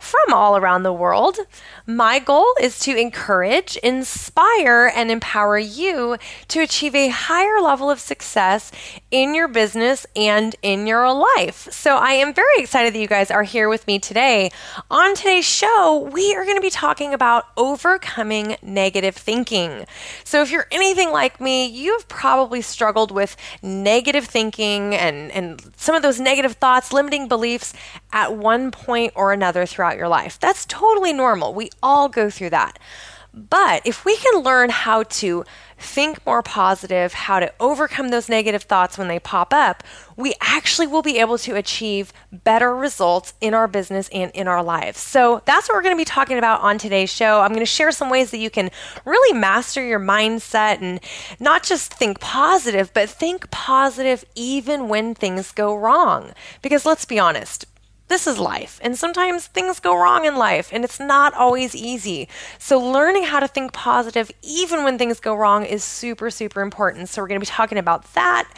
from 0.00 0.32
all 0.34 0.56
around 0.56 0.82
the 0.82 0.92
world. 0.92 1.36
My 1.86 2.18
goal 2.18 2.54
is 2.60 2.78
to 2.80 2.96
encourage, 2.96 3.76
inspire, 3.76 4.90
and 4.94 5.10
empower 5.10 5.58
you 5.58 6.16
to 6.48 6.60
achieve 6.60 6.94
a 6.94 7.08
higher 7.08 7.60
level 7.60 7.90
of 7.90 8.00
success 8.00 8.72
in 9.10 9.34
your 9.34 9.46
business 9.46 10.06
and 10.16 10.56
in 10.62 10.86
your 10.86 11.12
life. 11.12 11.68
So 11.70 11.96
I 11.96 12.12
am 12.12 12.32
very 12.32 12.58
excited 12.58 12.94
that 12.94 12.98
you 12.98 13.06
guys 13.06 13.30
are 13.30 13.42
here 13.42 13.68
with 13.68 13.86
me 13.86 13.98
today. 13.98 14.50
On 14.90 15.14
today's 15.14 15.44
show, 15.44 16.08
we 16.12 16.34
are 16.34 16.44
going 16.44 16.56
to 16.56 16.62
be 16.62 16.70
talking 16.70 17.12
about 17.12 17.46
overcoming 17.56 18.56
negative 18.62 19.14
thinking. 19.14 19.84
So 20.24 20.40
if 20.40 20.50
you're 20.50 20.66
anything 20.70 21.10
like 21.10 21.40
me, 21.40 21.66
you've 21.66 22.08
probably 22.08 22.62
struggled 22.62 23.10
with 23.10 23.36
negative 23.62 24.24
thinking 24.24 24.94
and, 24.94 25.30
and 25.32 25.72
some 25.76 25.94
of 25.94 26.02
those 26.02 26.18
negative 26.18 26.54
thoughts, 26.54 26.92
limiting 26.92 27.28
beliefs 27.28 27.74
at 28.12 28.34
one 28.34 28.70
point 28.70 29.12
or 29.14 29.32
another 29.32 29.66
throughout 29.66 29.89
throughout 29.90 29.98
your 29.98 30.08
life. 30.08 30.38
That's 30.38 30.64
totally 30.66 31.12
normal. 31.12 31.54
We 31.54 31.70
all 31.82 32.08
go 32.08 32.30
through 32.30 32.50
that. 32.50 32.78
But 33.32 33.82
if 33.84 34.04
we 34.04 34.16
can 34.16 34.42
learn 34.42 34.70
how 34.70 35.04
to 35.04 35.44
think 35.78 36.24
more 36.26 36.42
positive, 36.42 37.12
how 37.12 37.38
to 37.38 37.52
overcome 37.60 38.08
those 38.08 38.28
negative 38.28 38.64
thoughts 38.64 38.98
when 38.98 39.06
they 39.06 39.20
pop 39.20 39.54
up, 39.54 39.84
we 40.16 40.34
actually 40.40 40.88
will 40.88 41.00
be 41.00 41.18
able 41.18 41.38
to 41.38 41.54
achieve 41.54 42.12
better 42.32 42.74
results 42.74 43.32
in 43.40 43.54
our 43.54 43.68
business 43.68 44.08
and 44.12 44.32
in 44.32 44.48
our 44.48 44.64
lives. 44.64 44.98
So 44.98 45.42
that's 45.46 45.68
what 45.68 45.76
we're 45.76 45.82
going 45.82 45.94
to 45.94 46.00
be 46.00 46.04
talking 46.04 46.38
about 46.38 46.60
on 46.60 46.76
today's 46.76 47.10
show. 47.10 47.40
I'm 47.40 47.50
going 47.50 47.60
to 47.60 47.66
share 47.66 47.92
some 47.92 48.10
ways 48.10 48.32
that 48.32 48.38
you 48.38 48.50
can 48.50 48.70
really 49.04 49.38
master 49.38 49.82
your 49.82 50.00
mindset 50.00 50.82
and 50.82 51.00
not 51.38 51.62
just 51.62 51.94
think 51.94 52.18
positive, 52.18 52.92
but 52.92 53.08
think 53.08 53.50
positive 53.52 54.24
even 54.34 54.88
when 54.88 55.14
things 55.14 55.52
go 55.52 55.74
wrong. 55.74 56.32
Because 56.62 56.84
let's 56.84 57.04
be 57.04 57.18
honest, 57.18 57.64
this 58.10 58.26
is 58.26 58.38
life. 58.38 58.80
And 58.82 58.98
sometimes 58.98 59.46
things 59.46 59.78
go 59.78 59.96
wrong 59.96 60.24
in 60.24 60.36
life 60.36 60.68
and 60.72 60.84
it's 60.84 60.98
not 60.98 61.32
always 61.32 61.76
easy. 61.76 62.28
So, 62.58 62.78
learning 62.78 63.22
how 63.22 63.38
to 63.38 63.46
think 63.46 63.72
positive 63.72 64.32
even 64.42 64.82
when 64.82 64.98
things 64.98 65.20
go 65.20 65.34
wrong 65.34 65.64
is 65.64 65.84
super, 65.84 66.28
super 66.28 66.60
important. 66.60 67.08
So, 67.08 67.22
we're 67.22 67.28
going 67.28 67.40
to 67.40 67.46
be 67.46 67.50
talking 67.50 67.78
about 67.78 68.12
that. 68.14 68.50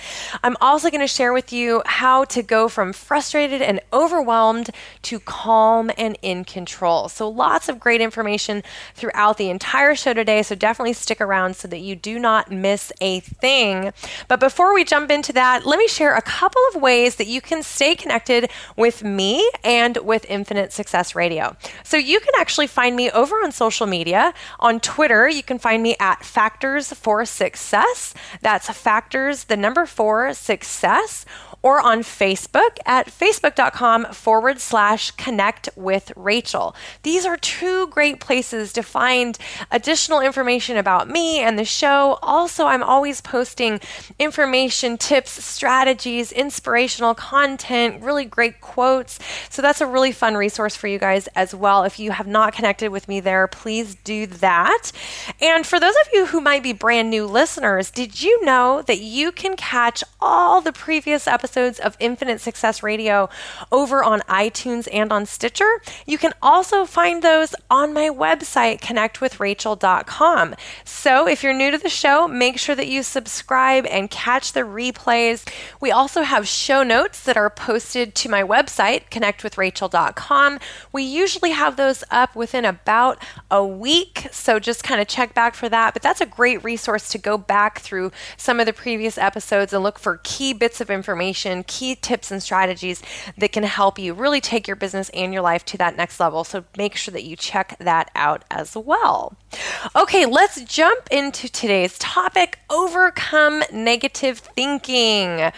I'm 0.43 0.57
also 0.61 0.89
going 0.91 1.03
to 1.03 1.07
share 1.07 1.35
with 1.35 1.53
you 1.53 1.83
how 1.85 2.25
to 2.25 2.43
go 2.43 2.67
from 2.69 2.95
frustrated 2.95 3.61
and 3.61 3.81
overwhelmed 3.93 4.71
to 5.03 5.21
calm 5.21 5.91
and 5.99 6.17
in 6.23 6.45
control. 6.45 7.11
So, 7.11 7.29
lots 7.29 7.69
of 7.69 7.79
great 7.79 8.01
information 8.01 8.63
throughout 8.95 9.37
the 9.37 9.51
entire 9.51 9.95
show 9.95 10.15
today. 10.15 10.43
So, 10.43 10.55
definitely 10.55 10.95
stick 10.95 11.21
around 11.21 11.57
so 11.57 11.69
that 11.69 11.81
you 11.81 11.95
do 11.95 12.19
not 12.19 12.51
miss 12.51 12.91
a 13.03 13.21
thing. 13.21 13.93
But 14.29 14.41
before 14.41 14.73
we 14.73 14.83
jump 14.83 15.11
into 15.11 15.35
that, 15.35 15.67
let 15.67 15.79
me 15.79 15.89
share 15.89 16.17
a 16.17 16.23
couple 16.23 16.63
of 16.75 16.81
ways 16.81 17.17
that 17.17 17.27
you 17.27 17.43
can 17.43 17.63
stay 17.63 17.95
connected 17.95 18.51
with 18.77 19.05
me 19.05 19.42
and 19.65 19.97
with 19.99 20.27
Infinite 20.29 20.73
Success 20.73 21.15
Radio. 21.15 21.57
So 21.85 21.97
you 21.97 22.21
can 22.21 22.33
actually 22.39 22.67
find 22.67 22.97
me 22.97 23.11
over 23.11 23.37
on 23.37 23.53
social 23.53 23.87
media. 23.87 24.35
On 24.61 24.81
Twitter, 24.81 25.29
you 25.29 25.43
can 25.43 25.59
find 25.59 25.83
me 25.83 25.97
at 26.01 26.25
Factors 26.25 26.93
for 26.93 27.25
Success. 27.25 28.15
That's 28.41 28.69
Factors, 28.71 29.45
the 29.45 29.57
number 29.57 29.87
four, 29.87 30.35
success 30.35 31.25
or 31.63 31.81
on 31.81 32.01
Facebook 32.01 32.79
at 32.85 33.07
facebook.com 33.07 34.07
forward 34.07 34.59
slash 34.61 35.13
connect 35.13 35.69
with 35.77 36.13
Rachel. 36.17 36.75
These 37.05 37.25
are 37.25 37.37
two 37.37 37.87
great 37.89 38.19
places 38.21 38.73
to 38.73 38.83
find 38.83 39.39
additional 39.71 40.21
information 40.21 40.77
about 40.77 41.09
me 41.09 41.39
and 41.39 41.59
the 41.59 41.65
show. 41.65 42.19
Also, 42.21 42.67
I'm 42.67 42.83
always 42.83 43.21
posting 43.21 43.81
information, 44.19 44.99
tips, 44.99 45.45
strategies, 45.45 46.33
inspirational 46.33 47.15
content, 47.15 48.03
really 48.03 48.25
great 48.25 48.61
quotes. 48.61 49.21
So 49.49 49.63
that's 49.63 49.81
a 49.81 49.87
really 49.87 50.13
fun 50.13 50.37
resource 50.37 50.75
for 50.75 50.89
you 50.89 50.99
guys 50.99 51.29
as 51.29 51.55
well. 51.55 51.85
If 51.85 52.01
you 52.01 52.11
have 52.11 52.27
not 52.27 52.55
connected 52.55 52.91
with 52.91 53.09
me 53.09 53.21
there, 53.21 53.47
please 53.47 53.95
do 53.95 54.27
that. 54.27 54.91
And 55.41 55.65
for 55.65 55.79
those 55.79 55.95
of 56.03 56.09
you 56.13 56.27
who 56.27 56.41
might 56.41 56.63
be 56.63 56.73
brand 56.73 57.11
new 57.11 57.27
listeners, 57.27 57.91
did 57.91 58.21
you 58.21 58.45
know 58.45 58.83
that 58.83 58.99
you 58.99 59.31
can 59.31 59.57
catch 59.57 60.03
all 60.21 60.61
the 60.61 60.73
previous 60.73 61.29
episodes? 61.29 61.52
Episodes 61.53 61.79
of 61.81 61.99
Infinite 62.01 62.41
Success 62.41 62.83
Radio 62.83 63.29
over 63.71 64.03
on 64.03 64.21
iTunes 64.21 64.89
and 64.91 65.13
on 65.13 65.27
Stitcher. 65.27 65.83
You 66.07 66.17
can 66.17 66.33
also 66.41 66.87
find 66.87 67.21
those 67.21 67.55
on 67.71 67.93
my 67.93 68.09
website, 68.09 68.81
connectwithrachel.com. 68.81 70.55
So 70.87 71.29
if 71.29 71.43
you're 71.43 71.53
new 71.53 71.71
to 71.71 71.77
the 71.77 71.91
show, 71.91 72.27
make 72.27 72.59
sure 72.59 72.75
that 72.75 72.89
you 72.89 73.03
subscribe 73.03 73.85
and 73.85 74.11
catch 74.11 74.55
the 74.55 74.61
replays. 74.61 75.47
We 75.79 75.91
also 75.91 76.23
have 76.23 76.49
show 76.49 76.83
notes 76.83 77.23
that 77.25 77.37
are 77.37 77.51
posted 77.51 78.15
to 78.15 78.31
my 78.31 78.43
website, 78.43 79.11
connectwithrachel.com. 79.11 80.59
We 80.91 81.03
usually 81.03 81.51
have 81.51 81.77
those 81.77 82.03
up 82.11 82.35
within 82.35 82.65
about 82.65 83.23
a 83.51 83.63
week, 83.63 84.29
so 84.33 84.59
just 84.59 84.85
kind 84.85 85.03
of 85.03 85.07
check 85.07 85.35
back 85.35 85.55
for 85.55 85.69
that. 85.69 85.93
But 85.93 86.01
that's 86.01 86.23
a 86.23 86.27
great 86.27 86.65
resource 86.65 87.11
to 87.11 87.19
go 87.19 87.37
back 87.37 87.81
through 87.81 88.11
some 88.39 88.59
of 88.59 88.65
the 88.65 88.73
previous 88.73 89.19
episodes 89.19 89.75
and 89.75 89.83
look 89.83 89.99
for 89.99 90.19
key 90.25 90.55
bits 90.55 90.81
of 90.81 90.89
information 90.89 91.42
key 91.67 91.95
tips 91.95 92.31
and 92.31 92.43
strategies 92.43 93.03
that 93.39 93.53
can 93.53 93.65
help 93.65 93.99
you 93.99 94.15
really 94.15 94.41
take 94.41 94.67
your 94.67 94.77
business 94.77 95.09
and 95.11 95.33
your 95.33 95.43
life 95.43 95.65
to 95.67 95.79
that 95.79 95.97
next 95.97 96.21
level. 96.21 96.45
So 96.45 96.65
make 96.77 96.97
sure 96.97 97.13
that 97.13 97.25
you 97.25 97.37
check 97.37 97.77
that 97.79 98.11
out 98.15 98.45
as 98.51 98.77
well. 98.77 99.37
Okay, 99.95 100.27
let's 100.27 100.63
jump 100.63 101.09
into 101.11 101.49
today's 101.51 101.99
topic 101.99 102.59
overcome 102.71 103.63
negative 103.73 104.39
thinking. 104.39 105.53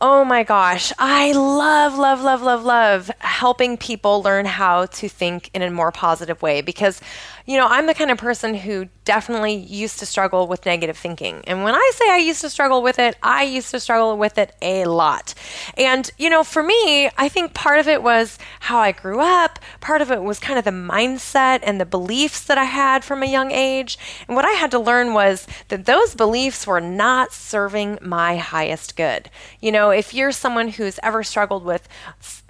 Oh 0.00 0.24
my 0.24 0.44
gosh, 0.44 0.92
I 0.96 1.32
love, 1.32 1.98
love, 1.98 2.22
love, 2.22 2.40
love, 2.40 2.64
love 2.64 3.10
helping 3.18 3.76
people 3.76 4.22
learn 4.22 4.46
how 4.46 4.86
to 4.86 5.08
think 5.08 5.50
in 5.54 5.62
a 5.62 5.70
more 5.72 5.90
positive 5.90 6.40
way 6.40 6.60
because 6.60 7.00
you 7.48 7.56
know, 7.56 7.66
I'm 7.66 7.86
the 7.86 7.94
kind 7.94 8.10
of 8.10 8.18
person 8.18 8.52
who 8.52 8.88
definitely 9.06 9.54
used 9.54 10.00
to 10.00 10.06
struggle 10.06 10.46
with 10.46 10.66
negative 10.66 10.98
thinking. 10.98 11.42
And 11.46 11.64
when 11.64 11.74
I 11.74 11.92
say 11.94 12.10
I 12.10 12.18
used 12.18 12.42
to 12.42 12.50
struggle 12.50 12.82
with 12.82 12.98
it, 12.98 13.16
I 13.22 13.44
used 13.44 13.70
to 13.70 13.80
struggle 13.80 14.18
with 14.18 14.36
it 14.36 14.54
a 14.60 14.84
lot. 14.84 15.32
And, 15.78 16.10
you 16.18 16.28
know, 16.28 16.44
for 16.44 16.62
me, 16.62 17.08
I 17.16 17.30
think 17.30 17.54
part 17.54 17.80
of 17.80 17.88
it 17.88 18.02
was 18.02 18.38
how 18.60 18.78
I 18.78 18.92
grew 18.92 19.20
up, 19.20 19.60
part 19.80 20.02
of 20.02 20.12
it 20.12 20.22
was 20.22 20.38
kind 20.38 20.58
of 20.58 20.66
the 20.66 20.70
mindset 20.70 21.60
and 21.62 21.80
the 21.80 21.86
beliefs 21.86 22.44
that 22.44 22.58
I 22.58 22.64
had 22.64 23.02
from 23.02 23.22
a 23.22 23.26
young 23.26 23.50
age. 23.50 23.98
And 24.28 24.36
what 24.36 24.44
I 24.44 24.52
had 24.52 24.70
to 24.72 24.78
learn 24.78 25.14
was 25.14 25.46
that 25.68 25.86
those 25.86 26.14
beliefs 26.14 26.66
were 26.66 26.82
not 26.82 27.32
serving 27.32 27.98
my 28.02 28.36
highest 28.36 28.94
good. 28.94 29.30
You 29.58 29.72
know, 29.72 29.88
if 29.88 30.12
you're 30.12 30.32
someone 30.32 30.68
who's 30.68 31.00
ever 31.02 31.22
struggled 31.22 31.64
with 31.64 31.88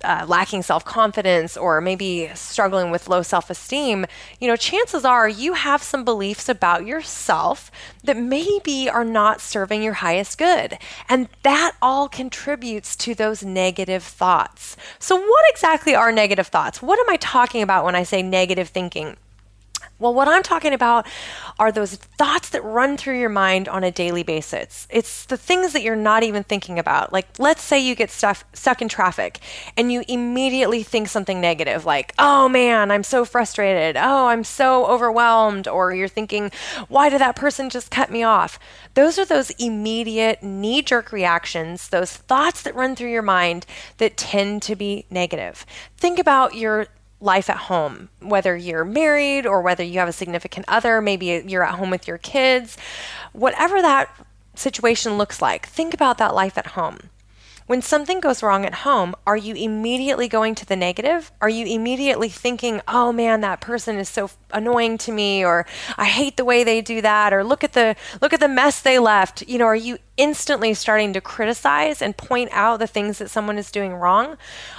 uh, 0.04 0.24
lacking 0.28 0.62
self 0.62 0.84
confidence 0.84 1.56
or 1.56 1.80
maybe 1.80 2.30
struggling 2.34 2.90
with 2.90 3.08
low 3.08 3.22
self 3.22 3.50
esteem, 3.50 4.06
you 4.40 4.48
know, 4.48 4.56
chances 4.56 5.04
are 5.04 5.28
you 5.28 5.54
have 5.54 5.82
some 5.82 6.04
beliefs 6.04 6.48
about 6.48 6.86
yourself 6.86 7.70
that 8.04 8.16
maybe 8.16 8.88
are 8.88 9.04
not 9.04 9.40
serving 9.40 9.82
your 9.82 9.94
highest 9.94 10.38
good. 10.38 10.78
And 11.08 11.28
that 11.42 11.72
all 11.82 12.08
contributes 12.08 12.96
to 12.96 13.14
those 13.14 13.42
negative 13.42 14.02
thoughts. 14.02 14.76
So, 14.98 15.16
what 15.16 15.44
exactly 15.50 15.94
are 15.94 16.12
negative 16.12 16.46
thoughts? 16.46 16.80
What 16.80 16.98
am 16.98 17.10
I 17.10 17.16
talking 17.16 17.62
about 17.62 17.84
when 17.84 17.94
I 17.94 18.02
say 18.02 18.22
negative 18.22 18.68
thinking? 18.68 19.16
Well, 20.00 20.14
what 20.14 20.28
I'm 20.28 20.44
talking 20.44 20.72
about 20.72 21.06
are 21.58 21.72
those 21.72 21.96
thoughts 21.96 22.50
that 22.50 22.62
run 22.62 22.96
through 22.96 23.18
your 23.18 23.28
mind 23.28 23.68
on 23.68 23.82
a 23.82 23.90
daily 23.90 24.22
basis. 24.22 24.86
It's 24.90 25.24
the 25.26 25.36
things 25.36 25.72
that 25.72 25.82
you're 25.82 25.96
not 25.96 26.22
even 26.22 26.44
thinking 26.44 26.78
about. 26.78 27.12
Like, 27.12 27.26
let's 27.38 27.62
say 27.62 27.80
you 27.80 27.96
get 27.96 28.10
stuff, 28.10 28.44
stuck 28.52 28.80
in 28.80 28.88
traffic 28.88 29.40
and 29.76 29.90
you 29.90 30.04
immediately 30.06 30.84
think 30.84 31.08
something 31.08 31.40
negative, 31.40 31.84
like, 31.84 32.14
oh 32.16 32.48
man, 32.48 32.92
I'm 32.92 33.02
so 33.02 33.24
frustrated. 33.24 33.96
Oh, 33.96 34.28
I'm 34.28 34.44
so 34.44 34.86
overwhelmed. 34.86 35.66
Or 35.66 35.92
you're 35.92 36.06
thinking, 36.06 36.52
why 36.88 37.08
did 37.08 37.20
that 37.20 37.34
person 37.34 37.68
just 37.68 37.90
cut 37.90 38.10
me 38.10 38.22
off? 38.22 38.58
Those 38.94 39.18
are 39.18 39.24
those 39.24 39.50
immediate 39.58 40.42
knee 40.44 40.80
jerk 40.82 41.10
reactions, 41.10 41.88
those 41.88 42.12
thoughts 42.12 42.62
that 42.62 42.74
run 42.76 42.94
through 42.94 43.10
your 43.10 43.22
mind 43.22 43.66
that 43.96 44.16
tend 44.16 44.62
to 44.62 44.76
be 44.76 45.06
negative. 45.10 45.66
Think 45.96 46.20
about 46.20 46.54
your 46.54 46.86
life 47.20 47.50
at 47.50 47.56
home, 47.56 48.08
whether 48.20 48.56
you're 48.56 48.84
married 48.84 49.46
or 49.46 49.60
whether 49.60 49.82
you 49.82 49.98
have 49.98 50.08
a 50.08 50.12
significant 50.12 50.64
other, 50.68 51.00
maybe 51.00 51.42
you're 51.46 51.64
at 51.64 51.74
home 51.74 51.90
with 51.90 52.06
your 52.06 52.18
kids, 52.18 52.76
whatever 53.32 53.82
that 53.82 54.08
situation 54.54 55.18
looks 55.18 55.42
like, 55.42 55.66
think 55.66 55.94
about 55.94 56.18
that 56.18 56.34
life 56.34 56.56
at 56.56 56.68
home. 56.68 56.98
When 57.68 57.82
something 57.82 58.20
goes 58.20 58.42
wrong 58.42 58.64
at 58.64 58.76
home, 58.76 59.14
are 59.26 59.36
you 59.36 59.54
immediately 59.54 60.26
going 60.26 60.54
to 60.54 60.64
the 60.64 60.74
negative? 60.74 61.30
Are 61.42 61.50
you 61.50 61.66
immediately 61.66 62.30
thinking, 62.30 62.80
"Oh 62.88 63.12
man, 63.12 63.42
that 63.42 63.60
person 63.60 63.98
is 63.98 64.08
so 64.08 64.30
annoying 64.50 64.96
to 64.96 65.12
me," 65.12 65.44
or 65.44 65.66
"I 65.98 66.06
hate 66.06 66.38
the 66.38 66.46
way 66.46 66.64
they 66.64 66.80
do 66.80 67.02
that," 67.02 67.34
or 67.34 67.44
"Look 67.44 67.62
at 67.62 67.74
the 67.74 67.94
look 68.22 68.32
at 68.32 68.40
the 68.40 68.48
mess 68.48 68.80
they 68.80 68.98
left." 68.98 69.42
You 69.46 69.58
know, 69.58 69.66
are 69.66 69.76
you 69.76 69.98
instantly 70.16 70.72
starting 70.72 71.12
to 71.12 71.20
criticize 71.20 72.00
and 72.00 72.16
point 72.16 72.48
out 72.54 72.78
the 72.78 72.86
things 72.86 73.18
that 73.18 73.28
someone 73.28 73.58
is 73.58 73.70
doing 73.70 73.94
wrong? 73.94 74.38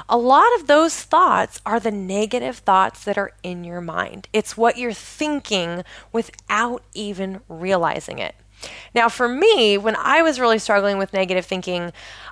A 0.09 0.18
lot 0.18 0.50
of 0.56 0.65
those 0.65 0.95
thoughts 0.95 1.62
are 1.68 1.80
the 1.80 1.92
negative 1.92 2.57
thoughts 2.57 3.03
that 3.03 3.19
are 3.19 3.33
in 3.44 3.63
your 3.63 3.81
mind. 3.81 4.27
It's 4.33 4.57
what 4.57 4.80
you're 4.80 4.94
thinking 4.94 5.83
without 6.12 6.81
even 6.95 7.42
realizing 7.47 8.18
it. 8.18 8.33
Now, 8.94 9.09
for 9.09 9.27
me, 9.27 9.77
when 9.77 9.95
I 9.95 10.21
was 10.21 10.39
really 10.39 10.59
struggling 10.59 10.97
with 10.97 11.13
negative 11.13 11.45
thinking, 11.45 11.91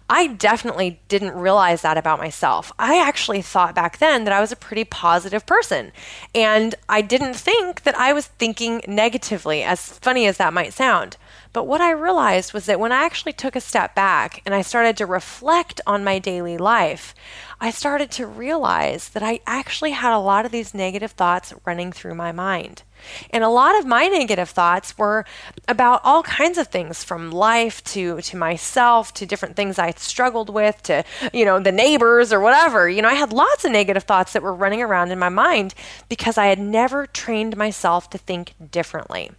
I 0.10 0.28
definitely 0.28 1.02
didn't 1.10 1.36
realize 1.36 1.82
that 1.82 1.98
about 1.98 2.20
myself. 2.20 2.72
I 2.80 3.02
actually 3.02 3.42
thought 3.42 3.76
back 3.76 3.98
then 3.98 4.24
that 4.24 4.34
I 4.34 4.40
was 4.40 4.52
a 4.52 4.58
pretty 4.58 4.86
positive 4.86 5.46
person. 5.46 5.92
And 6.34 6.76
I 6.88 7.02
didn't 7.02 7.34
think 7.34 7.84
that 7.84 7.98
I 7.98 8.14
was 8.14 8.28
thinking 8.28 8.82
negatively, 8.88 9.64
as 9.64 10.00
funny 10.00 10.26
as 10.26 10.38
that 10.38 10.54
might 10.54 10.74
sound. 10.74 11.18
But 11.52 11.66
what 11.66 11.82
I 11.82 11.92
realized 11.92 12.54
was 12.54 12.68
that 12.68 12.80
when 12.80 12.92
I 12.92 13.04
actually 13.04 13.34
took 13.34 13.56
a 13.56 13.62
step 13.62 13.96
back 13.96 14.42
and 14.46 14.54
I 14.54 14.62
started 14.62 14.96
to 14.98 15.06
reflect 15.06 15.82
on 15.86 16.04
my 16.04 16.20
daily 16.20 16.58
life, 16.58 17.16
I 17.60 17.72
started 17.72 18.12
to 18.12 18.28
realize 18.28 19.10
that 19.10 19.24
I 19.24 19.40
actually 19.48 19.92
had 19.92 20.16
a 20.16 20.20
lot 20.20 20.46
of 20.46 20.52
these 20.52 20.74
negative 20.74 21.12
thoughts 21.12 21.54
running 21.66 21.92
through 21.92 22.16
my 22.16 22.32
mind. 22.32 22.84
And 23.32 23.44
a 23.44 23.50
lot 23.50 23.78
of 23.78 23.86
my 23.86 24.08
negative 24.08 24.50
thoughts 24.50 24.98
were 24.98 25.26
about 25.68 26.02
all 26.04 26.24
kinds 26.24 26.58
of 26.58 26.68
things 26.68 27.04
from 27.04 27.32
life 27.32 27.84
to 27.86 28.22
to 28.22 28.38
myself 28.38 29.14
to 29.16 29.26
different 29.26 29.56
things 29.56 29.80
I 29.80 29.92
struggled 29.92 30.50
with 30.50 30.82
to 30.84 31.04
you 31.34 31.46
know 31.46 31.60
the 31.60 31.72
neighbors 31.72 32.34
or 32.34 32.40
whatever. 32.40 32.90
You 32.90 33.02
know, 33.02 33.10
I 33.10 33.14
had 33.16 33.34
lots 33.34 33.66
of 33.66 33.72
negative 33.72 34.04
thoughts 34.04 34.34
that 34.34 34.44
were 34.44 34.54
running 34.54 34.82
around 34.82 35.12
in 35.12 35.20
my 35.20 35.30
mind 35.30 35.74
because 36.10 36.38
I 36.38 36.48
had 36.48 36.60
never 36.60 37.08
trained 37.08 37.58
myself 37.58 38.10
to 38.12 38.18
think 38.18 38.54
differently. 38.72 39.32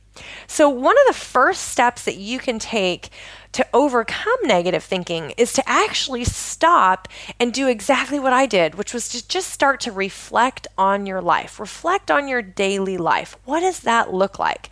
So, 0.46 0.68
one 0.68 0.96
of 0.98 1.06
the 1.06 1.20
first 1.20 1.62
steps 1.62 2.04
that 2.04 2.16
you 2.16 2.38
can 2.38 2.58
take 2.58 3.10
to 3.52 3.66
overcome 3.72 4.36
negative 4.44 4.84
thinking 4.84 5.32
is 5.36 5.52
to 5.54 5.68
actually 5.68 6.24
stop 6.24 7.08
and 7.40 7.52
do 7.52 7.68
exactly 7.68 8.18
what 8.18 8.32
I 8.32 8.46
did, 8.46 8.74
which 8.74 8.94
was 8.94 9.08
to 9.10 9.26
just 9.26 9.50
start 9.50 9.80
to 9.80 9.92
reflect 9.92 10.66
on 10.76 11.06
your 11.06 11.20
life, 11.20 11.58
reflect 11.58 12.10
on 12.10 12.28
your 12.28 12.42
daily 12.42 12.96
life. 12.98 13.36
What 13.44 13.60
does 13.60 13.80
that 13.80 14.12
look 14.12 14.38
like? 14.38 14.70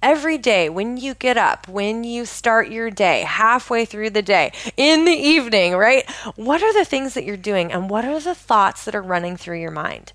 Every 0.00 0.38
day, 0.38 0.68
when 0.68 0.96
you 0.96 1.14
get 1.14 1.36
up, 1.36 1.66
when 1.66 2.04
you 2.04 2.24
start 2.24 2.70
your 2.70 2.88
day, 2.88 3.22
halfway 3.22 3.84
through 3.84 4.10
the 4.10 4.22
day, 4.22 4.52
in 4.76 5.04
the 5.04 5.10
evening, 5.10 5.74
right? 5.74 6.08
What 6.36 6.62
are 6.62 6.72
the 6.72 6.84
things 6.84 7.14
that 7.14 7.24
you're 7.24 7.36
doing 7.36 7.72
and 7.72 7.90
what 7.90 8.04
are 8.04 8.20
the 8.20 8.34
thoughts 8.34 8.84
that 8.84 8.94
are 8.94 9.02
running 9.02 9.36
through 9.36 9.60
your 9.60 9.72
mind? 9.72 10.12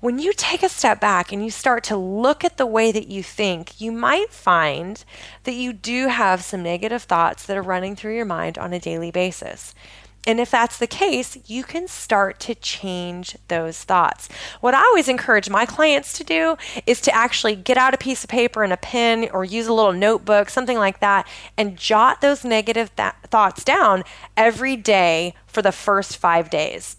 When 0.00 0.18
you 0.18 0.32
take 0.32 0.62
a 0.62 0.68
step 0.68 1.00
back 1.00 1.32
and 1.32 1.42
you 1.42 1.50
start 1.50 1.82
to 1.84 1.96
look 1.96 2.44
at 2.44 2.58
the 2.58 2.66
way 2.66 2.92
that 2.92 3.08
you 3.08 3.22
think, 3.22 3.80
you 3.80 3.90
might 3.90 4.30
find 4.30 5.04
that 5.44 5.54
you 5.54 5.72
do 5.72 6.08
have 6.08 6.42
some 6.42 6.62
negative 6.62 7.02
thoughts 7.02 7.46
that 7.46 7.56
are 7.56 7.62
running 7.62 7.96
through 7.96 8.14
your 8.14 8.24
mind 8.24 8.58
on 8.58 8.72
a 8.72 8.78
daily 8.78 9.10
basis. 9.10 9.74
And 10.26 10.40
if 10.40 10.50
that's 10.50 10.76
the 10.76 10.88
case, 10.88 11.38
you 11.48 11.62
can 11.62 11.86
start 11.86 12.40
to 12.40 12.54
change 12.56 13.36
those 13.46 13.84
thoughts. 13.84 14.28
What 14.60 14.74
I 14.74 14.80
always 14.80 15.08
encourage 15.08 15.48
my 15.48 15.64
clients 15.64 16.12
to 16.14 16.24
do 16.24 16.56
is 16.84 17.00
to 17.02 17.14
actually 17.14 17.54
get 17.54 17.78
out 17.78 17.94
a 17.94 17.98
piece 17.98 18.24
of 18.24 18.30
paper 18.30 18.64
and 18.64 18.72
a 18.72 18.76
pen 18.76 19.28
or 19.32 19.44
use 19.44 19.68
a 19.68 19.72
little 19.72 19.92
notebook, 19.92 20.50
something 20.50 20.78
like 20.78 20.98
that, 20.98 21.28
and 21.56 21.76
jot 21.76 22.20
those 22.20 22.44
negative 22.44 22.94
th- 22.96 23.12
thoughts 23.28 23.62
down 23.62 24.02
every 24.36 24.74
day 24.74 25.34
for 25.46 25.62
the 25.62 25.72
first 25.72 26.16
five 26.16 26.50
days 26.50 26.96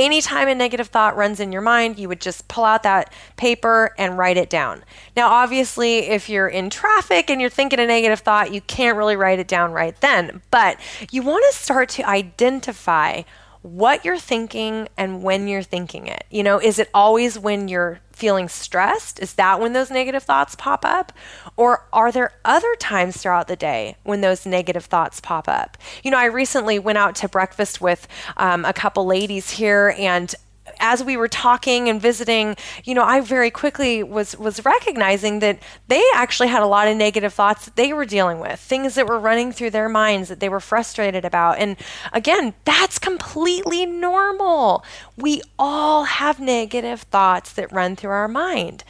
anytime 0.00 0.48
a 0.48 0.54
negative 0.54 0.88
thought 0.88 1.16
runs 1.16 1.40
in 1.40 1.52
your 1.52 1.62
mind, 1.62 1.98
you 1.98 2.08
would 2.08 2.20
just 2.20 2.48
pull 2.48 2.64
out 2.64 2.82
that 2.82 3.12
paper 3.36 3.94
and 3.98 4.18
write 4.18 4.36
it 4.36 4.50
down. 4.50 4.82
Now, 5.16 5.28
obviously, 5.30 5.98
if 5.98 6.28
you're 6.28 6.48
in 6.48 6.70
traffic 6.70 7.30
and 7.30 7.40
you're 7.40 7.50
thinking 7.50 7.78
a 7.78 7.86
negative 7.86 8.20
thought, 8.20 8.52
you 8.52 8.60
can't 8.62 8.96
really 8.96 9.16
write 9.16 9.38
it 9.38 9.48
down 9.48 9.72
right 9.72 9.98
then, 10.00 10.42
but 10.50 10.78
you 11.10 11.22
want 11.22 11.44
to 11.50 11.58
start 11.58 11.88
to 11.90 12.08
identify 12.08 13.22
what 13.62 14.04
you're 14.04 14.18
thinking 14.18 14.88
and 14.96 15.22
when 15.22 15.46
you're 15.46 15.62
thinking 15.62 16.06
it. 16.06 16.24
You 16.30 16.42
know, 16.42 16.58
is 16.58 16.78
it 16.78 16.88
always 16.94 17.38
when 17.38 17.68
you're 17.68 18.00
feeling 18.20 18.48
stressed? 18.48 19.18
Is 19.18 19.34
that 19.34 19.58
when 19.58 19.72
those 19.72 19.90
negative 19.90 20.22
thoughts 20.22 20.54
pop 20.54 20.84
up? 20.84 21.12
Or 21.56 21.86
are 21.92 22.12
there 22.12 22.32
other 22.44 22.74
times 22.76 23.16
throughout 23.16 23.48
the 23.48 23.56
day 23.56 23.96
when 24.04 24.20
those 24.20 24.44
negative 24.44 24.84
thoughts 24.84 25.20
pop 25.20 25.48
up? 25.48 25.78
You 26.04 26.10
know, 26.10 26.18
I 26.18 26.26
recently 26.26 26.78
went 26.78 26.98
out 26.98 27.14
to 27.16 27.28
breakfast 27.28 27.80
with 27.80 28.06
um, 28.36 28.66
a 28.66 28.74
couple 28.74 29.06
ladies 29.06 29.50
here, 29.50 29.94
and 29.98 30.34
as 30.78 31.02
we 31.02 31.16
were 31.16 31.28
talking 31.28 31.88
and 31.88 32.00
visiting, 32.00 32.56
you 32.84 32.94
know, 32.94 33.04
I 33.04 33.20
very 33.20 33.50
quickly 33.50 34.02
was 34.02 34.36
was 34.38 34.64
recognizing 34.64 35.40
that 35.40 35.58
they 35.88 36.02
actually 36.14 36.48
had 36.48 36.62
a 36.62 36.66
lot 36.66 36.88
of 36.88 36.96
negative 36.96 37.34
thoughts 37.34 37.64
that 37.64 37.76
they 37.76 37.92
were 37.92 38.04
dealing 38.04 38.38
with, 38.38 38.60
things 38.60 38.94
that 38.94 39.06
were 39.06 39.18
running 39.18 39.52
through 39.52 39.70
their 39.70 39.88
minds 39.88 40.28
that 40.28 40.40
they 40.40 40.48
were 40.48 40.60
frustrated 40.60 41.24
about. 41.24 41.58
And 41.58 41.76
again, 42.12 42.54
that's 42.64 42.98
completely 42.98 43.86
normal. 43.86 44.84
We 45.16 45.42
all 45.58 46.04
have 46.04 46.40
negative 46.40 47.02
thoughts 47.02 47.52
that 47.54 47.72
run 47.72 47.96
through 47.96 48.10
our 48.10 48.28
mind. 48.28 48.84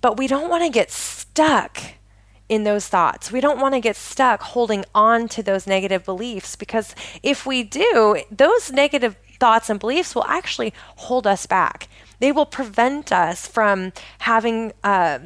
But 0.00 0.16
we 0.16 0.26
don't 0.26 0.50
want 0.50 0.64
to 0.64 0.70
get 0.70 0.90
stuck 0.90 1.78
in 2.52 2.64
those 2.64 2.86
thoughts. 2.86 3.32
We 3.32 3.40
don't 3.40 3.58
want 3.58 3.72
to 3.72 3.80
get 3.80 3.96
stuck 3.96 4.42
holding 4.42 4.84
on 4.94 5.26
to 5.28 5.42
those 5.42 5.66
negative 5.66 6.04
beliefs 6.04 6.54
because 6.54 6.94
if 7.22 7.46
we 7.46 7.62
do, 7.62 8.22
those 8.30 8.70
negative 8.70 9.16
thoughts 9.42 9.68
and 9.68 9.80
beliefs 9.80 10.14
will 10.14 10.24
actually 10.26 10.72
hold 11.06 11.26
us 11.26 11.46
back. 11.46 11.88
They 12.20 12.30
will 12.30 12.46
prevent 12.46 13.10
us 13.10 13.44
from 13.44 13.92
having, 14.18 14.72
uh, 14.84 15.18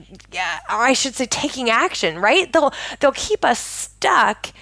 or 0.70 0.82
I 0.90 0.94
should 0.94 1.14
say, 1.14 1.26
taking 1.26 1.68
action. 1.68 2.18
Right? 2.18 2.50
They'll 2.50 2.72
they'll 2.98 3.12
keep 3.28 3.44
us 3.44 3.58
stuck, 3.58 4.52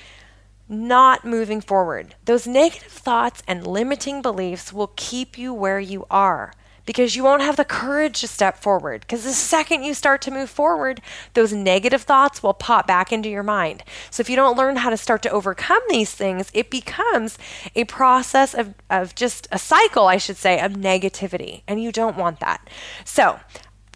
not 0.69 1.25
moving 1.25 1.61
forward. 1.61 2.17
Those 2.25 2.49
negative 2.49 2.91
thoughts 2.91 3.45
and 3.47 3.65
limiting 3.65 4.23
beliefs 4.23 4.73
will 4.73 4.91
keep 4.97 5.39
you 5.39 5.55
where 5.55 5.79
you 5.79 6.05
are 6.11 6.53
because 6.87 7.17
you 7.17 7.25
won't 7.25 7.43
have 7.43 7.57
the 7.57 7.65
courage 7.65 8.21
to 8.21 8.29
step 8.29 8.59
forward. 8.59 9.01
Because 9.03 9.25
the 9.25 9.33
second 9.33 9.85
you 9.85 9.95
start 9.95 10.21
to 10.23 10.31
move 10.31 10.51
forward, 10.51 11.01
those 11.35 11.53
negative 11.53 12.03
thoughts 12.03 12.43
will 12.43 12.55
pop 12.55 12.87
back 12.87 13.13
into 13.13 13.29
your 13.29 13.43
mind. 13.43 13.83
So 14.11 14.21
if 14.21 14.29
you 14.29 14.37
don't 14.37 14.57
learn 14.57 14.77
how 14.77 14.91
to 14.91 14.97
start 14.97 15.23
to 15.23 15.31
overcome 15.31 15.83
these 15.89 16.13
things, 16.13 16.51
it 16.53 16.71
becomes 16.71 17.39
a 17.75 17.85
process 17.85 18.55
of, 18.55 18.75
of 18.91 19.15
just 19.15 19.49
a 19.51 19.59
cycle, 19.59 20.07
I 20.07 20.19
should 20.19 20.37
say, 20.37 20.61
of 20.61 20.73
negativity. 20.73 21.63
And 21.67 21.83
you 21.83 21.93
don't 21.93 22.17
want 22.17 22.41
that. 22.41 22.69
So 23.05 23.41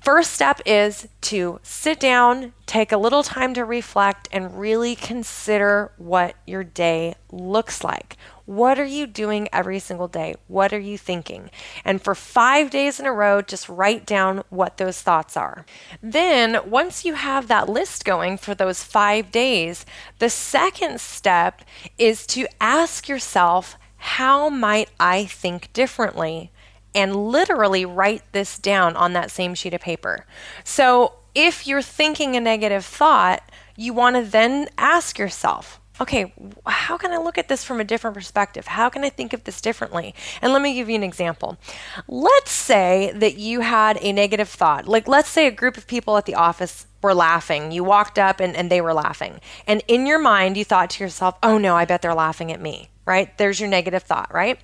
First 0.01 0.33
step 0.33 0.61
is 0.65 1.09
to 1.23 1.59
sit 1.63 1.99
down, 1.99 2.53
take 2.67 2.93
a 2.93 2.97
little 2.97 3.23
time 3.23 3.53
to 3.55 3.65
reflect, 3.65 4.29
and 4.33 4.59
really 4.59 4.95
consider 4.95 5.93
what 5.99 6.37
your 6.47 6.65
day 6.65 7.17
looks 7.31 7.83
like. 7.83 8.17
What 8.49 8.79
are 8.79 8.85
you 8.87 9.07
doing 9.07 9.47
every 9.53 9.79
single 9.79 10.09
day? 10.09 10.35
What 10.47 10.73
are 10.73 10.79
you 10.79 10.97
thinking? 10.97 11.51
And 11.85 12.01
for 12.01 12.15
five 12.15 12.71
days 12.71 12.99
in 12.99 13.05
a 13.05 13.13
row, 13.13 13.43
just 13.43 13.69
write 13.69 14.07
down 14.07 14.43
what 14.49 14.79
those 14.79 15.03
thoughts 15.03 15.37
are. 15.37 15.67
Then, 16.03 16.59
once 16.65 17.05
you 17.05 17.13
have 17.13 17.49
that 17.49 17.69
list 17.69 18.07
going 18.07 18.39
for 18.39 18.55
those 18.55 18.83
five 18.83 19.31
days, 19.31 19.85
the 20.19 20.31
second 20.31 20.99
step 20.99 21.61
is 21.99 22.27
to 22.29 22.49
ask 22.59 23.07
yourself, 23.07 23.77
how 23.99 24.49
might 24.49 24.89
I 24.99 25.27
think 25.27 25.71
differently? 25.75 26.51
and 26.95 27.15
literally 27.15 27.85
write 27.85 28.23
this 28.33 28.59
down 28.59 28.97
on 28.97 29.13
that 29.13 29.31
same 29.31 29.55
sheet 29.55 29.75
of 29.75 29.81
paper. 29.83 30.25
So 30.65 31.13
if 31.35 31.67
you're 31.67 31.83
thinking 31.83 32.35
a 32.35 32.41
negative 32.41 32.85
thought, 32.85 33.43
you 33.77 33.93
want 33.93 34.17
to 34.17 34.23
then 34.23 34.69
ask 34.79 35.19
yourself, 35.19 35.81
okay, 36.01 36.33
how 36.67 36.97
can 36.97 37.13
I 37.13 37.19
look 37.19 37.39
at 37.39 37.49
this 37.49 37.65
from 37.65 37.81
a 37.81 37.85
different 37.85 38.15
perspective? 38.15 38.67
How 38.67 38.89
can 38.89 39.05
I 39.05 39.11
think 39.11 39.33
of 39.33 39.45
this 39.45 39.61
differently? 39.61 40.15
And 40.41 40.53
let 40.53 40.63
me 40.63 40.75
give 40.75 40.89
you 40.89 40.95
an 40.95 41.03
example. 41.03 41.59
Let's 42.07 42.51
say 42.51 43.13
that 43.15 43.37
you 43.37 43.61
had 43.61 43.99
a 44.01 44.13
negative 44.13 44.49
thought. 44.49 44.87
Like, 44.87 45.09
let's 45.09 45.29
say 45.29 45.47
a 45.47 45.51
group 45.51 45.77
of 45.77 45.87
people 45.87 46.17
at 46.17 46.27
the 46.27 46.35
office 46.35 46.87
were 47.03 47.15
laughing. 47.15 47.73
You 47.73 47.85
walked 47.85 48.19
up 48.19 48.41
and, 48.41 48.57
and 48.57 48.71
they 48.71 48.81
were 48.81 48.95
laughing. 48.95 49.41
And 49.67 49.83
in 49.89 50.07
your 50.07 50.19
mind, 50.19 50.57
you 50.57 50.65
thought 50.65 50.91
to 50.91 51.05
yourself, 51.05 51.37
oh 51.43 51.59
no, 51.59 51.77
I 51.77 51.85
bet 51.85 52.03
they're 52.03 52.15
laughing 52.15 52.53
at 52.53 52.61
me, 52.61 52.91
right? 53.05 53.37
There's 53.39 53.61
your 53.61 53.69
negative 53.69 54.03
thought, 54.03 54.33
right? 54.33 54.59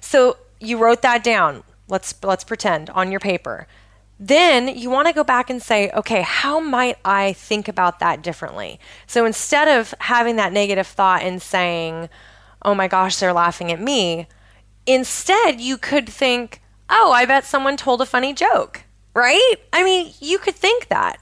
So 0.00 0.36
you 0.60 0.78
wrote 0.78 1.02
that 1.02 1.22
down. 1.22 1.62
Let's 1.88 2.14
let's 2.24 2.44
pretend 2.44 2.90
on 2.90 3.10
your 3.10 3.20
paper. 3.20 3.68
Then 4.18 4.68
you 4.68 4.88
want 4.88 5.08
to 5.08 5.14
go 5.14 5.24
back 5.24 5.50
and 5.50 5.62
say, 5.62 5.90
okay, 5.90 6.22
how 6.22 6.58
might 6.58 6.96
I 7.04 7.34
think 7.34 7.68
about 7.68 7.98
that 7.98 8.22
differently? 8.22 8.80
So 9.06 9.26
instead 9.26 9.68
of 9.68 9.92
having 10.00 10.36
that 10.36 10.52
negative 10.54 10.86
thought 10.86 11.22
and 11.22 11.42
saying, 11.42 12.08
oh 12.62 12.74
my 12.74 12.88
gosh, 12.88 13.16
they're 13.16 13.34
laughing 13.34 13.70
at 13.70 13.80
me, 13.80 14.26
instead 14.86 15.60
you 15.60 15.76
could 15.76 16.08
think, 16.08 16.62
oh, 16.88 17.12
I 17.12 17.26
bet 17.26 17.44
someone 17.44 17.76
told 17.76 18.00
a 18.00 18.06
funny 18.06 18.32
joke, 18.32 18.84
right? 19.14 19.54
I 19.72 19.84
mean, 19.84 20.14
you 20.20 20.38
could 20.38 20.54
think 20.54 20.88
that. 20.88 21.20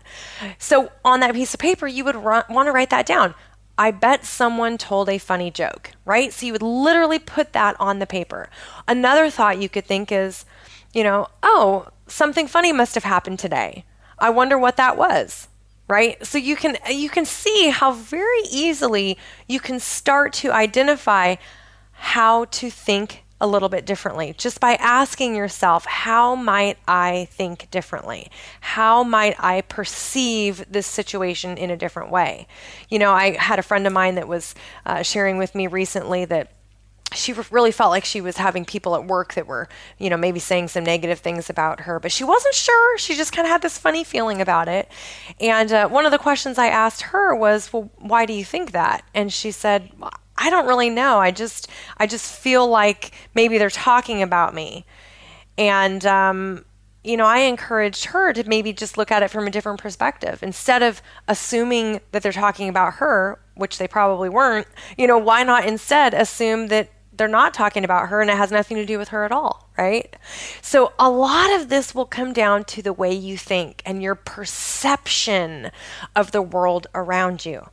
So 0.59 0.93
on 1.05 1.19
that 1.21 1.35
piece 1.35 1.53
of 1.53 1.59
paper, 1.59 1.89
you 1.89 2.05
would 2.05 2.17
want 2.17 2.49
to 2.49 2.73
write 2.73 2.91
that 2.91 3.07
down. 3.07 3.35
I 3.77 3.91
bet 3.91 4.25
someone 4.25 4.79
told 4.79 5.09
a 5.09 5.19
funny 5.19 5.51
joke, 5.51 5.91
right? 6.05 6.33
So 6.33 6.47
you 6.47 6.53
would 6.53 6.63
literally 6.63 7.19
put 7.19 7.55
that 7.55 7.75
on 7.81 7.99
the 7.99 8.07
paper. 8.07 8.49
Another 8.87 9.31
thought 9.31 9.59
you 9.59 9.69
could 9.69 9.85
think 9.85 10.13
is, 10.13 10.45
you 10.95 11.03
know, 11.03 11.29
oh, 11.43 11.89
something 12.07 12.47
funny 12.47 12.73
must 12.73 12.95
have 12.95 13.05
happened 13.05 13.39
today. 13.39 13.85
I 14.19 14.31
wonder 14.31 14.57
what 14.57 14.77
that 14.77 14.97
was, 14.97 15.49
right? 15.89 16.25
So 16.25 16.39
you 16.39 16.57
can 16.57 16.79
you 16.91 17.11
can 17.11 17.27
see 17.27 17.71
how 17.71 17.93
very 17.93 18.43
easily 18.51 19.19
you 19.49 19.61
can 19.61 19.81
start 19.81 20.33
to 20.35 20.53
identify 20.53 21.37
how 21.93 22.47
to 22.47 22.71
think 22.71 23.25
a 23.41 23.47
little 23.47 23.69
bit 23.69 23.85
differently 23.85 24.35
just 24.39 24.61
by 24.61 24.75
asking 24.77 25.35
yourself, 25.35 25.85
how 25.85 26.35
might 26.35 26.79
I 26.87 27.27
think 27.31 27.71
differently? 27.71 28.31
How 28.61 29.03
might 29.03 29.35
I 29.39 29.61
perceive 29.63 30.65
this 30.71 30.87
situation 30.87 31.59
in 31.59 31.71
a 31.71 31.77
different 31.77 32.11
way? 32.11 32.47
You 32.89 32.99
know, 33.01 33.13
I 33.13 33.37
had 33.37 33.59
a 33.59 33.63
friend 33.63 33.87
of 33.87 33.93
mine 33.93 34.15
that 34.15 34.29
was 34.29 34.55
uh, 34.87 35.03
sharing 35.03 35.37
with 35.37 35.55
me 35.55 35.67
recently 35.67 36.25
that 36.27 36.53
she 37.15 37.33
really 37.51 37.73
felt 37.73 37.91
like 37.91 38.05
she 38.05 38.21
was 38.21 38.37
having 38.37 38.65
people 38.65 38.95
at 38.95 39.07
work 39.07 39.35
that 39.35 39.47
were, 39.47 39.69
you 39.99 40.11
know, 40.11 40.17
maybe 40.17 40.41
saying 40.41 40.69
some 40.69 40.85
negative 40.85 41.21
things 41.21 41.49
about 41.49 41.81
her, 41.81 41.99
but 42.01 42.13
she 42.13 42.25
wasn't 42.25 42.55
sure. 42.55 42.99
She 42.99 43.15
just 43.15 43.33
kind 43.33 43.47
of 43.47 43.51
had 43.51 43.63
this 43.63 43.79
funny 43.79 44.05
feeling 44.05 44.41
about 44.41 44.69
it. 44.69 44.89
And 45.41 45.73
uh, 45.73 45.89
one 45.89 46.07
of 46.07 46.13
the 46.13 46.19
questions 46.19 46.59
I 46.59 46.67
asked 46.67 47.03
her 47.03 47.35
was, 47.35 47.73
"Well, 47.73 47.91
why 47.97 48.27
do 48.27 48.33
you 48.33 48.45
think 48.45 48.73
that?" 48.73 49.05
And 49.15 49.33
she 49.33 49.51
said, 49.51 49.91
I 50.37 50.51
don't 50.51 50.67
really 50.67 50.91
know. 50.91 51.19
I 51.19 51.31
just 51.31 51.71
I 51.99 52.07
just 52.07 52.35
feel 52.35 52.67
like 52.67 53.13
maybe 53.35 53.59
they're 53.59 53.71
talking 53.71 54.23
about 54.23 54.55
me. 54.55 54.85
And 55.57 56.05
um, 56.05 56.65
you 57.05 57.17
know, 57.17 57.27
I 57.27 57.41
encouraged 57.41 58.07
her 58.07 58.33
to 58.33 58.49
maybe 58.49 58.73
just 58.73 58.97
look 58.97 59.13
at 59.13 59.23
it 59.23 59.31
from 59.31 59.47
a 59.47 59.51
different 59.51 59.81
perspective. 59.81 60.43
Instead 60.43 60.83
of 60.83 61.03
assuming 61.29 62.01
that 62.13 62.23
they're 62.23 62.33
talking 62.33 62.69
about 62.69 62.95
her, 62.95 63.39
which 63.55 63.79
they 63.79 63.87
probably 63.87 64.29
weren't, 64.29 64.67
you 64.97 65.07
know, 65.07 65.19
why 65.19 65.45
not 65.45 65.67
instead 65.67 66.15
assume 66.15 66.69
that 66.69 66.89
they're 67.17 67.29
not 67.29 67.55
talking 67.55 67.85
about 67.85 68.09
her 68.09 68.21
and 68.21 68.31
it 68.31 68.37
has 68.37 68.51
nothing 68.51 68.77
to 68.77 68.87
do 68.87 68.99
with 68.99 69.09
her 69.09 69.25
at 69.25 69.33
all, 69.33 69.69
right? 69.79 70.15
So 70.63 70.93
a 70.99 71.11
lot 71.11 71.53
of 71.53 71.69
this 71.69 71.95
will 71.95 72.07
come 72.07 72.33
down 72.33 72.65
to 72.65 72.83
the 72.83 72.93
way 72.93 73.13
you 73.13 73.37
think 73.37 73.83
and 73.85 74.03
your 74.03 74.15
perception 74.15 75.71
of 76.17 76.33
the 76.33 76.43
world 76.43 76.87
around 76.95 77.45
you 77.45 77.69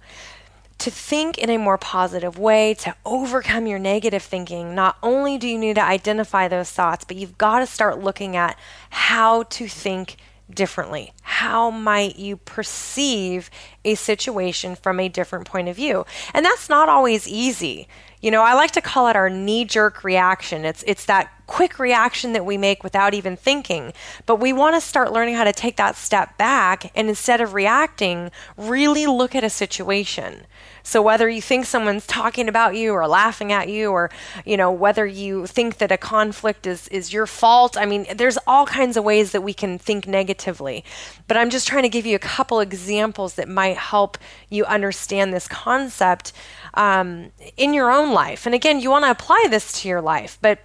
to 0.81 0.89
think 0.89 1.37
in 1.37 1.51
a 1.51 1.57
more 1.57 1.77
positive 1.77 2.39
way, 2.39 2.73
to 2.73 2.95
overcome 3.05 3.67
your 3.67 3.77
negative 3.77 4.23
thinking, 4.23 4.73
not 4.73 4.97
only 5.03 5.37
do 5.37 5.47
you 5.47 5.57
need 5.59 5.75
to 5.75 5.83
identify 5.83 6.47
those 6.47 6.71
thoughts, 6.71 7.05
but 7.05 7.17
you've 7.17 7.37
got 7.37 7.59
to 7.59 7.67
start 7.67 7.99
looking 7.99 8.35
at 8.35 8.57
how 8.89 9.43
to 9.43 9.67
think 9.67 10.17
differently. 10.49 11.13
How 11.21 11.69
might 11.69 12.17
you 12.17 12.35
perceive 12.35 13.51
a 13.85 13.93
situation 13.93 14.75
from 14.75 14.99
a 14.99 15.07
different 15.07 15.45
point 15.45 15.69
of 15.69 15.75
view? 15.75 16.03
And 16.33 16.43
that's 16.43 16.67
not 16.67 16.89
always 16.89 17.27
easy. 17.27 17.87
You 18.21 18.29
know, 18.29 18.43
I 18.43 18.53
like 18.53 18.71
to 18.71 18.81
call 18.81 19.07
it 19.07 19.15
our 19.15 19.29
knee 19.29 19.65
jerk 19.65 20.03
reaction. 20.03 20.63
It's 20.63 20.83
it's 20.85 21.05
that 21.05 21.31
quick 21.51 21.79
reaction 21.79 22.31
that 22.31 22.45
we 22.45 22.57
make 22.57 22.81
without 22.81 23.13
even 23.13 23.35
thinking. 23.35 23.91
But 24.25 24.37
we 24.37 24.53
want 24.53 24.73
to 24.77 24.79
start 24.79 25.11
learning 25.11 25.35
how 25.35 25.43
to 25.43 25.51
take 25.51 25.75
that 25.75 25.97
step 25.97 26.37
back 26.37 26.89
and 26.95 27.09
instead 27.09 27.41
of 27.41 27.53
reacting, 27.53 28.31
really 28.55 29.05
look 29.05 29.35
at 29.35 29.43
a 29.43 29.49
situation. 29.49 30.47
So 30.81 31.01
whether 31.01 31.27
you 31.27 31.41
think 31.41 31.65
someone's 31.65 32.07
talking 32.07 32.47
about 32.47 32.77
you 32.77 32.93
or 32.93 33.05
laughing 33.05 33.51
at 33.51 33.67
you 33.67 33.91
or 33.91 34.09
you 34.45 34.55
know 34.55 34.71
whether 34.71 35.05
you 35.05 35.45
think 35.45 35.77
that 35.79 35.91
a 35.91 35.97
conflict 35.97 36.65
is 36.65 36.87
is 36.87 37.11
your 37.11 37.27
fault, 37.27 37.75
I 37.77 37.85
mean 37.85 38.05
there's 38.15 38.37
all 38.47 38.65
kinds 38.65 38.95
of 38.95 39.03
ways 39.03 39.33
that 39.33 39.41
we 39.41 39.53
can 39.53 39.77
think 39.77 40.07
negatively. 40.07 40.85
But 41.27 41.35
I'm 41.35 41.49
just 41.49 41.67
trying 41.67 41.83
to 41.83 41.89
give 41.89 42.05
you 42.05 42.15
a 42.15 42.19
couple 42.19 42.61
examples 42.61 43.35
that 43.35 43.49
might 43.49 43.75
help 43.75 44.17
you 44.49 44.63
understand 44.63 45.33
this 45.33 45.49
concept 45.49 46.31
um, 46.75 47.31
in 47.57 47.73
your 47.73 47.91
own 47.91 48.13
life. 48.13 48.45
And 48.45 48.55
again, 48.55 48.79
you 48.79 48.89
want 48.89 49.03
to 49.03 49.11
apply 49.11 49.47
this 49.49 49.81
to 49.81 49.89
your 49.89 50.01
life, 50.01 50.37
but 50.41 50.59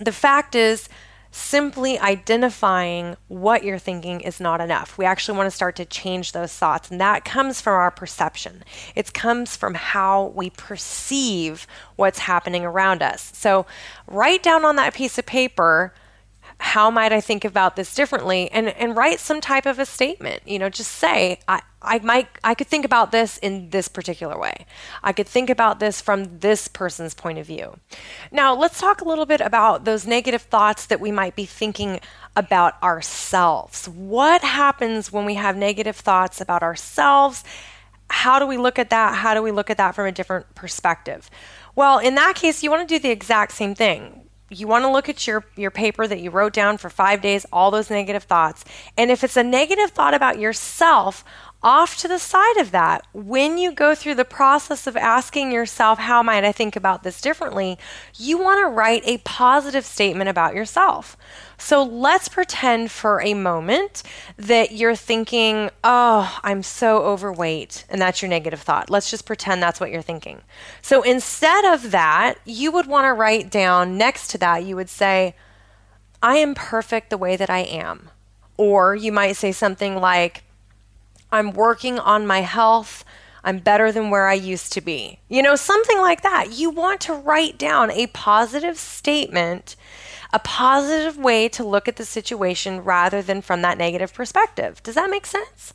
the 0.00 0.12
fact 0.12 0.54
is 0.54 0.88
simply 1.32 1.98
identifying 1.98 3.16
what 3.28 3.64
you're 3.64 3.78
thinking 3.78 4.20
is 4.20 4.38
not 4.38 4.60
enough. 4.60 4.98
We 4.98 5.06
actually 5.06 5.38
want 5.38 5.46
to 5.46 5.56
start 5.56 5.76
to 5.76 5.86
change 5.86 6.32
those 6.32 6.52
thoughts, 6.52 6.90
and 6.90 7.00
that 7.00 7.24
comes 7.24 7.60
from 7.60 7.72
our 7.72 7.90
perception. 7.90 8.62
It 8.94 9.14
comes 9.14 9.56
from 9.56 9.74
how 9.74 10.26
we 10.26 10.50
perceive 10.50 11.66
what's 11.96 12.18
happening 12.18 12.66
around 12.66 13.02
us. 13.02 13.30
So, 13.34 13.64
write 14.06 14.42
down 14.42 14.66
on 14.66 14.76
that 14.76 14.92
piece 14.94 15.16
of 15.16 15.24
paper 15.24 15.94
how 16.62 16.92
might 16.92 17.12
I 17.12 17.20
think 17.20 17.44
about 17.44 17.74
this 17.74 17.92
differently? 17.92 18.48
And 18.52 18.68
and 18.68 18.96
write 18.96 19.18
some 19.18 19.40
type 19.40 19.66
of 19.66 19.80
a 19.80 19.84
statement. 19.84 20.42
You 20.46 20.60
know, 20.60 20.68
just 20.68 20.92
say, 20.92 21.40
I, 21.48 21.60
I 21.82 21.98
might 21.98 22.28
I 22.44 22.54
could 22.54 22.68
think 22.68 22.84
about 22.84 23.10
this 23.10 23.36
in 23.38 23.70
this 23.70 23.88
particular 23.88 24.38
way. 24.38 24.64
I 25.02 25.12
could 25.12 25.26
think 25.26 25.50
about 25.50 25.80
this 25.80 26.00
from 26.00 26.38
this 26.38 26.68
person's 26.68 27.14
point 27.14 27.38
of 27.38 27.48
view. 27.48 27.78
Now, 28.30 28.54
let's 28.54 28.78
talk 28.78 29.00
a 29.00 29.04
little 29.04 29.26
bit 29.26 29.40
about 29.40 29.84
those 29.84 30.06
negative 30.06 30.42
thoughts 30.42 30.86
that 30.86 31.00
we 31.00 31.10
might 31.10 31.34
be 31.34 31.46
thinking 31.46 31.98
about 32.36 32.80
ourselves. 32.80 33.88
What 33.88 34.42
happens 34.42 35.12
when 35.12 35.24
we 35.24 35.34
have 35.34 35.56
negative 35.56 35.96
thoughts 35.96 36.40
about 36.40 36.62
ourselves? 36.62 37.42
How 38.08 38.38
do 38.38 38.46
we 38.46 38.56
look 38.56 38.78
at 38.78 38.90
that? 38.90 39.16
How 39.16 39.34
do 39.34 39.42
we 39.42 39.50
look 39.50 39.68
at 39.68 39.78
that 39.78 39.96
from 39.96 40.06
a 40.06 40.12
different 40.12 40.54
perspective? 40.54 41.28
Well, 41.74 41.98
in 41.98 42.14
that 42.14 42.36
case, 42.36 42.62
you 42.62 42.70
want 42.70 42.88
to 42.88 42.94
do 42.94 43.02
the 43.02 43.10
exact 43.10 43.50
same 43.50 43.74
thing 43.74 44.28
you 44.52 44.66
want 44.66 44.84
to 44.84 44.90
look 44.90 45.08
at 45.08 45.26
your, 45.26 45.44
your 45.56 45.70
paper 45.70 46.06
that 46.06 46.20
you 46.20 46.30
wrote 46.30 46.52
down 46.52 46.78
for 46.78 46.90
five 46.90 47.20
days, 47.20 47.46
all 47.52 47.70
those 47.70 47.90
negative 47.90 48.24
thoughts. 48.24 48.64
And 48.96 49.10
if 49.10 49.24
it's 49.24 49.36
a 49.36 49.42
negative 49.42 49.90
thought 49.90 50.14
about 50.14 50.38
yourself, 50.38 51.24
off 51.62 51.96
to 51.98 52.08
the 52.08 52.18
side 52.18 52.56
of 52.56 52.72
that, 52.72 53.06
when 53.12 53.56
you 53.56 53.72
go 53.72 53.94
through 53.94 54.16
the 54.16 54.24
process 54.24 54.86
of 54.86 54.96
asking 54.96 55.52
yourself, 55.52 55.98
How 55.98 56.22
might 56.22 56.44
I 56.44 56.52
think 56.52 56.74
about 56.76 57.02
this 57.02 57.20
differently? 57.20 57.78
you 58.16 58.38
want 58.38 58.60
to 58.60 58.68
write 58.68 59.02
a 59.04 59.18
positive 59.18 59.84
statement 59.84 60.28
about 60.28 60.54
yourself. 60.54 61.16
So 61.58 61.82
let's 61.82 62.28
pretend 62.28 62.90
for 62.90 63.22
a 63.22 63.34
moment 63.34 64.02
that 64.36 64.72
you're 64.72 64.96
thinking, 64.96 65.70
Oh, 65.84 66.38
I'm 66.42 66.62
so 66.62 67.02
overweight. 67.02 67.84
And 67.88 68.00
that's 68.00 68.22
your 68.22 68.28
negative 68.28 68.60
thought. 68.60 68.90
Let's 68.90 69.10
just 69.10 69.26
pretend 69.26 69.62
that's 69.62 69.78
what 69.78 69.90
you're 69.90 70.02
thinking. 70.02 70.42
So 70.80 71.02
instead 71.02 71.64
of 71.64 71.92
that, 71.92 72.38
you 72.44 72.72
would 72.72 72.86
want 72.86 73.04
to 73.04 73.12
write 73.12 73.50
down 73.50 73.96
next 73.96 74.28
to 74.32 74.38
that, 74.38 74.64
you 74.64 74.74
would 74.76 74.90
say, 74.90 75.36
I 76.22 76.36
am 76.36 76.54
perfect 76.54 77.10
the 77.10 77.18
way 77.18 77.36
that 77.36 77.50
I 77.50 77.60
am. 77.60 78.10
Or 78.56 78.94
you 78.94 79.12
might 79.12 79.36
say 79.36 79.52
something 79.52 79.96
like, 79.96 80.44
I'm 81.32 81.52
working 81.52 81.98
on 81.98 82.26
my 82.26 82.40
health. 82.40 83.04
I'm 83.42 83.58
better 83.58 83.90
than 83.90 84.10
where 84.10 84.28
I 84.28 84.34
used 84.34 84.72
to 84.74 84.80
be. 84.80 85.18
You 85.28 85.42
know, 85.42 85.56
something 85.56 85.98
like 85.98 86.22
that. 86.22 86.52
You 86.52 86.70
want 86.70 87.00
to 87.02 87.14
write 87.14 87.58
down 87.58 87.90
a 87.90 88.06
positive 88.08 88.78
statement, 88.78 89.74
a 90.32 90.38
positive 90.38 91.16
way 91.16 91.48
to 91.48 91.64
look 91.64 91.88
at 91.88 91.96
the 91.96 92.04
situation 92.04 92.84
rather 92.84 93.22
than 93.22 93.40
from 93.40 93.62
that 93.62 93.78
negative 93.78 94.14
perspective. 94.14 94.82
Does 94.82 94.94
that 94.94 95.10
make 95.10 95.26
sense? 95.26 95.74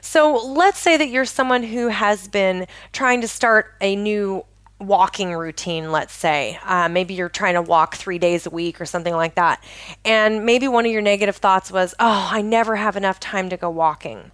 So 0.00 0.34
let's 0.34 0.78
say 0.78 0.96
that 0.96 1.08
you're 1.08 1.24
someone 1.24 1.64
who 1.64 1.88
has 1.88 2.28
been 2.28 2.66
trying 2.92 3.20
to 3.20 3.28
start 3.28 3.74
a 3.80 3.96
new 3.96 4.44
walking 4.80 5.32
routine, 5.32 5.92
let's 5.92 6.14
say. 6.14 6.58
Uh, 6.64 6.88
maybe 6.88 7.14
you're 7.14 7.28
trying 7.28 7.54
to 7.54 7.62
walk 7.62 7.96
three 7.96 8.18
days 8.18 8.46
a 8.46 8.50
week 8.50 8.80
or 8.80 8.86
something 8.86 9.14
like 9.14 9.34
that. 9.34 9.62
And 10.04 10.44
maybe 10.44 10.68
one 10.68 10.86
of 10.86 10.92
your 10.92 11.02
negative 11.02 11.36
thoughts 11.36 11.70
was, 11.70 11.94
oh, 11.98 12.28
I 12.32 12.42
never 12.42 12.76
have 12.76 12.96
enough 12.96 13.20
time 13.20 13.48
to 13.50 13.56
go 13.56 13.70
walking 13.70 14.30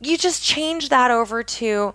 you 0.00 0.16
just 0.16 0.42
change 0.42 0.88
that 0.88 1.10
over 1.10 1.42
to 1.42 1.94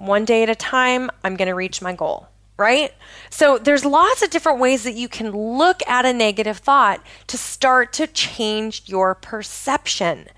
one 0.00 0.24
day 0.24 0.42
at 0.42 0.48
a 0.48 0.54
time, 0.54 1.10
I'm 1.22 1.36
going 1.36 1.48
to 1.48 1.54
reach 1.54 1.82
my 1.82 1.94
goal, 1.94 2.28
right? 2.56 2.94
So 3.28 3.58
there's 3.58 3.84
lots 3.84 4.22
of 4.22 4.30
different 4.30 4.58
ways 4.58 4.82
that 4.84 4.94
you 4.94 5.08
can 5.08 5.30
look 5.30 5.86
at 5.86 6.06
a 6.06 6.12
negative 6.12 6.58
thought 6.58 7.04
to 7.26 7.36
start 7.36 7.92
to 7.94 8.06
change 8.06 8.84
your 8.86 9.14
perception. 9.14 10.28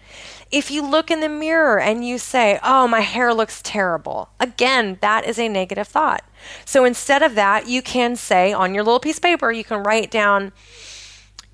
If 0.51 0.71
you 0.71 0.85
look 0.85 1.11
in 1.11 1.21
the 1.21 1.29
mirror 1.29 1.79
and 1.79 2.05
you 2.05 2.19
say, 2.19 2.59
Oh, 2.63 2.89
my 2.89 3.01
hair 3.01 3.33
looks 3.33 3.63
terrible, 3.63 4.31
again, 4.41 4.99
that 5.01 5.25
is 5.27 5.39
a 5.39 5.49
negative 5.49 5.89
thought. 5.89 6.25
So 6.65 6.85
instead 6.85 7.23
of 7.23 7.37
that, 7.37 7.69
you 7.69 7.83
can 7.83 8.17
say 8.17 8.53
on 8.53 8.75
your 8.75 8.83
little 8.83 9.01
piece 9.01 9.19
of 9.19 9.23
paper, 9.23 9.53
you 9.53 9.65
can 9.65 9.83
write 9.85 10.11
down, 10.11 10.53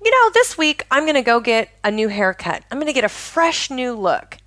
You 0.03 0.11
know, 0.11 0.31
this 0.33 0.57
week 0.57 0.85
I'm 0.89 1.03
going 1.03 1.13
to 1.13 1.21
go 1.21 1.39
get 1.39 1.69
a 1.83 1.91
new 1.91 2.07
haircut. 2.07 2.63
I'm 2.71 2.79
going 2.79 2.87
to 2.87 2.93
get 2.93 3.03
a 3.03 3.09
fresh 3.09 3.69
new 3.69 3.93
look. 3.93 4.39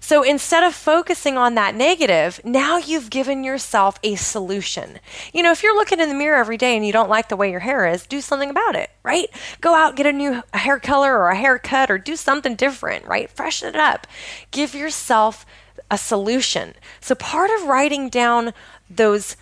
So 0.00 0.22
instead 0.22 0.64
of 0.64 0.74
focusing 0.74 1.36
on 1.36 1.54
that 1.54 1.74
negative, 1.74 2.40
now 2.44 2.78
you've 2.78 3.10
given 3.10 3.44
yourself 3.44 3.98
a 4.02 4.16
solution. 4.16 4.98
You 5.32 5.42
know, 5.42 5.52
if 5.52 5.62
you're 5.62 5.76
looking 5.76 6.00
in 6.00 6.08
the 6.08 6.14
mirror 6.14 6.38
every 6.38 6.56
day 6.56 6.74
and 6.76 6.84
you 6.84 6.92
don't 6.92 7.10
like 7.10 7.28
the 7.28 7.36
way 7.36 7.50
your 7.50 7.60
hair 7.60 7.86
is, 7.86 8.06
do 8.06 8.20
something 8.20 8.50
about 8.50 8.74
it, 8.74 8.90
right? 9.02 9.28
Go 9.60 9.74
out, 9.74 9.96
get 9.96 10.06
a 10.06 10.12
new 10.12 10.42
hair 10.52 10.80
color 10.80 11.16
or 11.16 11.28
a 11.28 11.36
haircut 11.36 11.90
or 11.90 11.98
do 11.98 12.16
something 12.16 12.56
different, 12.56 13.04
right? 13.04 13.30
Freshen 13.30 13.68
it 13.68 13.76
up. 13.76 14.06
Give 14.50 14.74
yourself 14.74 15.44
a 15.90 15.98
solution. 15.98 16.74
So 17.00 17.14
part 17.14 17.50
of 17.50 17.68
writing 17.68 18.08
down 18.08 18.52
those 18.88 19.36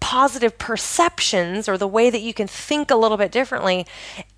positive 0.00 0.58
perceptions 0.58 1.68
or 1.68 1.78
the 1.78 1.88
way 1.88 2.10
that 2.10 2.20
you 2.20 2.34
can 2.34 2.46
think 2.46 2.90
a 2.90 2.96
little 2.96 3.16
bit 3.16 3.32
differently, 3.32 3.86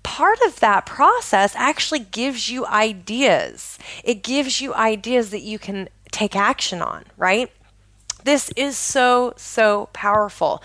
part 0.03 0.39
of 0.45 0.59
that 0.59 0.85
process 0.85 1.55
actually 1.55 1.99
gives 1.99 2.49
you 2.49 2.65
ideas. 2.65 3.77
It 4.03 4.23
gives 4.23 4.61
you 4.61 4.73
ideas 4.73 5.31
that 5.31 5.41
you 5.41 5.59
can 5.59 5.89
take 6.11 6.35
action 6.35 6.81
on, 6.81 7.05
right? 7.17 7.51
This 8.23 8.51
is 8.55 8.77
so, 8.77 9.33
so 9.37 9.89
powerful. 9.93 10.61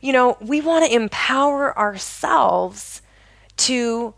You 0.00 0.12
know, 0.12 0.36
we 0.40 0.60
want 0.60 0.84
to 0.84 0.94
empower 0.94 1.76
ourselves 1.78 3.02
to 3.58 4.14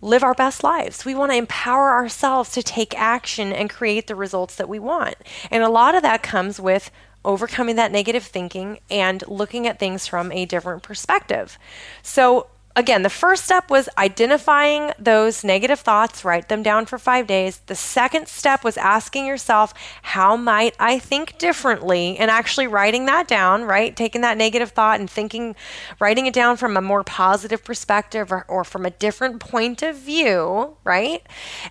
live 0.00 0.22
our 0.22 0.34
best 0.34 0.62
lives. 0.62 1.04
We 1.04 1.14
want 1.14 1.32
to 1.32 1.38
empower 1.38 1.90
ourselves 1.90 2.50
to 2.52 2.62
take 2.62 2.94
action 2.98 3.52
and 3.52 3.70
create 3.70 4.06
the 4.06 4.14
results 4.14 4.56
that 4.56 4.68
we 4.68 4.78
want. 4.78 5.14
And 5.50 5.62
a 5.62 5.70
lot 5.70 5.94
of 5.94 6.02
that 6.02 6.22
comes 6.22 6.60
with 6.60 6.90
overcoming 7.24 7.76
that 7.76 7.92
negative 7.92 8.24
thinking 8.24 8.78
and 8.90 9.22
looking 9.26 9.66
at 9.66 9.78
things 9.78 10.06
from 10.06 10.30
a 10.32 10.44
different 10.44 10.82
perspective. 10.82 11.58
So, 12.02 12.48
again, 12.76 13.02
the 13.02 13.10
first 13.10 13.44
step 13.44 13.70
was 13.70 13.88
identifying 13.96 14.92
those 14.98 15.44
negative 15.44 15.80
thoughts, 15.80 16.24
write 16.24 16.48
them 16.48 16.62
down 16.62 16.86
for 16.86 16.98
five 16.98 17.26
days. 17.26 17.58
The 17.66 17.74
second 17.74 18.26
step 18.26 18.64
was 18.64 18.76
asking 18.76 19.26
yourself, 19.26 19.72
how 20.02 20.36
might 20.36 20.74
I 20.80 20.98
think 20.98 21.38
differently? 21.38 22.18
And 22.18 22.30
actually 22.30 22.66
writing 22.66 23.06
that 23.06 23.28
down, 23.28 23.62
right? 23.62 23.94
Taking 23.94 24.22
that 24.22 24.36
negative 24.36 24.70
thought 24.70 24.98
and 24.98 25.08
thinking, 25.08 25.54
writing 26.00 26.26
it 26.26 26.34
down 26.34 26.56
from 26.56 26.76
a 26.76 26.82
more 26.82 27.04
positive 27.04 27.62
perspective 27.64 28.32
or, 28.32 28.44
or 28.48 28.64
from 28.64 28.84
a 28.84 28.90
different 28.90 29.38
point 29.38 29.82
of 29.82 29.96
view, 29.96 30.76
right? 30.82 31.22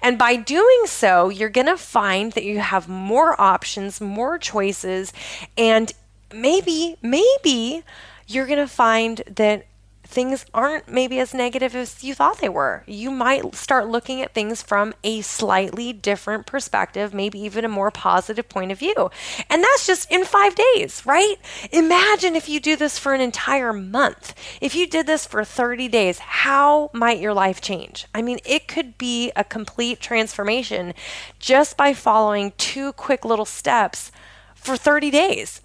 And 0.02 0.18
by 0.18 0.38
doing 0.38 0.84
so, 0.86 1.30
you're 1.30 1.50
going 1.50 1.68
to 1.68 1.78
find 1.78 2.32
that 2.34 2.46
you 2.46 2.60
have 2.60 2.88
more 2.88 3.40
options, 3.40 4.00
more 4.00 4.38
choices, 4.38 5.12
and 5.58 5.92
maybe, 6.34 6.96
maybe 7.02 7.84
you're 8.26 8.48
going 8.48 8.58
to 8.60 8.68
find 8.68 9.22
that 9.28 9.66
things 10.14 10.46
aren't 10.54 10.88
maybe 10.88 11.20
as 11.20 11.34
negative 11.34 11.76
as 11.76 12.04
you 12.04 12.14
thought 12.14 12.38
they 12.38 12.50
were. 12.50 12.84
You 12.86 13.10
might 13.10 13.56
start 13.56 13.88
looking 13.88 14.22
at 14.22 14.34
things 14.34 14.62
from 14.62 14.94
a 15.04 15.22
slightly 15.22 15.92
different 15.92 16.46
perspective, 16.46 17.14
maybe 17.14 17.40
even 17.40 17.66
a 17.66 17.70
more 17.70 17.90
positive 17.90 18.48
point 18.48 18.72
of 18.72 18.78
view. 18.78 19.10
And 19.50 19.64
that's 19.64 19.88
just 19.88 20.12
in 20.12 20.24
five 20.24 20.54
days, 20.56 21.04
right? 21.06 21.36
Imagine 21.72 22.36
if 22.36 22.48
you 22.48 22.60
do 22.60 22.76
this 22.76 23.00
for 23.00 23.14
an 23.14 23.22
entire 23.22 23.74
month. 23.74 24.36
If 24.62 24.76
you 24.76 24.86
did 24.86 25.08
this 25.08 25.26
for 25.26 25.44
30 25.44 25.88
days, 25.88 26.20
how 26.20 26.92
might 26.94 27.20
your 27.20 27.34
life 27.34 27.60
change? 27.60 28.06
I 28.14 28.22
mean, 28.22 28.38
it 28.46 28.68
could 28.68 29.00
be 29.00 29.32
a 29.36 29.44
complete 29.44 30.00
transformation 30.00 30.94
just 31.40 31.76
by 31.76 31.94
following 31.94 32.54
two 32.58 32.94
quick 32.94 33.26
little 33.26 33.46
steps 33.46 34.12
for 34.54 34.78
30 34.78 35.10
days. 35.10 35.63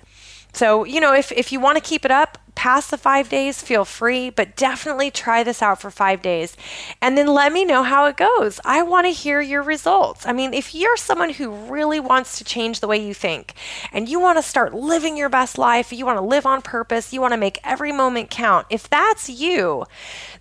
So, 0.53 0.85
you 0.85 1.01
know, 1.01 1.15
if, 1.15 1.31
if 1.33 1.53
you 1.53 1.61
want 1.61 1.77
to 1.77 1.83
keep 1.83 2.05
it 2.05 2.11
up, 2.11 2.39
past 2.59 2.91
the 2.91 2.99
five 2.99 3.29
days, 3.29 3.63
feel 3.63 3.85
free, 3.85 4.31
but 4.31 4.57
definitely 4.57 5.13
try 5.13 5.45
this 5.45 5.63
out 5.63 5.81
for 5.81 5.93
five 5.93 6.21
days 6.21 6.57
and 7.01 7.17
then 7.17 7.29
let 7.29 7.53
me 7.53 7.65
know 7.65 7.85
how 7.85 8.07
it 8.07 8.17
goes. 8.17 8.59
I 8.65 8.83
want 8.83 9.07
to 9.07 9.13
hear 9.13 9.41
your 9.41 9.63
results. 9.63 10.27
I 10.27 10.33
mean, 10.33 10.53
if 10.53 10.75
you're 10.75 10.97
someone 10.97 11.31
who 11.31 11.51
really 11.51 12.01
wants 12.01 12.37
to 12.39 12.45
change 12.45 12.81
the 12.81 12.89
way 12.89 12.99
you 12.99 13.15
think 13.15 13.55
and 13.93 14.09
you 14.09 14.19
want 14.19 14.39
to 14.39 14.43
start 14.43 14.75
living 14.75 15.17
your 15.17 15.29
best 15.29 15.57
life, 15.57 15.93
you 15.93 16.05
want 16.05 16.19
to 16.19 16.25
live 16.25 16.47
on 16.47 16.61
purpose, 16.61 17.13
you 17.13 17.21
want 17.21 17.33
to 17.33 17.39
make 17.39 17.61
every 17.63 17.93
moment 17.93 18.29
count, 18.29 18.67
if 18.71 18.91
that's 18.91 19.31
you, 19.31 19.85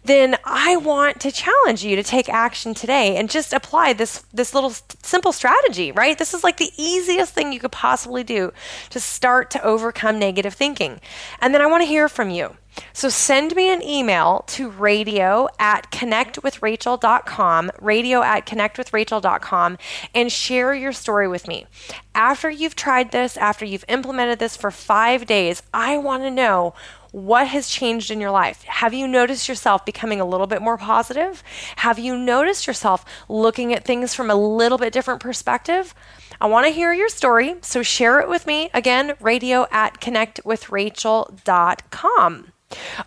then 0.08 0.38
I 0.44 0.78
want 0.78 1.20
to 1.22 1.32
challenge 1.32 1.84
you 1.84 1.96
to 1.96 2.04
take 2.04 2.30
action 2.30 2.74
today 2.74 3.16
and 3.18 3.30
just 3.30 3.54
apply 3.54 3.94
this 3.94 4.24
this 4.34 4.54
little 4.54 4.72
simple 5.04 5.32
strategy, 5.32 5.92
right? 5.92 6.18
This 6.18 6.34
is 6.34 6.44
like 6.44 6.58
the 6.58 6.72
easiest 6.78 7.34
thing 7.34 7.54
you 7.54 7.60
could 7.60 7.72
possibly 7.72 8.24
do 8.24 8.52
to 8.90 9.00
start 9.00 9.52
to 9.52 9.64
overcome 9.64 10.20
negative 10.20 10.54
thinking. 10.54 11.00
And 11.42 11.54
then 11.54 11.62
I 11.62 11.68
want 11.68 11.82
to 11.84 11.88
hear 11.88 12.10
from 12.10 12.30
you. 12.30 12.56
So 12.94 13.10
send 13.10 13.56
me 13.56 13.72
an 13.72 13.82
email 13.82 14.44
to 14.48 14.70
radio 14.70 15.48
at 15.60 15.92
connectwithrachel.com, 15.92 17.72
radio 17.82 18.22
at 18.22 18.46
connectwithrachel.com, 18.46 19.78
and 20.14 20.32
share 20.32 20.74
your 20.74 20.94
story 20.94 21.28
with 21.28 21.48
me. 21.48 21.66
After 22.14 22.50
you've 22.50 22.76
tried 22.76 23.12
this, 23.12 23.38
after 23.38 23.66
you've 23.66 23.86
implemented 23.88 24.40
this 24.40 24.58
for 24.58 24.72
five 24.72 25.26
days, 25.26 25.64
I 25.74 25.98
want 25.98 26.24
to 26.24 26.32
know 26.32 26.74
what 27.12 27.48
has 27.48 27.70
changed 27.70 28.12
in 28.12 28.20
your 28.20 28.32
life? 28.32 28.64
Have 28.64 28.94
you 28.94 29.08
noticed 29.08 29.48
yourself 29.48 29.86
becoming 29.86 30.20
a 30.20 30.26
little 30.26 30.48
bit 30.48 30.62
more 30.62 30.78
positive? 30.78 31.42
Have 31.78 31.98
you 32.00 32.17
noticed 32.17 32.67
yourself 32.67 33.06
looking 33.30 33.74
at 33.74 33.86
things 33.86 34.13
from 34.13 34.30
a 34.30 34.36
little 34.36 34.78
bit 34.78 34.91
different 34.93 35.22
perspective? 35.22 35.96
I 36.39 36.46
want 36.48 36.67
to 36.67 36.72
hear 36.72 36.93
your 36.93 37.10
story, 37.10 37.56
so 37.62 37.82
share 37.84 38.20
it 38.20 38.30
with 38.30 38.46
me. 38.46 38.70
Again, 38.74 39.13
radio 39.20 39.65
at 39.72 40.02
connectwithrachel.com. 40.02 42.54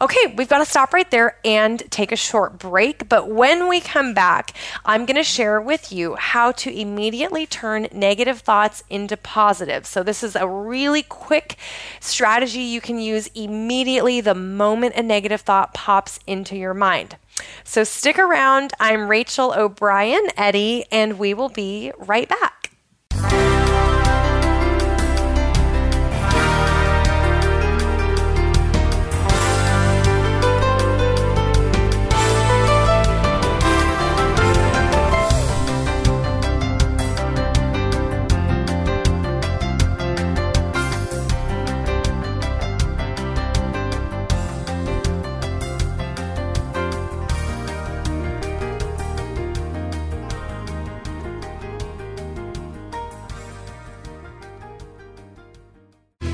Okay, 0.00 0.34
we've 0.36 0.48
got 0.48 0.58
to 0.58 0.64
stop 0.64 0.94
right 0.94 1.10
there 1.10 1.36
and 1.44 1.82
take 1.90 2.12
a 2.12 2.16
short 2.16 2.58
break. 2.58 3.08
But 3.08 3.28
when 3.28 3.68
we 3.68 3.80
come 3.80 4.14
back, 4.14 4.54
I'm 4.84 5.04
going 5.04 5.16
to 5.16 5.22
share 5.22 5.60
with 5.60 5.92
you 5.92 6.14
how 6.14 6.52
to 6.52 6.74
immediately 6.74 7.46
turn 7.46 7.88
negative 7.92 8.40
thoughts 8.40 8.82
into 8.88 9.16
positive. 9.16 9.86
So, 9.86 10.02
this 10.02 10.22
is 10.22 10.34
a 10.36 10.48
really 10.48 11.02
quick 11.02 11.56
strategy 12.00 12.60
you 12.60 12.80
can 12.80 12.98
use 12.98 13.26
immediately 13.34 14.20
the 14.20 14.34
moment 14.34 14.94
a 14.94 15.02
negative 15.02 15.42
thought 15.42 15.74
pops 15.74 16.20
into 16.26 16.56
your 16.56 16.74
mind. 16.74 17.16
So, 17.64 17.84
stick 17.84 18.18
around. 18.18 18.72
I'm 18.80 19.08
Rachel 19.10 19.52
O'Brien 19.54 20.28
Eddy, 20.36 20.84
and 20.90 21.18
we 21.18 21.34
will 21.34 21.50
be 21.50 21.92
right 21.98 22.28
back. 22.28 22.59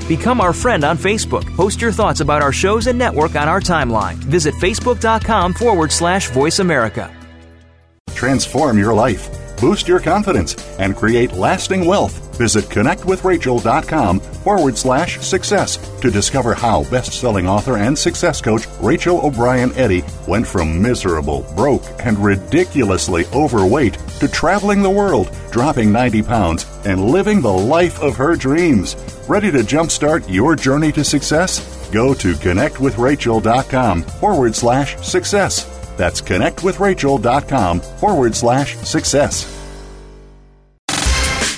Become 0.07 0.39
our 0.39 0.53
friend 0.53 0.85
on 0.85 0.97
Facebook. 0.97 1.45
Post 1.55 1.81
your 1.81 1.91
thoughts 1.91 2.21
about 2.21 2.41
our 2.41 2.53
shows 2.53 2.87
and 2.87 2.97
network 2.97 3.35
on 3.35 3.49
our 3.49 3.59
timeline. 3.59 4.15
Visit 4.15 4.53
facebook.com 4.55 5.53
forward 5.53 5.91
slash 5.91 6.29
voice 6.29 6.59
America. 6.59 7.13
Transform 8.15 8.79
your 8.79 8.93
life, 8.95 9.29
boost 9.59 9.87
your 9.87 9.99
confidence, 9.99 10.55
and 10.79 10.95
create 10.95 11.33
lasting 11.33 11.85
wealth. 11.85 12.35
Visit 12.37 12.63
connectwithrachel.com 12.65 14.19
forward 14.19 14.77
slash 14.77 15.19
success 15.19 15.77
to 16.01 16.09
discover 16.09 16.53
how 16.55 16.83
best 16.89 17.11
selling 17.13 17.47
author 17.47 17.77
and 17.77 17.97
success 17.97 18.41
coach 18.41 18.65
Rachel 18.81 19.23
O'Brien 19.25 19.71
Eddy 19.73 20.03
went 20.27 20.47
from 20.47 20.81
miserable, 20.81 21.45
broke, 21.55 21.83
and 21.99 22.17
ridiculously 22.17 23.25
overweight 23.33 23.93
to 24.19 24.27
traveling 24.27 24.81
the 24.81 24.89
world, 24.89 25.29
dropping 25.57 25.91
90 25.91 26.21
pounds, 26.21 26.67
and 26.85 27.03
living 27.03 27.41
the 27.41 27.51
life 27.51 27.99
of 27.99 28.15
her 28.15 28.35
dreams. 28.35 28.95
Ready 29.27 29.49
to 29.49 29.59
jumpstart 29.59 30.23
your 30.31 30.55
journey 30.55 30.91
to 30.91 31.03
success? 31.03 31.89
Go 31.89 32.13
to 32.13 32.33
connectwithrachel.com 32.35 34.03
forward 34.03 34.53
slash 34.53 34.97
success. 34.97 35.65
That's 35.97 36.21
connectwithrachel.com 36.21 37.79
forward 37.79 38.35
slash 38.35 38.77
success. 38.77 39.56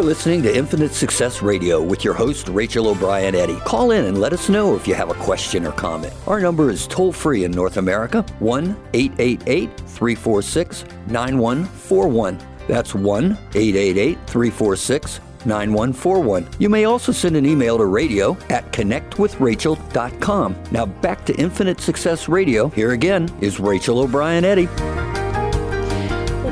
Are 0.00 0.02
listening 0.02 0.42
to 0.42 0.56
Infinite 0.56 0.92
Success 0.92 1.42
Radio 1.42 1.82
with 1.82 2.04
your 2.04 2.14
host, 2.14 2.48
Rachel 2.48 2.88
O'Brien 2.88 3.34
Eddy. 3.34 3.56
Call 3.66 3.90
in 3.90 4.06
and 4.06 4.18
let 4.18 4.32
us 4.32 4.48
know 4.48 4.74
if 4.74 4.88
you 4.88 4.94
have 4.94 5.10
a 5.10 5.14
question 5.14 5.66
or 5.66 5.72
comment. 5.72 6.14
Our 6.26 6.40
number 6.40 6.70
is 6.70 6.86
toll 6.86 7.12
free 7.12 7.44
in 7.44 7.50
North 7.50 7.76
America 7.76 8.22
1 8.38 8.76
888 8.94 9.76
346 9.76 10.84
9141. 11.08 12.38
That's 12.66 12.94
1 12.94 13.32
888 13.54 14.18
346 14.26 15.20
9141. 15.44 16.48
You 16.58 16.70
may 16.70 16.84
also 16.84 17.12
send 17.12 17.36
an 17.36 17.44
email 17.44 17.76
to 17.76 17.84
radio 17.84 18.38
at 18.48 18.72
connectwithrachel.com. 18.72 20.56
Now 20.70 20.86
back 20.86 21.26
to 21.26 21.34
Infinite 21.34 21.78
Success 21.78 22.26
Radio. 22.26 22.68
Here 22.68 22.92
again 22.92 23.30
is 23.42 23.60
Rachel 23.60 23.98
O'Brien 23.98 24.46
Eddy. 24.46 24.66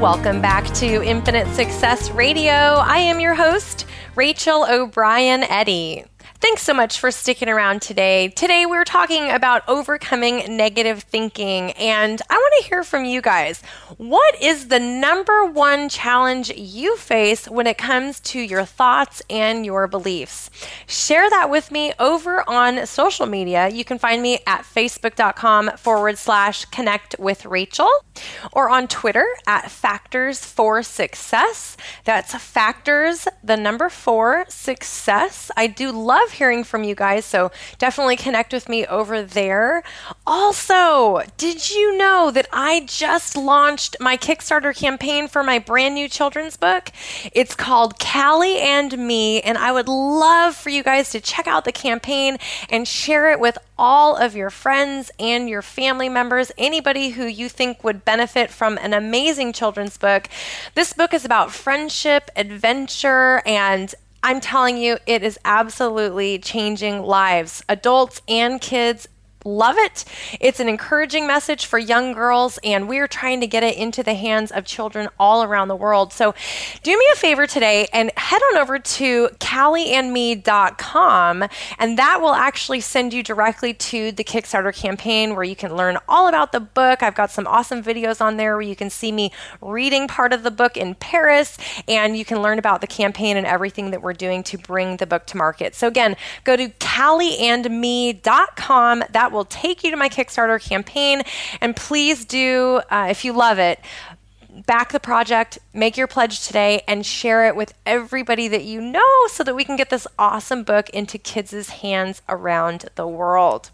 Welcome 0.01 0.41
back 0.41 0.65
to 0.75 1.03
Infinite 1.03 1.53
Success 1.57 2.13
Radio. 2.13 2.53
I 2.53 2.99
am 2.99 3.19
your 3.19 3.35
host, 3.35 3.85
Rachel 4.15 4.65
O'Brien 4.71 5.43
Eddy. 5.43 6.05
Thanks 6.41 6.63
so 6.63 6.73
much 6.73 7.01
for 7.01 7.11
sticking 7.11 7.49
around 7.49 7.83
today. 7.83 8.29
Today, 8.29 8.65
we're 8.65 8.85
talking 8.85 9.29
about 9.29 9.65
overcoming 9.67 10.57
negative 10.57 11.03
thinking, 11.03 11.73
and 11.73 12.23
I 12.31 12.35
want 12.37 12.55
to 12.63 12.69
hear 12.69 12.85
from 12.85 13.05
you 13.05 13.21
guys. 13.21 13.61
What 13.97 14.41
is 14.41 14.69
the 14.69 14.79
number 14.79 15.45
one 15.45 15.89
challenge 15.89 16.51
you 16.51 16.97
face 16.97 17.49
when 17.49 17.67
it 17.67 17.77
comes 17.77 18.21
to 18.21 18.39
your 18.39 18.65
thoughts 18.65 19.21
and 19.29 19.67
your 19.67 19.89
beliefs? 19.89 20.49
Share 20.87 21.29
that 21.29 21.51
with 21.51 21.73
me 21.73 21.93
over 21.99 22.49
on 22.49 22.87
social 22.87 23.27
media. 23.27 23.69
You 23.69 23.85
can 23.85 23.99
find 23.99 24.23
me 24.23 24.39
at 24.47 24.63
facebook.com 24.63 25.73
forward 25.77 26.19
slash 26.19 26.67
connect 26.67 27.17
with 27.19 27.47
Rachel 27.47 27.91
or 28.53 28.71
on 28.71 28.87
Twitter 28.87 29.27
at 29.49 29.73
Factors 29.73 30.45
for 30.45 30.85
Success. 30.85 31.77
That's 32.05 32.33
Factors, 32.37 33.27
the 33.43 33.57
number 33.57 33.89
four, 33.89 34.45
success. 34.49 35.51
I 35.57 35.67
do 35.67 35.91
love 35.91 36.28
love 36.29 36.37
hearing 36.37 36.63
from 36.63 36.85
you 36.85 36.95
guys, 36.95 37.25
so 37.25 37.51
definitely 37.79 38.17
connect 38.17 38.53
with 38.53 38.69
me 38.69 38.85
over 38.87 39.23
there. 39.23 39.83
Also, 40.27 41.23
did 41.39 41.71
you 41.71 41.97
know 41.97 42.31
that 42.31 42.47
I 42.53 42.85
just 42.87 43.35
launched 43.35 43.97
my 43.99 44.19
Kickstarter 44.19 44.77
campaign 44.77 45.27
for 45.27 45.43
my 45.43 45.59
brand 45.59 45.95
new 45.95 46.07
children's 46.07 46.59
book? 46.59 46.91
It's 47.33 47.55
called 47.55 47.99
Callie 47.99 48.59
and 48.59 48.99
Me, 48.99 49.41
and 49.41 49.57
I 49.57 49.73
would 49.73 49.89
love 49.89 50.55
for 50.55 50.69
you 50.69 50.83
guys 50.83 51.09
to 51.11 51.21
check 51.21 51.47
out 51.47 51.65
the 51.65 51.73
campaign 51.73 52.37
and 52.69 52.87
share 52.87 53.33
it 53.33 53.41
with 53.41 53.57
all 53.79 54.15
of 54.17 54.37
your 54.37 54.51
friends 54.51 55.11
and 55.19 55.49
your 55.49 55.63
family 55.63 56.11
members, 56.11 56.53
anybody 56.59 57.11
who 57.11 57.25
you 57.25 57.49
think 57.49 57.83
would 57.83 58.05
benefit 58.05 58.51
from 58.51 58.77
an 58.79 58.93
amazing 58.93 59.55
children's 59.55 59.97
book. 59.97 60.29
This 60.75 60.93
book 60.93 61.15
is 61.15 61.25
about 61.25 61.53
friendship, 61.53 62.31
adventure, 62.37 63.41
and 63.47 63.95
I'm 64.23 64.41
telling 64.41 64.77
you, 64.79 64.99
it 65.07 65.23
is 65.23 65.39
absolutely 65.45 66.39
changing 66.39 67.03
lives, 67.03 67.63
adults 67.69 68.21
and 68.29 68.61
kids 68.61 69.09
love 69.57 69.77
it. 69.79 70.05
It's 70.41 70.61
an 70.61 70.69
encouraging 70.69 71.27
message 71.27 71.67
for 71.67 71.79
young 71.79 72.13
girls, 72.13 72.59
and 72.63 72.89
we're 72.89 73.09
trying 73.09 73.41
to 73.41 73.47
get 73.47 73.63
it 73.63 73.77
into 73.77 74.03
the 74.03 74.15
hands 74.15 74.51
of 74.53 74.65
children 74.65 75.09
all 75.19 75.43
around 75.43 75.69
the 75.69 75.77
world. 75.77 76.13
So 76.13 76.35
do 76.83 76.97
me 76.97 77.05
a 77.13 77.17
favor 77.17 77.47
today 77.47 77.89
and 77.93 78.11
head 78.17 78.41
on 78.53 78.59
over 78.59 78.79
to 78.79 79.29
callieandme.com, 79.41 81.45
and 81.79 81.99
that 81.99 82.21
will 82.21 82.35
actually 82.35 82.81
send 82.81 83.15
you 83.15 83.23
directly 83.23 83.75
to 83.75 84.13
the 84.13 84.25
Kickstarter 84.25 84.75
campaign 84.75 85.35
where 85.35 85.45
you 85.45 85.57
can 85.57 85.77
learn 85.77 85.99
all 86.09 86.29
about 86.29 86.53
the 86.53 86.61
book. 86.61 87.03
I've 87.03 87.15
got 87.15 87.31
some 87.31 87.47
awesome 87.47 87.83
videos 87.83 88.21
on 88.21 88.37
there 88.37 88.55
where 88.55 88.63
you 88.63 88.77
can 88.77 88.91
see 88.91 89.13
me 89.13 89.33
reading 89.61 90.09
part 90.09 90.33
of 90.33 90.43
the 90.43 90.51
book 90.51 90.77
in 90.77 90.95
Paris, 90.95 91.59
and 91.87 92.17
you 92.17 92.25
can 92.25 92.43
learn 92.43 92.59
about 92.59 92.81
the 92.81 92.87
campaign 92.87 93.37
and 93.37 93.47
everything 93.47 93.91
that 93.93 94.03
we're 94.03 94.13
doing 94.13 94.43
to 94.45 94.59
bring 94.59 94.99
the 94.99 95.07
book 95.07 95.27
to 95.27 95.37
market. 95.37 95.75
So 95.75 95.87
again, 95.87 96.17
go 96.45 96.57
to 96.57 96.69
callieandme.com. 96.69 99.05
That 99.11 99.33
will 99.33 99.38
will 99.39 99.45
take 99.47 99.85
you 99.85 99.91
to 99.91 99.97
my 99.97 100.09
Kickstarter 100.09 100.61
campaign. 100.61 101.23
And 101.61 101.75
please 101.75 102.25
do, 102.25 102.83
uh, 102.91 103.07
if 103.09 103.25
you 103.25 103.33
love 103.33 103.59
it, 103.59 103.81
back 104.67 104.91
the 104.91 105.01
project, 105.01 105.59
make 105.73 105.97
your 105.97 106.09
pledge 106.09 106.47
today, 106.47 106.83
and 106.89 107.07
share 107.07 107.47
it 107.47 107.55
with 107.55 107.75
everybody 107.87 108.49
that 108.49 108.65
you 108.65 108.81
know 108.81 109.27
so 109.29 109.45
that 109.45 109.55
we 109.55 109.65
can 109.65 109.77
get 109.77 109.91
this 109.91 110.07
awesome 110.19 110.65
book 110.65 110.91
into 110.91 111.17
kids' 111.17 111.69
hands 111.69 112.21
around 112.29 112.89
the 112.97 113.07
world. 113.07 113.71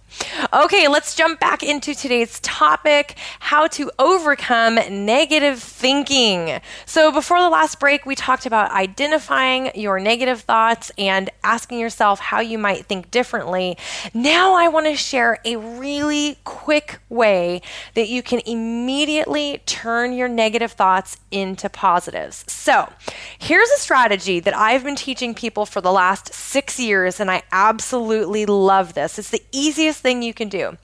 Okay, 0.52 0.86
let's 0.88 1.14
jump 1.14 1.40
back 1.40 1.62
into 1.62 1.94
today's 1.94 2.38
topic 2.40 3.16
how 3.40 3.66
to 3.68 3.90
overcome 3.98 4.76
negative 5.04 5.60
thinking. 5.60 6.60
So, 6.86 7.10
before 7.10 7.40
the 7.40 7.48
last 7.48 7.80
break, 7.80 8.06
we 8.06 8.14
talked 8.14 8.46
about 8.46 8.70
identifying 8.70 9.72
your 9.74 9.98
negative 9.98 10.42
thoughts 10.42 10.92
and 10.96 11.30
asking 11.42 11.80
yourself 11.80 12.20
how 12.20 12.40
you 12.40 12.58
might 12.58 12.86
think 12.86 13.10
differently. 13.10 13.76
Now, 14.12 14.54
I 14.54 14.68
want 14.68 14.86
to 14.86 14.94
share 14.94 15.40
a 15.44 15.56
really 15.56 16.38
quick 16.44 17.00
way 17.08 17.60
that 17.94 18.08
you 18.08 18.22
can 18.22 18.40
immediately 18.46 19.62
turn 19.66 20.12
your 20.12 20.28
negative 20.28 20.72
thoughts 20.72 21.16
into 21.30 21.68
positives. 21.68 22.44
So, 22.46 22.92
here's 23.38 23.70
a 23.70 23.78
strategy 23.78 24.38
that 24.40 24.56
I've 24.56 24.84
been 24.84 24.96
teaching 24.96 25.34
people 25.34 25.66
for 25.66 25.80
the 25.80 25.92
last 25.92 26.32
six 26.32 26.78
years, 26.78 27.18
and 27.18 27.30
I 27.30 27.42
absolutely 27.50 28.46
love 28.46 28.94
this. 28.94 29.18
It's 29.18 29.30
the 29.30 29.42
easiest 29.50 30.03
thing 30.04 30.22
you 30.22 30.34
can 30.34 30.48
do. 30.48 30.76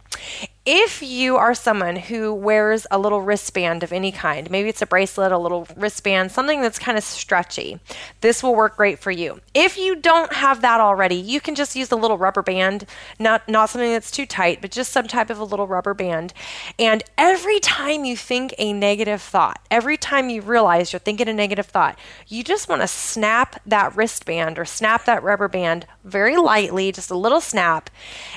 If 0.66 1.02
you 1.02 1.38
are 1.38 1.54
someone 1.54 1.96
who 1.96 2.34
wears 2.34 2.86
a 2.90 2.98
little 2.98 3.22
wristband 3.22 3.82
of 3.82 3.94
any 3.94 4.12
kind, 4.12 4.50
maybe 4.50 4.68
it's 4.68 4.82
a 4.82 4.86
bracelet, 4.86 5.32
a 5.32 5.38
little 5.38 5.66
wristband, 5.74 6.32
something 6.32 6.60
that's 6.60 6.78
kind 6.78 6.98
of 6.98 7.04
stretchy, 7.04 7.80
this 8.20 8.42
will 8.42 8.54
work 8.54 8.76
great 8.76 8.98
for 8.98 9.10
you. 9.10 9.40
If 9.54 9.78
you 9.78 9.96
don't 9.96 10.34
have 10.34 10.60
that 10.60 10.78
already, 10.78 11.14
you 11.14 11.40
can 11.40 11.54
just 11.54 11.76
use 11.76 11.90
a 11.90 11.96
little 11.96 12.18
rubber 12.18 12.42
band, 12.42 12.84
not 13.18 13.48
not 13.48 13.70
something 13.70 13.90
that's 13.90 14.10
too 14.10 14.26
tight, 14.26 14.60
but 14.60 14.70
just 14.70 14.92
some 14.92 15.08
type 15.08 15.30
of 15.30 15.38
a 15.38 15.44
little 15.44 15.66
rubber 15.66 15.94
band. 15.94 16.34
And 16.78 17.02
every 17.16 17.58
time 17.60 18.04
you 18.04 18.14
think 18.14 18.54
a 18.58 18.74
negative 18.74 19.22
thought, 19.22 19.62
every 19.70 19.96
time 19.96 20.28
you 20.28 20.42
realize 20.42 20.92
you're 20.92 21.00
thinking 21.00 21.26
a 21.26 21.32
negative 21.32 21.66
thought, 21.66 21.98
you 22.28 22.44
just 22.44 22.68
want 22.68 22.82
to 22.82 22.86
snap 22.86 23.58
that 23.64 23.96
wristband 23.96 24.58
or 24.58 24.66
snap 24.66 25.06
that 25.06 25.22
rubber 25.22 25.48
band 25.48 25.86
very 26.04 26.36
lightly, 26.36 26.92
just 26.92 27.10
a 27.10 27.16
little 27.16 27.40
snap. 27.40 27.88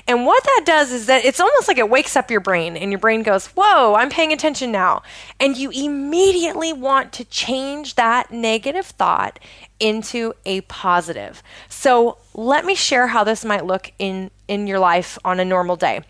And 0.07 0.25
what 0.25 0.45
that 0.45 0.63
does 0.65 0.93
is 0.93 1.07
that 1.07 1.25
it's 1.25 1.41
almost 1.41 1.67
like 1.67 1.77
it 1.77 1.89
wakes 1.89 2.12
up 2.15 2.31
your 2.31 2.39
brain 2.39 2.75
and 2.77 2.91
your 2.91 2.99
brain 2.99 3.23
goes, 3.23 3.47
Whoa, 3.47 3.95
I'm 3.95 4.09
paying 4.09 4.33
attention 4.33 4.71
now. 4.71 5.03
And 5.39 5.57
you 5.57 5.69
immediately 5.71 6.73
want 6.73 7.13
to 7.13 7.25
change 7.25 7.95
that 7.95 8.31
negative 8.31 8.85
thought 8.85 9.39
into 9.79 10.33
a 10.45 10.61
positive. 10.61 11.43
So 11.69 12.17
let 12.33 12.65
me 12.65 12.75
share 12.75 13.07
how 13.07 13.23
this 13.23 13.43
might 13.43 13.65
look 13.65 13.91
in, 13.99 14.31
in 14.47 14.67
your 14.67 14.79
life 14.79 15.17
on 15.23 15.39
a 15.39 15.45
normal 15.45 15.75
day. 15.75 16.01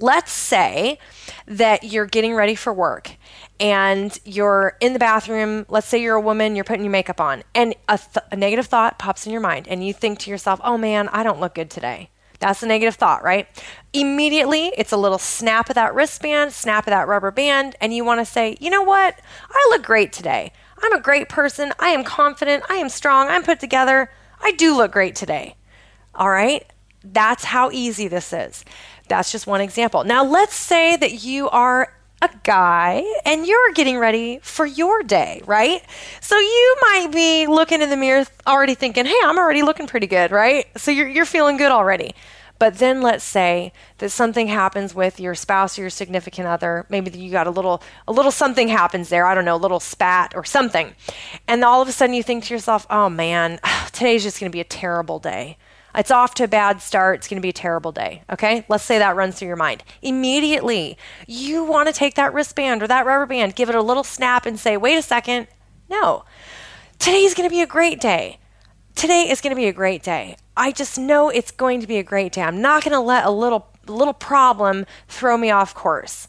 Let's 0.00 0.30
say 0.30 0.98
that 1.46 1.82
you're 1.82 2.06
getting 2.06 2.34
ready 2.34 2.54
for 2.54 2.72
work 2.72 3.16
and 3.58 4.16
you're 4.24 4.76
in 4.80 4.92
the 4.92 4.98
bathroom. 4.98 5.66
Let's 5.68 5.88
say 5.88 6.00
you're 6.00 6.16
a 6.16 6.20
woman, 6.20 6.54
you're 6.54 6.64
putting 6.64 6.84
your 6.84 6.92
makeup 6.92 7.20
on, 7.20 7.42
and 7.54 7.74
a, 7.88 7.98
th- 7.98 8.24
a 8.30 8.36
negative 8.36 8.66
thought 8.66 8.98
pops 8.98 9.26
in 9.26 9.32
your 9.32 9.40
mind, 9.40 9.66
and 9.66 9.84
you 9.84 9.92
think 9.92 10.20
to 10.20 10.30
yourself, 10.30 10.60
oh 10.62 10.78
man, 10.78 11.08
I 11.08 11.24
don't 11.24 11.40
look 11.40 11.54
good 11.54 11.70
today. 11.70 12.10
That's 12.40 12.62
a 12.62 12.66
negative 12.66 12.94
thought, 12.94 13.24
right? 13.24 13.48
Immediately, 13.92 14.72
it's 14.76 14.92
a 14.92 14.96
little 14.96 15.18
snap 15.18 15.68
of 15.68 15.74
that 15.74 15.94
wristband, 15.94 16.52
snap 16.52 16.86
of 16.86 16.92
that 16.92 17.08
rubber 17.08 17.30
band, 17.30 17.74
and 17.80 17.92
you 17.92 18.04
want 18.04 18.20
to 18.20 18.24
say, 18.24 18.56
you 18.60 18.70
know 18.70 18.82
what? 18.82 19.18
I 19.50 19.68
look 19.70 19.82
great 19.82 20.12
today. 20.12 20.52
I'm 20.80 20.92
a 20.92 21.00
great 21.00 21.28
person. 21.28 21.72
I 21.78 21.88
am 21.88 22.04
confident. 22.04 22.62
I 22.68 22.76
am 22.76 22.88
strong. 22.88 23.28
I'm 23.28 23.42
put 23.42 23.58
together. 23.58 24.10
I 24.40 24.52
do 24.52 24.76
look 24.76 24.92
great 24.92 25.16
today. 25.16 25.56
All 26.14 26.30
right? 26.30 26.64
That's 27.02 27.44
how 27.44 27.70
easy 27.72 28.06
this 28.06 28.32
is. 28.32 28.64
That's 29.08 29.32
just 29.32 29.46
one 29.46 29.60
example. 29.60 30.04
Now, 30.04 30.24
let's 30.24 30.54
say 30.54 30.96
that 30.96 31.24
you 31.24 31.48
are 31.48 31.92
a 32.20 32.30
guy 32.42 33.04
and 33.24 33.46
you're 33.46 33.72
getting 33.74 33.98
ready 33.98 34.40
for 34.42 34.66
your 34.66 35.02
day, 35.02 35.42
right? 35.46 35.82
So 36.20 36.36
you 36.36 36.76
might 36.82 37.08
be 37.12 37.46
looking 37.46 37.82
in 37.82 37.90
the 37.90 37.96
mirror 37.96 38.24
already 38.46 38.74
thinking, 38.74 39.06
hey, 39.06 39.18
I'm 39.24 39.38
already 39.38 39.62
looking 39.62 39.86
pretty 39.86 40.06
good, 40.06 40.30
right? 40.32 40.66
So 40.76 40.90
you're, 40.90 41.08
you're 41.08 41.24
feeling 41.24 41.56
good 41.56 41.70
already. 41.70 42.14
But 42.58 42.78
then 42.78 43.02
let's 43.02 43.22
say 43.24 43.72
that 43.98 44.10
something 44.10 44.48
happens 44.48 44.94
with 44.94 45.20
your 45.20 45.36
spouse 45.36 45.78
or 45.78 45.82
your 45.82 45.90
significant 45.90 46.48
other. 46.48 46.86
Maybe 46.88 47.16
you 47.16 47.30
got 47.30 47.46
a 47.46 47.50
little 47.50 47.82
a 48.08 48.12
little 48.12 48.32
something 48.32 48.66
happens 48.66 49.10
there. 49.10 49.24
I 49.24 49.34
don't 49.34 49.44
know, 49.44 49.54
a 49.54 49.56
little 49.56 49.78
spat 49.78 50.32
or 50.34 50.44
something. 50.44 50.94
And 51.46 51.64
all 51.64 51.80
of 51.80 51.88
a 51.88 51.92
sudden 51.92 52.14
you 52.14 52.24
think 52.24 52.44
to 52.44 52.54
yourself, 52.54 52.84
"Oh 52.90 53.08
man, 53.08 53.60
today's 53.92 54.24
just 54.24 54.40
going 54.40 54.50
to 54.50 54.56
be 54.56 54.60
a 54.60 54.64
terrible 54.64 55.20
day." 55.20 55.56
It's 55.94 56.10
off 56.10 56.34
to 56.34 56.44
a 56.44 56.48
bad 56.48 56.80
start. 56.80 57.18
It's 57.18 57.28
going 57.28 57.40
to 57.40 57.42
be 57.42 57.48
a 57.48 57.52
terrible 57.52 57.92
day. 57.92 58.22
Okay? 58.30 58.64
Let's 58.68 58.84
say 58.84 58.98
that 58.98 59.16
runs 59.16 59.38
through 59.38 59.48
your 59.48 59.56
mind. 59.56 59.82
Immediately, 60.02 60.96
you 61.26 61.64
want 61.64 61.88
to 61.88 61.94
take 61.94 62.14
that 62.14 62.32
wristband 62.32 62.82
or 62.82 62.86
that 62.86 63.06
rubber 63.06 63.26
band, 63.26 63.56
give 63.56 63.68
it 63.68 63.74
a 63.74 63.82
little 63.82 64.04
snap, 64.04 64.46
and 64.46 64.58
say, 64.58 64.76
wait 64.76 64.96
a 64.96 65.02
second. 65.02 65.48
No. 65.88 66.24
Today's 66.98 67.34
going 67.34 67.48
to 67.48 67.54
be 67.54 67.62
a 67.62 67.66
great 67.66 68.00
day. 68.00 68.38
Today 68.94 69.30
is 69.30 69.40
going 69.40 69.52
to 69.54 69.56
be 69.56 69.68
a 69.68 69.72
great 69.72 70.02
day. 70.02 70.36
I 70.56 70.72
just 70.72 70.98
know 70.98 71.28
it's 71.30 71.52
going 71.52 71.80
to 71.80 71.86
be 71.86 71.98
a 71.98 72.02
great 72.02 72.32
day. 72.32 72.42
I'm 72.42 72.60
not 72.60 72.82
going 72.82 72.92
to 72.92 73.00
let 73.00 73.24
a 73.24 73.30
little 73.30 73.68
little 73.86 74.12
problem 74.12 74.84
throw 75.06 75.36
me 75.36 75.50
off 75.50 75.74
course. 75.74 76.28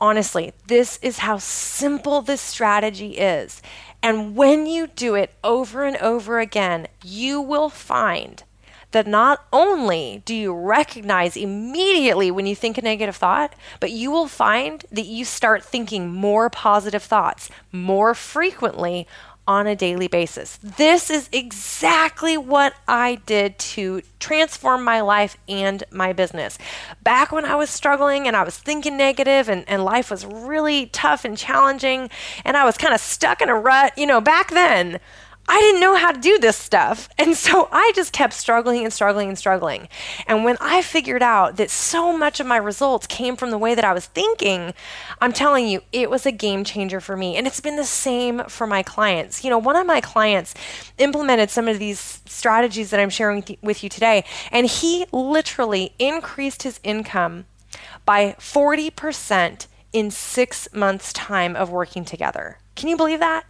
Honestly, 0.00 0.52
this 0.66 0.98
is 1.00 1.18
how 1.18 1.38
simple 1.38 2.20
this 2.20 2.40
strategy 2.40 3.12
is. 3.12 3.62
And 4.04 4.36
when 4.36 4.66
you 4.66 4.88
do 4.88 5.14
it 5.14 5.32
over 5.42 5.82
and 5.82 5.96
over 5.96 6.38
again, 6.38 6.88
you 7.02 7.40
will 7.40 7.70
find 7.70 8.42
that 8.90 9.06
not 9.06 9.46
only 9.50 10.22
do 10.26 10.34
you 10.34 10.54
recognize 10.54 11.38
immediately 11.38 12.30
when 12.30 12.44
you 12.44 12.54
think 12.54 12.76
a 12.76 12.82
negative 12.82 13.16
thought, 13.16 13.54
but 13.80 13.92
you 13.92 14.10
will 14.10 14.28
find 14.28 14.84
that 14.92 15.06
you 15.06 15.24
start 15.24 15.64
thinking 15.64 16.12
more 16.12 16.50
positive 16.50 17.02
thoughts 17.02 17.48
more 17.72 18.12
frequently 18.12 19.08
on 19.46 19.66
a 19.66 19.76
daily 19.76 20.08
basis. 20.08 20.58
This 20.62 21.10
is 21.10 21.28
exactly 21.32 22.38
what 22.38 22.74
I 22.88 23.16
did 23.26 23.58
to 23.58 24.02
transform 24.18 24.84
my 24.84 25.02
life 25.02 25.36
and 25.48 25.84
my 25.90 26.12
business. 26.12 26.56
Back 27.02 27.30
when 27.30 27.44
I 27.44 27.54
was 27.54 27.68
struggling 27.68 28.26
and 28.26 28.36
I 28.36 28.42
was 28.42 28.56
thinking 28.56 28.96
negative 28.96 29.48
and, 29.48 29.68
and 29.68 29.84
life 29.84 30.10
was 30.10 30.24
really 30.24 30.86
tough 30.86 31.24
and 31.24 31.36
challenging 31.36 32.08
and 32.44 32.56
I 32.56 32.64
was 32.64 32.78
kind 32.78 32.94
of 32.94 33.00
stuck 33.00 33.42
in 33.42 33.50
a 33.50 33.54
rut, 33.54 33.96
you 33.98 34.06
know, 34.06 34.20
back 34.20 34.50
then, 34.50 34.98
I 35.46 35.60
didn't 35.60 35.80
know 35.80 35.94
how 35.94 36.10
to 36.10 36.20
do 36.20 36.38
this 36.38 36.56
stuff. 36.56 37.08
And 37.18 37.36
so 37.36 37.68
I 37.70 37.92
just 37.94 38.12
kept 38.12 38.32
struggling 38.32 38.84
and 38.84 38.92
struggling 38.92 39.28
and 39.28 39.38
struggling. 39.38 39.88
And 40.26 40.44
when 40.44 40.56
I 40.60 40.82
figured 40.82 41.22
out 41.22 41.56
that 41.56 41.70
so 41.70 42.16
much 42.16 42.40
of 42.40 42.46
my 42.46 42.56
results 42.56 43.06
came 43.06 43.36
from 43.36 43.50
the 43.50 43.58
way 43.58 43.74
that 43.74 43.84
I 43.84 43.92
was 43.92 44.06
thinking, 44.06 44.74
I'm 45.20 45.32
telling 45.32 45.68
you, 45.68 45.82
it 45.92 46.10
was 46.10 46.26
a 46.26 46.32
game 46.32 46.64
changer 46.64 47.00
for 47.00 47.16
me. 47.16 47.36
And 47.36 47.46
it's 47.46 47.60
been 47.60 47.76
the 47.76 47.84
same 47.84 48.44
for 48.44 48.66
my 48.66 48.82
clients. 48.82 49.44
You 49.44 49.50
know, 49.50 49.58
one 49.58 49.76
of 49.76 49.86
my 49.86 50.00
clients 50.00 50.54
implemented 50.98 51.50
some 51.50 51.68
of 51.68 51.78
these 51.78 52.22
strategies 52.26 52.90
that 52.90 53.00
I'm 53.00 53.10
sharing 53.10 53.44
with 53.62 53.82
you 53.82 53.88
today, 53.88 54.24
and 54.50 54.66
he 54.66 55.06
literally 55.12 55.94
increased 55.98 56.62
his 56.62 56.80
income 56.82 57.46
by 58.04 58.36
40% 58.38 59.66
in 59.92 60.10
six 60.10 60.68
months' 60.72 61.12
time 61.12 61.54
of 61.56 61.70
working 61.70 62.04
together. 62.04 62.58
Can 62.76 62.88
you 62.88 62.96
believe 62.96 63.20
that? 63.20 63.44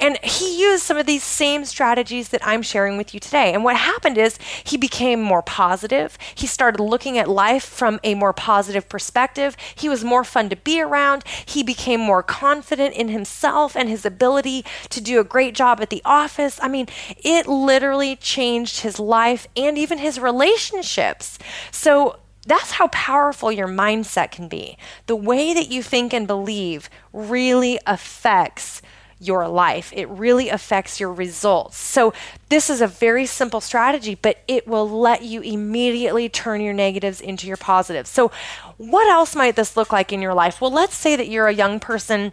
And 0.00 0.18
he 0.22 0.60
used 0.60 0.84
some 0.84 0.96
of 0.96 1.06
these 1.06 1.24
same 1.24 1.64
strategies 1.64 2.28
that 2.28 2.46
I'm 2.46 2.62
sharing 2.62 2.96
with 2.96 3.12
you 3.12 3.18
today. 3.18 3.52
And 3.52 3.64
what 3.64 3.76
happened 3.76 4.16
is 4.16 4.38
he 4.62 4.76
became 4.76 5.20
more 5.20 5.42
positive. 5.42 6.16
He 6.34 6.46
started 6.46 6.80
looking 6.80 7.18
at 7.18 7.28
life 7.28 7.64
from 7.64 7.98
a 8.04 8.14
more 8.14 8.32
positive 8.32 8.88
perspective. 8.88 9.56
He 9.74 9.88
was 9.88 10.04
more 10.04 10.22
fun 10.22 10.48
to 10.50 10.56
be 10.56 10.80
around. 10.80 11.24
He 11.44 11.64
became 11.64 12.00
more 12.00 12.22
confident 12.22 12.94
in 12.94 13.08
himself 13.08 13.76
and 13.76 13.88
his 13.88 14.06
ability 14.06 14.64
to 14.90 15.00
do 15.00 15.18
a 15.18 15.24
great 15.24 15.54
job 15.54 15.80
at 15.80 15.90
the 15.90 16.02
office. 16.04 16.60
I 16.62 16.68
mean, 16.68 16.86
it 17.16 17.48
literally 17.48 18.14
changed 18.14 18.80
his 18.80 19.00
life 19.00 19.48
and 19.56 19.76
even 19.76 19.98
his 19.98 20.20
relationships. 20.20 21.38
So, 21.72 22.20
that's 22.48 22.72
how 22.72 22.88
powerful 22.88 23.52
your 23.52 23.68
mindset 23.68 24.30
can 24.30 24.48
be. 24.48 24.76
The 25.06 25.16
way 25.16 25.54
that 25.54 25.68
you 25.68 25.82
think 25.82 26.12
and 26.12 26.26
believe 26.26 26.90
really 27.12 27.78
affects 27.86 28.82
your 29.20 29.48
life. 29.48 29.92
It 29.94 30.08
really 30.08 30.48
affects 30.48 31.00
your 31.00 31.12
results. 31.12 31.76
So, 31.76 32.12
this 32.48 32.70
is 32.70 32.80
a 32.80 32.86
very 32.86 33.26
simple 33.26 33.60
strategy, 33.60 34.14
but 34.14 34.38
it 34.46 34.66
will 34.66 34.88
let 34.88 35.22
you 35.22 35.40
immediately 35.40 36.28
turn 36.28 36.60
your 36.60 36.72
negatives 36.72 37.20
into 37.20 37.46
your 37.46 37.56
positives. 37.56 38.10
So, 38.10 38.30
what 38.76 39.08
else 39.08 39.34
might 39.34 39.56
this 39.56 39.76
look 39.76 39.92
like 39.92 40.12
in 40.12 40.22
your 40.22 40.34
life? 40.34 40.60
Well, 40.60 40.70
let's 40.70 40.96
say 40.96 41.16
that 41.16 41.28
you're 41.28 41.48
a 41.48 41.54
young 41.54 41.80
person 41.80 42.32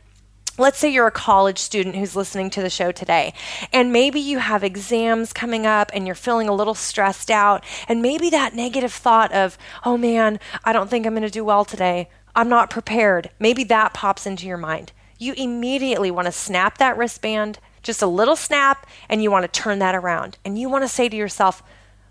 Let's 0.58 0.78
say 0.78 0.90
you're 0.90 1.08
a 1.08 1.12
college 1.12 1.60
student 1.60 1.98
who's 1.98 2.16
listening 2.16 2.50
to 2.52 2.62
the 2.62 2.70
show 2.70 2.94
today, 2.94 3.34
and 3.74 3.92
maybe 3.92 4.22
you 4.22 4.38
have 4.38 4.64
exams 4.64 5.34
coming 5.34 5.66
up 5.66 5.92
and 5.94 6.06
you're 6.06 6.16
feeling 6.16 6.48
a 6.48 6.54
little 6.54 6.74
stressed 6.74 7.30
out, 7.30 7.62
and 7.90 8.02
maybe 8.02 8.30
that 8.30 8.56
negative 8.56 8.94
thought 8.94 9.34
of, 9.34 9.58
oh 9.84 9.98
man, 9.98 10.40
I 10.64 10.72
don't 10.72 10.90
think 10.90 11.06
I'm 11.06 11.12
going 11.14 11.24
to 11.24 11.30
do 11.30 11.44
well 11.44 11.66
today, 11.66 12.08
I'm 12.38 12.48
not 12.48 12.70
prepared, 12.70 13.32
maybe 13.38 13.66
that 13.66 13.94
pops 13.94 14.26
into 14.26 14.48
your 14.48 14.56
mind. 14.56 14.94
You 15.18 15.34
immediately 15.34 16.10
want 16.10 16.28
to 16.28 16.32
snap 16.32 16.78
that 16.78 16.96
wristband, 16.98 17.60
just 17.84 18.02
a 18.02 18.08
little 18.08 18.38
snap, 18.38 18.88
and 19.10 19.22
you 19.22 19.32
want 19.32 19.44
to 19.44 19.62
turn 19.62 19.80
that 19.80 19.94
around. 19.94 20.38
And 20.46 20.58
you 20.58 20.70
want 20.70 20.86
to 20.86 20.90
say 20.90 21.10
to 21.10 21.18
yourself, 21.18 21.64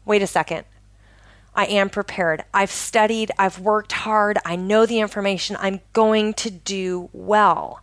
wait 0.05 0.21
a 0.21 0.27
second, 0.27 0.65
I 1.55 1.65
am 1.65 1.89
prepared. 1.89 2.45
I've 2.53 2.71
studied, 2.71 3.31
I've 3.39 3.59
worked 3.59 3.93
hard, 3.93 4.37
I 4.45 4.57
know 4.57 4.85
the 4.85 5.01
information, 5.01 5.57
I'm 5.59 5.81
going 5.95 6.35
to 6.35 6.51
do 6.51 7.09
well 7.15 7.81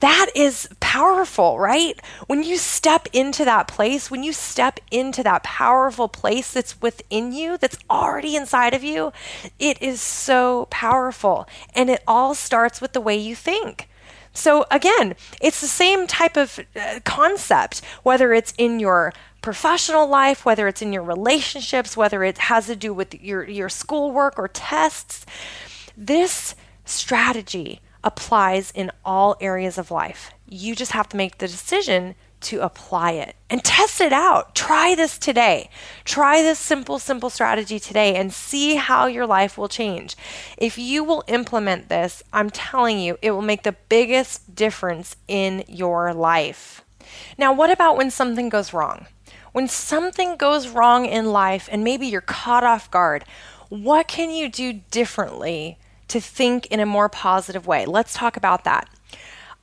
that 0.00 0.30
is 0.34 0.68
powerful, 0.80 1.58
right? 1.58 2.00
When 2.26 2.42
you 2.42 2.56
step 2.56 3.06
into 3.12 3.44
that 3.44 3.68
place, 3.68 4.10
when 4.10 4.22
you 4.22 4.32
step 4.32 4.80
into 4.90 5.22
that 5.22 5.44
powerful 5.44 6.08
place 6.08 6.52
that's 6.52 6.80
within 6.82 7.32
you, 7.32 7.56
that's 7.56 7.78
already 7.88 8.34
inside 8.34 8.74
of 8.74 8.82
you, 8.82 9.12
it 9.58 9.80
is 9.80 10.00
so 10.00 10.66
powerful. 10.70 11.48
And 11.74 11.90
it 11.90 12.02
all 12.08 12.34
starts 12.34 12.80
with 12.80 12.92
the 12.92 13.00
way 13.00 13.16
you 13.16 13.36
think. 13.36 13.88
So, 14.32 14.66
again, 14.68 15.14
it's 15.40 15.60
the 15.60 15.68
same 15.68 16.08
type 16.08 16.36
of 16.36 16.58
uh, 16.74 16.98
concept, 17.04 17.82
whether 18.02 18.32
it's 18.32 18.52
in 18.58 18.80
your 18.80 19.12
professional 19.42 20.08
life, 20.08 20.44
whether 20.44 20.66
it's 20.66 20.82
in 20.82 20.92
your 20.92 21.04
relationships, 21.04 21.96
whether 21.96 22.24
it 22.24 22.38
has 22.38 22.66
to 22.66 22.74
do 22.74 22.92
with 22.92 23.14
your, 23.22 23.48
your 23.48 23.68
schoolwork 23.68 24.36
or 24.36 24.48
tests. 24.48 25.24
This 25.96 26.56
strategy 26.84 27.80
applies 28.04 28.70
in 28.70 28.92
all 29.04 29.36
areas 29.40 29.78
of 29.78 29.90
life. 29.90 30.30
You 30.48 30.76
just 30.76 30.92
have 30.92 31.08
to 31.08 31.16
make 31.16 31.38
the 31.38 31.48
decision 31.48 32.14
to 32.42 32.60
apply 32.60 33.12
it 33.12 33.34
and 33.48 33.64
test 33.64 34.00
it 34.00 34.12
out. 34.12 34.54
Try 34.54 34.94
this 34.94 35.18
today. 35.18 35.70
Try 36.04 36.42
this 36.42 36.58
simple, 36.58 36.98
simple 36.98 37.30
strategy 37.30 37.80
today 37.80 38.14
and 38.14 38.32
see 38.32 38.76
how 38.76 39.06
your 39.06 39.26
life 39.26 39.56
will 39.56 39.68
change. 39.68 40.14
If 40.58 40.76
you 40.76 41.02
will 41.02 41.24
implement 41.26 41.88
this, 41.88 42.22
I'm 42.32 42.50
telling 42.50 43.00
you, 43.00 43.18
it 43.22 43.30
will 43.30 43.42
make 43.42 43.62
the 43.62 43.76
biggest 43.88 44.54
difference 44.54 45.16
in 45.26 45.64
your 45.66 46.12
life. 46.12 46.84
Now, 47.38 47.52
what 47.52 47.70
about 47.70 47.96
when 47.96 48.10
something 48.10 48.50
goes 48.50 48.74
wrong? 48.74 49.06
When 49.52 49.68
something 49.68 50.36
goes 50.36 50.68
wrong 50.68 51.06
in 51.06 51.32
life 51.32 51.68
and 51.72 51.82
maybe 51.82 52.06
you're 52.06 52.20
caught 52.20 52.64
off 52.64 52.90
guard, 52.90 53.24
what 53.70 54.06
can 54.08 54.30
you 54.30 54.48
do 54.48 54.80
differently 54.90 55.78
to 56.08 56.20
think 56.20 56.66
in 56.66 56.80
a 56.80 56.86
more 56.86 57.08
positive 57.08 57.66
way. 57.66 57.86
Let's 57.86 58.14
talk 58.14 58.36
about 58.36 58.64
that. 58.64 58.88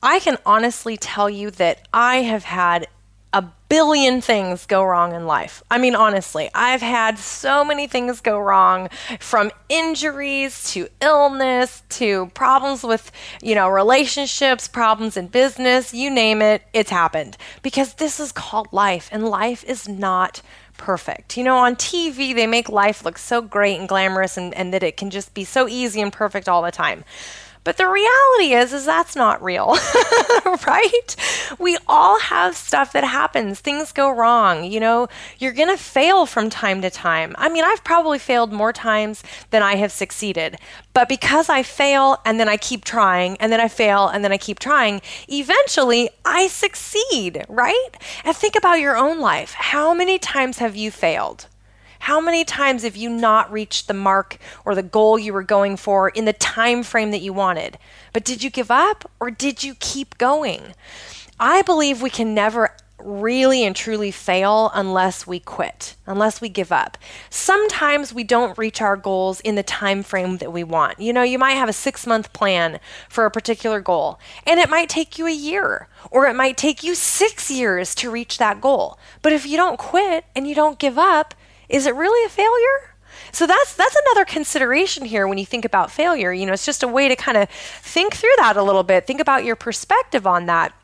I 0.02 0.18
can 0.18 0.38
honestly 0.44 0.96
tell 0.96 1.30
you 1.30 1.50
that 1.52 1.86
I 1.92 2.22
have 2.22 2.44
had 2.44 2.88
a 3.32 3.42
billion 3.68 4.20
things 4.20 4.66
go 4.66 4.84
wrong 4.84 5.14
in 5.14 5.26
life. 5.26 5.62
I 5.70 5.78
mean, 5.78 5.94
honestly, 5.94 6.50
I've 6.54 6.82
had 6.82 7.18
so 7.18 7.64
many 7.64 7.86
things 7.86 8.20
go 8.20 8.38
wrong 8.38 8.90
from 9.20 9.50
injuries 9.70 10.70
to 10.72 10.88
illness 11.00 11.82
to 11.90 12.26
problems 12.34 12.82
with, 12.82 13.10
you 13.40 13.54
know, 13.54 13.70
relationships, 13.70 14.68
problems 14.68 15.16
in 15.16 15.28
business, 15.28 15.94
you 15.94 16.10
name 16.10 16.42
it, 16.42 16.62
it's 16.74 16.90
happened. 16.90 17.38
Because 17.62 17.94
this 17.94 18.20
is 18.20 18.32
called 18.32 18.68
life, 18.70 19.08
and 19.10 19.26
life 19.26 19.64
is 19.64 19.88
not 19.88 20.42
perfect. 20.82 21.36
You 21.36 21.44
know, 21.44 21.58
on 21.58 21.76
TV, 21.76 22.34
they 22.34 22.48
make 22.48 22.68
life 22.68 23.04
look 23.04 23.16
so 23.16 23.40
great 23.40 23.78
and 23.78 23.88
glamorous 23.88 24.36
and, 24.36 24.52
and 24.54 24.74
that 24.74 24.82
it 24.82 24.96
can 24.96 25.10
just 25.10 25.32
be 25.32 25.44
so 25.44 25.68
easy 25.68 26.00
and 26.00 26.12
perfect 26.12 26.48
all 26.48 26.60
the 26.60 26.72
time. 26.72 27.04
But 27.64 27.76
the 27.76 27.86
reality 27.86 28.54
is 28.54 28.72
is 28.72 28.84
that's 28.84 29.14
not 29.14 29.42
real. 29.42 29.76
right? 30.66 31.16
We 31.58 31.78
all 31.86 32.18
have 32.20 32.56
stuff 32.56 32.92
that 32.92 33.04
happens. 33.04 33.60
Things 33.60 33.92
go 33.92 34.10
wrong. 34.10 34.64
You 34.64 34.80
know, 34.80 35.08
you're 35.38 35.52
going 35.52 35.68
to 35.68 35.82
fail 35.82 36.26
from 36.26 36.50
time 36.50 36.82
to 36.82 36.90
time. 36.90 37.34
I 37.38 37.48
mean, 37.48 37.64
I've 37.64 37.84
probably 37.84 38.18
failed 38.18 38.52
more 38.52 38.72
times 38.72 39.22
than 39.50 39.62
I 39.62 39.76
have 39.76 39.92
succeeded. 39.92 40.58
But 40.92 41.08
because 41.08 41.48
I 41.48 41.62
fail 41.62 42.18
and 42.24 42.40
then 42.40 42.48
I 42.48 42.56
keep 42.56 42.84
trying 42.84 43.36
and 43.36 43.52
then 43.52 43.60
I 43.60 43.68
fail 43.68 44.08
and 44.08 44.24
then 44.24 44.32
I 44.32 44.38
keep 44.38 44.58
trying, 44.58 45.00
eventually 45.28 46.10
I 46.24 46.48
succeed, 46.48 47.44
right? 47.48 47.90
And 48.24 48.36
think 48.36 48.56
about 48.56 48.80
your 48.80 48.96
own 48.96 49.20
life. 49.20 49.52
How 49.52 49.94
many 49.94 50.18
times 50.18 50.58
have 50.58 50.74
you 50.74 50.90
failed? 50.90 51.46
How 52.02 52.20
many 52.20 52.44
times 52.44 52.82
have 52.82 52.96
you 52.96 53.08
not 53.08 53.52
reached 53.52 53.86
the 53.86 53.94
mark 53.94 54.38
or 54.64 54.74
the 54.74 54.82
goal 54.82 55.20
you 55.20 55.32
were 55.32 55.44
going 55.44 55.76
for 55.76 56.08
in 56.08 56.24
the 56.24 56.32
time 56.32 56.82
frame 56.82 57.12
that 57.12 57.20
you 57.20 57.32
wanted? 57.32 57.78
But 58.12 58.24
did 58.24 58.42
you 58.42 58.50
give 58.50 58.72
up 58.72 59.08
or 59.20 59.30
did 59.30 59.62
you 59.62 59.76
keep 59.76 60.18
going? 60.18 60.74
I 61.38 61.62
believe 61.62 62.02
we 62.02 62.10
can 62.10 62.34
never 62.34 62.74
really 62.98 63.64
and 63.64 63.76
truly 63.76 64.10
fail 64.10 64.72
unless 64.74 65.28
we 65.28 65.38
quit, 65.38 65.94
unless 66.04 66.40
we 66.40 66.48
give 66.48 66.72
up. 66.72 66.98
Sometimes 67.30 68.12
we 68.12 68.24
don't 68.24 68.58
reach 68.58 68.82
our 68.82 68.96
goals 68.96 69.38
in 69.38 69.54
the 69.54 69.62
time 69.62 70.02
frame 70.02 70.38
that 70.38 70.52
we 70.52 70.64
want. 70.64 70.98
You 70.98 71.12
know, 71.12 71.22
you 71.22 71.38
might 71.38 71.54
have 71.54 71.68
a 71.68 71.72
6-month 71.72 72.32
plan 72.32 72.80
for 73.08 73.26
a 73.26 73.30
particular 73.30 73.80
goal, 73.80 74.18
and 74.44 74.58
it 74.58 74.68
might 74.68 74.88
take 74.88 75.18
you 75.18 75.28
a 75.28 75.32
year, 75.32 75.86
or 76.10 76.26
it 76.26 76.34
might 76.34 76.56
take 76.56 76.82
you 76.82 76.96
6 76.96 77.50
years 77.50 77.94
to 77.94 78.10
reach 78.10 78.38
that 78.38 78.60
goal. 78.60 78.98
But 79.20 79.32
if 79.32 79.46
you 79.46 79.56
don't 79.56 79.78
quit 79.78 80.24
and 80.34 80.48
you 80.48 80.56
don't 80.56 80.80
give 80.80 80.98
up, 80.98 81.34
is 81.72 81.86
it 81.86 81.96
really 81.96 82.24
a 82.24 82.28
failure? 82.28 82.94
So 83.32 83.46
that's 83.46 83.74
that's 83.74 83.96
another 83.96 84.24
consideration 84.24 85.06
here 85.06 85.26
when 85.26 85.38
you 85.38 85.46
think 85.46 85.64
about 85.64 85.90
failure. 85.90 86.32
You 86.32 86.46
know, 86.46 86.52
it's 86.52 86.66
just 86.66 86.82
a 86.82 86.88
way 86.88 87.08
to 87.08 87.16
kind 87.16 87.38
of 87.38 87.48
think 87.48 88.14
through 88.14 88.34
that 88.36 88.56
a 88.56 88.62
little 88.62 88.82
bit. 88.82 89.06
Think 89.06 89.20
about 89.20 89.44
your 89.44 89.56
perspective 89.56 90.26
on 90.26 90.46
that. 90.46 90.74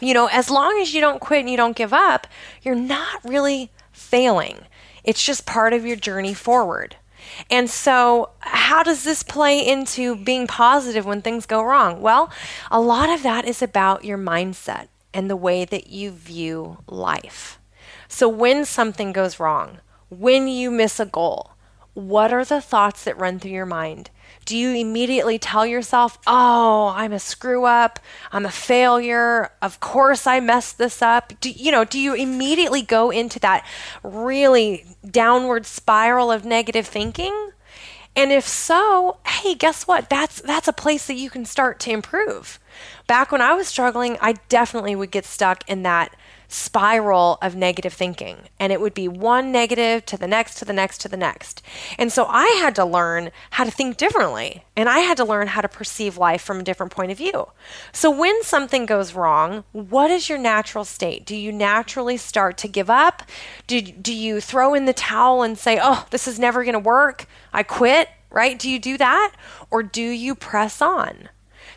You 0.00 0.14
know, 0.14 0.26
as 0.26 0.48
long 0.48 0.78
as 0.80 0.94
you 0.94 1.00
don't 1.00 1.20
quit 1.20 1.40
and 1.40 1.50
you 1.50 1.56
don't 1.56 1.76
give 1.76 1.92
up, 1.92 2.26
you're 2.62 2.74
not 2.74 3.22
really 3.24 3.70
failing. 3.92 4.60
It's 5.04 5.24
just 5.24 5.46
part 5.46 5.72
of 5.72 5.84
your 5.84 5.96
journey 5.96 6.32
forward. 6.32 6.96
And 7.50 7.68
so, 7.68 8.30
how 8.40 8.82
does 8.82 9.04
this 9.04 9.22
play 9.22 9.66
into 9.66 10.16
being 10.16 10.46
positive 10.46 11.04
when 11.04 11.22
things 11.22 11.44
go 11.44 11.62
wrong? 11.62 12.00
Well, 12.00 12.30
a 12.70 12.80
lot 12.80 13.10
of 13.10 13.22
that 13.24 13.44
is 13.44 13.62
about 13.62 14.04
your 14.04 14.18
mindset 14.18 14.88
and 15.12 15.28
the 15.28 15.36
way 15.36 15.64
that 15.64 15.88
you 15.88 16.10
view 16.12 16.78
life. 16.86 17.58
So, 18.08 18.28
when 18.28 18.64
something 18.64 19.12
goes 19.12 19.38
wrong, 19.38 19.80
when 20.10 20.48
you 20.48 20.70
miss 20.70 21.00
a 21.00 21.06
goal, 21.06 21.52
what 21.94 22.32
are 22.32 22.44
the 22.44 22.60
thoughts 22.60 23.04
that 23.04 23.18
run 23.18 23.38
through 23.38 23.52
your 23.52 23.66
mind? 23.66 24.10
Do 24.44 24.56
you 24.56 24.74
immediately 24.74 25.38
tell 25.38 25.66
yourself, 25.66 26.18
oh, 26.26 26.92
I'm 26.96 27.12
a 27.12 27.18
screw 27.18 27.64
up, 27.64 28.00
I'm 28.32 28.46
a 28.46 28.50
failure, 28.50 29.50
of 29.62 29.80
course 29.80 30.26
I 30.26 30.40
messed 30.40 30.78
this 30.78 31.02
up? 31.02 31.32
Do, 31.40 31.50
you 31.50 31.70
know, 31.70 31.84
do 31.84 31.98
you 31.98 32.14
immediately 32.14 32.82
go 32.82 33.10
into 33.10 33.38
that 33.40 33.66
really 34.02 34.84
downward 35.08 35.66
spiral 35.66 36.32
of 36.32 36.44
negative 36.44 36.86
thinking? 36.86 37.52
And 38.16 38.32
if 38.32 38.46
so, 38.46 39.18
hey, 39.26 39.54
guess 39.54 39.86
what? 39.86 40.10
That's 40.10 40.40
that's 40.40 40.66
a 40.66 40.72
place 40.72 41.06
that 41.06 41.14
you 41.14 41.30
can 41.30 41.44
start 41.44 41.78
to 41.80 41.92
improve. 41.92 42.58
Back 43.06 43.30
when 43.30 43.40
I 43.40 43.54
was 43.54 43.68
struggling, 43.68 44.18
I 44.20 44.34
definitely 44.48 44.96
would 44.96 45.12
get 45.12 45.24
stuck 45.24 45.68
in 45.68 45.84
that 45.84 46.14
spiral 46.52 47.38
of 47.40 47.54
negative 47.54 47.92
thinking. 47.92 48.36
And 48.58 48.72
it 48.72 48.80
would 48.80 48.92
be 48.92 49.06
one 49.08 49.52
negative 49.52 50.04
to 50.06 50.16
the 50.16 50.26
next, 50.26 50.56
to 50.56 50.64
the 50.64 50.72
next, 50.72 51.00
to 51.02 51.08
the 51.08 51.16
next. 51.16 51.62
And 51.96 52.12
so 52.12 52.26
I 52.26 52.46
had 52.60 52.74
to 52.74 52.84
learn 52.84 53.30
how 53.50 53.64
to 53.64 53.70
think 53.70 53.96
differently. 53.96 54.64
And 54.76 54.88
I 54.88 54.98
had 54.98 55.16
to 55.18 55.24
learn 55.24 55.48
how 55.48 55.60
to 55.60 55.68
perceive 55.68 56.18
life 56.18 56.42
from 56.42 56.60
a 56.60 56.64
different 56.64 56.92
point 56.92 57.12
of 57.12 57.18
view. 57.18 57.48
So 57.92 58.10
when 58.10 58.42
something 58.42 58.84
goes 58.84 59.14
wrong, 59.14 59.64
what 59.72 60.10
is 60.10 60.28
your 60.28 60.38
natural 60.38 60.84
state? 60.84 61.24
Do 61.24 61.36
you 61.36 61.52
naturally 61.52 62.16
start 62.16 62.58
to 62.58 62.68
give 62.68 62.90
up? 62.90 63.22
Do, 63.66 63.80
do 63.80 64.12
you 64.12 64.40
throw 64.40 64.74
in 64.74 64.86
the 64.86 64.92
towel 64.92 65.42
and 65.42 65.56
say, 65.56 65.78
oh, 65.80 66.06
this 66.10 66.26
is 66.26 66.38
never 66.38 66.64
going 66.64 66.74
to 66.74 66.80
work? 66.80 67.26
I 67.52 67.62
quit, 67.62 68.08
right? 68.30 68.58
Do 68.58 68.68
you 68.68 68.78
do 68.78 68.98
that? 68.98 69.34
Or 69.70 69.82
do 69.82 70.02
you 70.02 70.34
press 70.34 70.82
on? 70.82 71.28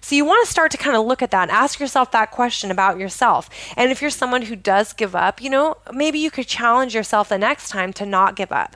So 0.04 0.16
you 0.16 0.26
want 0.26 0.46
to 0.46 0.52
start 0.52 0.70
to 0.72 0.78
kind 0.78 0.98
of 0.98 1.06
look 1.06 1.22
at 1.22 1.32
that 1.32 1.44
and 1.44 1.52
ask 1.52 1.80
yourself 1.80 2.12
that 2.12 2.30
question 2.30 2.72
about 2.72 3.00
yourself. 3.00 3.50
And 3.78 3.90
if 3.90 4.02
you're 4.02 4.12
someone 4.12 4.42
who 4.42 4.56
does 4.58 4.92
give 4.92 5.16
up, 5.16 5.42
you 5.42 5.50
know, 5.50 5.78
maybe 5.94 6.20
you 6.20 6.30
could 6.30 6.46
challenge 6.46 6.94
yourself 6.94 7.30
the 7.30 7.38
next 7.38 7.70
time 7.70 7.94
to 7.94 8.06
not 8.06 8.36
give 8.36 8.52
up. 8.52 8.76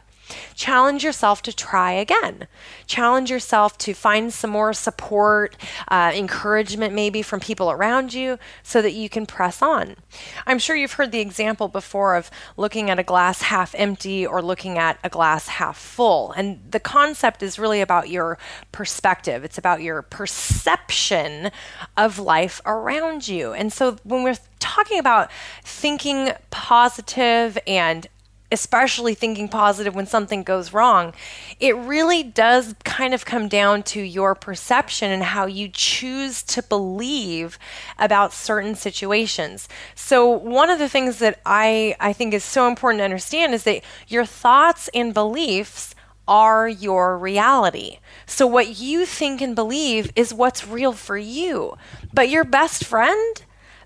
Challenge 0.56 1.04
yourself 1.04 1.42
to 1.44 1.54
try 1.54 1.92
again. 1.92 2.48
Challenge 2.86 3.30
yourself 3.30 3.78
to 3.80 3.94
find 3.94 4.34
some 4.34 4.50
more 4.50 4.74
support, 4.74 5.56
uh, 5.88 6.12
encouragement 6.14 6.94
maybe 6.94 7.22
from 7.22 7.40
people 7.40 7.72
around 7.72 8.14
you 8.14 8.38
so 8.64 8.82
that 8.82 8.94
you 8.94 9.10
can 9.10 9.26
press 9.26 9.62
on. 9.62 9.96
I'm 10.46 10.60
sure 10.60 10.76
you've 10.76 10.94
heard 10.94 11.12
the 11.12 11.20
example 11.20 11.68
before 11.68 12.16
of 12.16 12.30
looking 12.56 12.90
at 12.90 13.00
a 13.00 13.04
glass 13.04 13.44
half 13.44 13.74
empty 13.76 14.26
or 14.26 14.42
looking 14.42 14.78
at 14.78 15.00
a 15.04 15.10
glass 15.10 15.48
half 15.48 15.78
full. 15.78 16.32
And 16.32 16.60
the 16.70 16.80
concept 16.80 17.42
is 17.44 17.60
really 17.60 17.82
about 17.82 18.10
your 18.10 18.38
perspective, 18.72 19.44
it's 19.44 19.58
about 19.58 19.82
your 19.82 20.02
perception 20.02 21.52
of 21.96 22.20
life 22.20 22.62
around 22.66 23.28
you. 23.28 23.54
And 23.54 23.72
so 23.72 23.98
when 24.04 24.24
we're 24.24 24.38
talking 24.60 25.00
about 25.00 25.32
thinking 25.64 26.32
positive 26.50 27.58
and 27.66 28.08
especially 28.52 29.14
thinking 29.14 29.50
positive 29.50 29.94
when 29.94 30.06
something 30.06 30.44
goes 30.44 30.72
wrong, 30.72 31.14
it 31.60 31.76
really 31.76 32.24
does 32.24 32.76
kind 32.84 33.14
of 33.14 33.26
come 33.26 33.48
down 33.48 33.84
to 33.84 34.02
your 34.02 34.36
perception 34.36 35.12
and 35.12 35.24
how 35.24 35.46
you 35.46 35.68
choose 35.68 36.44
to 36.44 36.64
believe 36.64 37.60
about 38.00 38.32
certain 38.32 38.76
situations. 38.76 39.68
So, 39.96 40.30
one 40.30 40.70
of 40.70 40.80
the 40.80 40.90
things 40.90 41.20
that 41.20 41.40
I, 41.46 41.96
I 42.00 42.14
think 42.14 42.34
is 42.34 42.44
so 42.44 42.68
important 42.68 43.02
to 43.02 43.06
understand 43.06 43.54
is 43.54 43.64
that 43.64 43.84
your 44.08 44.26
thoughts 44.26 44.90
and 44.94 45.14
beliefs 45.14 45.94
are 46.28 46.68
your 46.68 47.18
reality. 47.18 48.00
So, 48.26 48.48
what 48.48 48.80
you 48.80 49.06
think 49.06 49.42
and 49.42 49.56
believe 49.56 50.12
is 50.16 50.34
what's 50.34 50.68
real 50.68 50.94
for 50.94 51.18
you. 51.18 51.78
But 52.14 52.30
your 52.30 52.46
best 52.46 52.86
friend, 52.86 53.42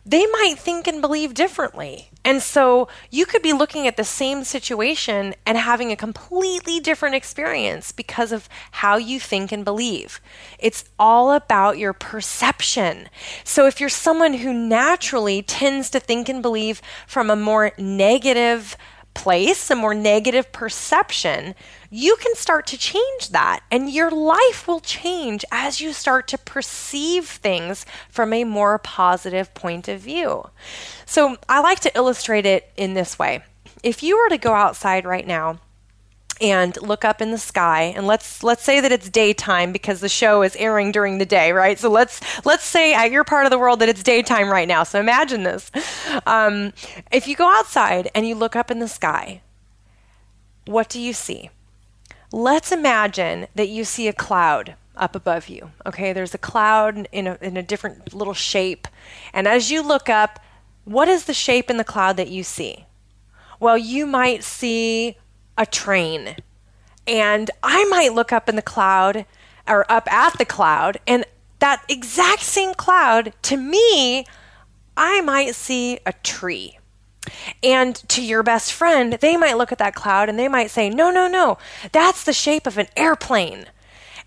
they 0.05 0.25
might 0.27 0.55
think 0.57 0.87
and 0.87 1.01
believe 1.01 1.33
differently. 1.33 2.10
And 2.23 2.41
so 2.41 2.87
you 3.09 3.25
could 3.25 3.41
be 3.41 3.53
looking 3.53 3.87
at 3.87 3.97
the 3.97 4.03
same 4.03 4.43
situation 4.43 5.33
and 5.45 5.57
having 5.57 5.91
a 5.91 5.95
completely 5.95 6.79
different 6.79 7.15
experience 7.15 7.91
because 7.91 8.31
of 8.31 8.47
how 8.71 8.97
you 8.97 9.19
think 9.19 9.51
and 9.51 9.65
believe. 9.65 10.21
It's 10.59 10.85
all 10.99 11.31
about 11.31 11.79
your 11.79 11.93
perception. 11.93 13.09
So 13.43 13.65
if 13.65 13.79
you're 13.79 13.89
someone 13.89 14.35
who 14.35 14.53
naturally 14.53 15.41
tends 15.41 15.89
to 15.91 15.99
think 15.99 16.29
and 16.29 16.41
believe 16.41 16.81
from 17.07 17.29
a 17.29 17.35
more 17.35 17.71
negative 17.77 18.77
place, 19.13 19.69
a 19.69 19.75
more 19.75 19.93
negative 19.93 20.51
perception, 20.51 21.55
you 21.89 22.15
can 22.17 22.35
start 22.35 22.67
to 22.67 22.77
change 22.77 23.29
that. 23.29 23.61
And 23.69 23.89
your 23.89 24.11
life 24.11 24.67
will 24.67 24.79
change 24.79 25.43
as 25.51 25.81
you 25.81 25.93
start 25.93 26.27
to 26.29 26.37
perceive 26.37 27.27
things 27.27 27.85
from 28.09 28.33
a 28.33 28.43
more 28.43 28.77
positive 28.79 29.53
point 29.53 29.87
of 29.87 29.99
view. 29.99 30.49
So 31.05 31.37
I 31.49 31.59
like 31.59 31.79
to 31.81 31.95
illustrate 31.95 32.45
it 32.45 32.71
in 32.77 32.93
this 32.93 33.19
way. 33.19 33.43
If 33.83 34.03
you 34.03 34.17
were 34.17 34.29
to 34.29 34.37
go 34.37 34.53
outside 34.53 35.05
right 35.05 35.27
now, 35.27 35.59
and 36.41 36.81
look 36.81 37.05
up 37.05 37.21
in 37.21 37.31
the 37.31 37.37
sky. 37.37 37.93
And 37.95 38.07
let's 38.07 38.43
let's 38.43 38.63
say 38.63 38.81
that 38.81 38.91
it's 38.91 39.09
daytime 39.09 39.71
because 39.71 40.01
the 40.01 40.09
show 40.09 40.41
is 40.41 40.55
airing 40.55 40.91
during 40.91 41.17
the 41.17 41.25
day 41.25 41.51
right? 41.51 41.77
So 41.77 41.89
let's 41.89 42.19
let's 42.45 42.63
say 42.63 42.93
at 42.93 43.11
your 43.11 43.23
part 43.23 43.45
of 43.45 43.51
the 43.51 43.59
world 43.59 43.79
that 43.79 43.89
it's 43.89 44.03
daytime 44.03 44.49
right 44.49 44.67
now. 44.67 44.83
So 44.83 44.99
imagine 44.99 45.43
this. 45.43 45.71
Um, 46.25 46.73
if 47.11 47.27
you 47.27 47.35
go 47.35 47.47
outside 47.47 48.09
and 48.13 48.27
you 48.27 48.35
look 48.35 48.55
up 48.55 48.71
in 48.71 48.79
the 48.79 48.87
sky 48.87 49.41
what 50.65 50.89
do 50.89 50.99
you 50.99 51.13
see? 51.13 51.49
Let's 52.31 52.71
imagine 52.71 53.47
that 53.55 53.69
you 53.69 53.83
see 53.83 54.07
a 54.07 54.13
cloud 54.13 54.75
up 54.95 55.15
above 55.15 55.47
you 55.47 55.71
okay? 55.85 56.13
There's 56.13 56.33
a 56.33 56.39
cloud 56.39 57.07
in 57.11 57.27
a, 57.27 57.37
in 57.41 57.57
a 57.57 57.63
different 57.63 58.13
little 58.13 58.33
shape. 58.33 58.87
And 59.33 59.47
as 59.47 59.71
you 59.71 59.81
look 59.81 60.09
up 60.09 60.39
what 60.83 61.07
is 61.07 61.25
the 61.25 61.33
shape 61.33 61.69
in 61.69 61.77
the 61.77 61.83
cloud 61.83 62.17
that 62.17 62.29
you 62.29 62.43
see? 62.43 62.85
Well 63.59 63.77
you 63.77 64.05
might 64.05 64.43
see 64.43 65.17
a 65.61 65.65
train. 65.67 66.35
And 67.05 67.51
I 67.61 67.85
might 67.85 68.13
look 68.13 68.33
up 68.33 68.49
in 68.49 68.55
the 68.55 68.61
cloud 68.61 69.25
or 69.67 69.89
up 69.91 70.11
at 70.11 70.37
the 70.39 70.45
cloud, 70.45 70.97
and 71.07 71.23
that 71.59 71.83
exact 71.87 72.41
same 72.41 72.73
cloud, 72.73 73.33
to 73.43 73.55
me, 73.55 74.25
I 74.97 75.21
might 75.21 75.53
see 75.53 75.99
a 76.05 76.13
tree. 76.23 76.79
And 77.61 77.95
to 78.09 78.23
your 78.23 78.41
best 78.41 78.73
friend, 78.73 79.13
they 79.13 79.37
might 79.37 79.57
look 79.57 79.71
at 79.71 79.77
that 79.77 79.93
cloud 79.93 80.27
and 80.27 80.39
they 80.39 80.47
might 80.47 80.71
say, 80.71 80.89
No, 80.89 81.11
no, 81.11 81.27
no, 81.27 81.59
that's 81.91 82.23
the 82.23 82.33
shape 82.33 82.65
of 82.65 82.79
an 82.79 82.87
airplane. 82.97 83.67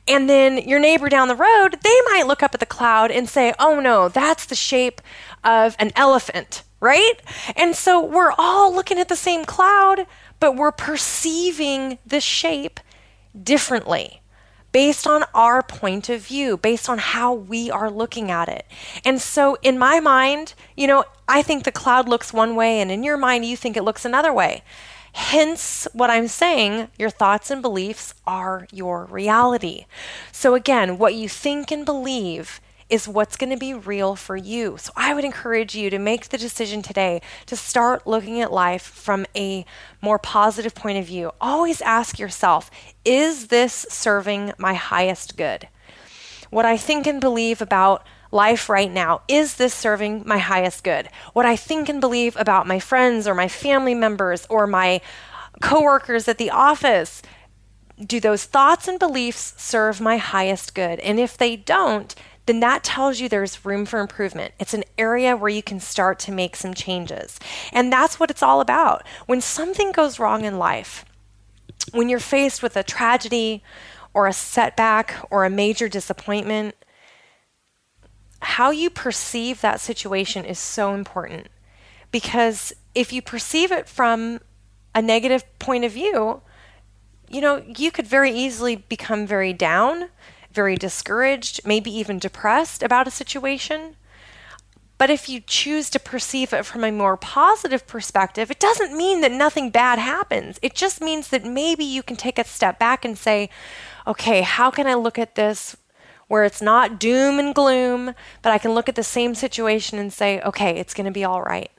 And 0.06 0.30
then 0.30 0.58
your 0.58 0.78
neighbor 0.78 1.08
down 1.08 1.28
the 1.28 1.34
road, 1.34 1.78
they 1.82 2.00
might 2.12 2.26
look 2.26 2.42
up 2.42 2.54
at 2.54 2.60
the 2.60 2.66
cloud 2.66 3.10
and 3.10 3.28
say, 3.28 3.52
Oh, 3.58 3.80
no, 3.80 4.08
that's 4.08 4.46
the 4.46 4.54
shape 4.54 5.00
of 5.42 5.74
an 5.80 5.90
elephant, 5.96 6.62
right? 6.78 7.14
And 7.56 7.74
so 7.74 8.00
we're 8.04 8.32
all 8.38 8.72
looking 8.72 9.00
at 9.00 9.08
the 9.08 9.16
same 9.16 9.44
cloud, 9.44 10.06
but 10.40 10.56
we're 10.56 10.72
perceiving 10.72 11.98
the 12.06 12.20
shape 12.20 12.80
differently 13.40 14.20
based 14.74 15.06
on 15.06 15.24
our 15.34 15.62
point 15.62 16.08
of 16.08 16.20
view, 16.20 16.56
based 16.56 16.88
on 16.88 16.98
how 16.98 17.32
we 17.32 17.70
are 17.70 17.88
looking 17.88 18.28
at 18.28 18.48
it. 18.48 18.66
And 19.04 19.20
so, 19.20 19.56
in 19.62 19.78
my 19.78 20.00
mind, 20.00 20.54
you 20.76 20.88
know, 20.88 21.04
I 21.28 21.42
think 21.42 21.62
the 21.62 21.70
cloud 21.70 22.08
looks 22.08 22.32
one 22.32 22.56
way, 22.56 22.80
and 22.80 22.90
in 22.90 23.04
your 23.04 23.16
mind, 23.16 23.44
you 23.44 23.56
think 23.56 23.76
it 23.76 23.84
looks 23.84 24.04
another 24.04 24.32
way. 24.32 24.64
Hence, 25.12 25.86
what 25.92 26.10
I'm 26.10 26.26
saying, 26.26 26.88
your 26.98 27.08
thoughts 27.08 27.52
and 27.52 27.62
beliefs 27.62 28.14
are 28.26 28.66
your 28.72 29.04
reality. 29.04 29.86
So, 30.32 30.56
again, 30.56 30.98
what 30.98 31.14
you 31.14 31.28
think 31.28 31.70
and 31.70 31.84
believe 31.84 32.60
is 32.88 33.08
what's 33.08 33.36
going 33.36 33.50
to 33.50 33.56
be 33.56 33.74
real 33.74 34.14
for 34.14 34.36
you. 34.36 34.76
So 34.78 34.92
I 34.96 35.14
would 35.14 35.24
encourage 35.24 35.74
you 35.74 35.90
to 35.90 35.98
make 35.98 36.28
the 36.28 36.38
decision 36.38 36.82
today 36.82 37.22
to 37.46 37.56
start 37.56 38.06
looking 38.06 38.40
at 38.40 38.52
life 38.52 38.82
from 38.82 39.26
a 39.34 39.64
more 40.00 40.18
positive 40.18 40.74
point 40.74 40.98
of 40.98 41.06
view. 41.06 41.32
Always 41.40 41.80
ask 41.82 42.18
yourself, 42.18 42.70
is 43.04 43.48
this 43.48 43.86
serving 43.88 44.52
my 44.58 44.74
highest 44.74 45.36
good? 45.36 45.68
What 46.50 46.66
I 46.66 46.76
think 46.76 47.06
and 47.06 47.20
believe 47.20 47.60
about 47.60 48.06
life 48.30 48.68
right 48.68 48.92
now, 48.92 49.22
is 49.28 49.54
this 49.54 49.72
serving 49.72 50.24
my 50.26 50.38
highest 50.38 50.84
good? 50.84 51.08
What 51.32 51.46
I 51.46 51.56
think 51.56 51.88
and 51.88 52.00
believe 52.00 52.36
about 52.36 52.66
my 52.66 52.78
friends 52.78 53.26
or 53.26 53.34
my 53.34 53.48
family 53.48 53.94
members 53.94 54.46
or 54.50 54.66
my 54.66 55.00
coworkers 55.60 56.28
at 56.28 56.38
the 56.38 56.50
office, 56.50 57.22
do 58.04 58.18
those 58.18 58.44
thoughts 58.44 58.88
and 58.88 58.98
beliefs 58.98 59.54
serve 59.56 60.00
my 60.00 60.16
highest 60.16 60.74
good? 60.74 60.98
And 61.00 61.20
if 61.20 61.36
they 61.36 61.54
don't, 61.54 62.14
then 62.46 62.60
that 62.60 62.84
tells 62.84 63.20
you 63.20 63.28
there's 63.28 63.64
room 63.64 63.86
for 63.86 64.00
improvement. 64.00 64.52
It's 64.58 64.74
an 64.74 64.84
area 64.98 65.36
where 65.36 65.50
you 65.50 65.62
can 65.62 65.80
start 65.80 66.18
to 66.20 66.32
make 66.32 66.56
some 66.56 66.74
changes. 66.74 67.38
And 67.72 67.92
that's 67.92 68.20
what 68.20 68.30
it's 68.30 68.42
all 68.42 68.60
about. 68.60 69.06
When 69.26 69.40
something 69.40 69.92
goes 69.92 70.18
wrong 70.18 70.44
in 70.44 70.58
life, 70.58 71.04
when 71.92 72.08
you're 72.08 72.20
faced 72.20 72.62
with 72.62 72.76
a 72.76 72.82
tragedy 72.82 73.62
or 74.12 74.26
a 74.26 74.32
setback 74.32 75.26
or 75.30 75.44
a 75.44 75.50
major 75.50 75.88
disappointment, 75.88 76.74
how 78.40 78.70
you 78.70 78.90
perceive 78.90 79.60
that 79.60 79.80
situation 79.80 80.44
is 80.44 80.58
so 80.58 80.94
important. 80.94 81.48
Because 82.10 82.72
if 82.94 83.12
you 83.12 83.22
perceive 83.22 83.72
it 83.72 83.88
from 83.88 84.40
a 84.94 85.00
negative 85.00 85.44
point 85.58 85.84
of 85.84 85.92
view, 85.92 86.42
you 87.28 87.40
know, 87.40 87.64
you 87.76 87.90
could 87.90 88.06
very 88.06 88.30
easily 88.30 88.76
become 88.76 89.26
very 89.26 89.52
down 89.52 90.10
very 90.54 90.76
discouraged, 90.76 91.60
maybe 91.66 91.90
even 91.90 92.18
depressed 92.18 92.82
about 92.82 93.08
a 93.08 93.10
situation. 93.10 93.96
But 94.96 95.10
if 95.10 95.28
you 95.28 95.40
choose 95.40 95.90
to 95.90 95.98
perceive 95.98 96.52
it 96.52 96.64
from 96.64 96.84
a 96.84 96.92
more 96.92 97.16
positive 97.16 97.86
perspective, 97.86 98.50
it 98.50 98.60
doesn't 98.60 98.96
mean 98.96 99.20
that 99.22 99.32
nothing 99.32 99.70
bad 99.70 99.98
happens. 99.98 100.58
It 100.62 100.74
just 100.74 101.00
means 101.00 101.28
that 101.28 101.44
maybe 101.44 101.84
you 101.84 102.02
can 102.02 102.16
take 102.16 102.38
a 102.38 102.44
step 102.44 102.78
back 102.78 103.04
and 103.04 103.18
say, 103.18 103.50
okay, 104.06 104.42
how 104.42 104.70
can 104.70 104.86
I 104.86 104.94
look 104.94 105.18
at 105.18 105.34
this 105.34 105.76
where 106.28 106.44
it's 106.44 106.62
not 106.62 106.98
doom 106.98 107.38
and 107.38 107.54
gloom, 107.54 108.14
but 108.42 108.52
I 108.52 108.58
can 108.58 108.72
look 108.72 108.88
at 108.88 108.94
the 108.94 109.02
same 109.02 109.34
situation 109.34 109.98
and 109.98 110.12
say, 110.12 110.40
okay, 110.40 110.78
it's 110.78 110.94
going 110.94 111.06
to 111.06 111.12
be 111.12 111.24
all 111.24 111.42
right. 111.42 111.70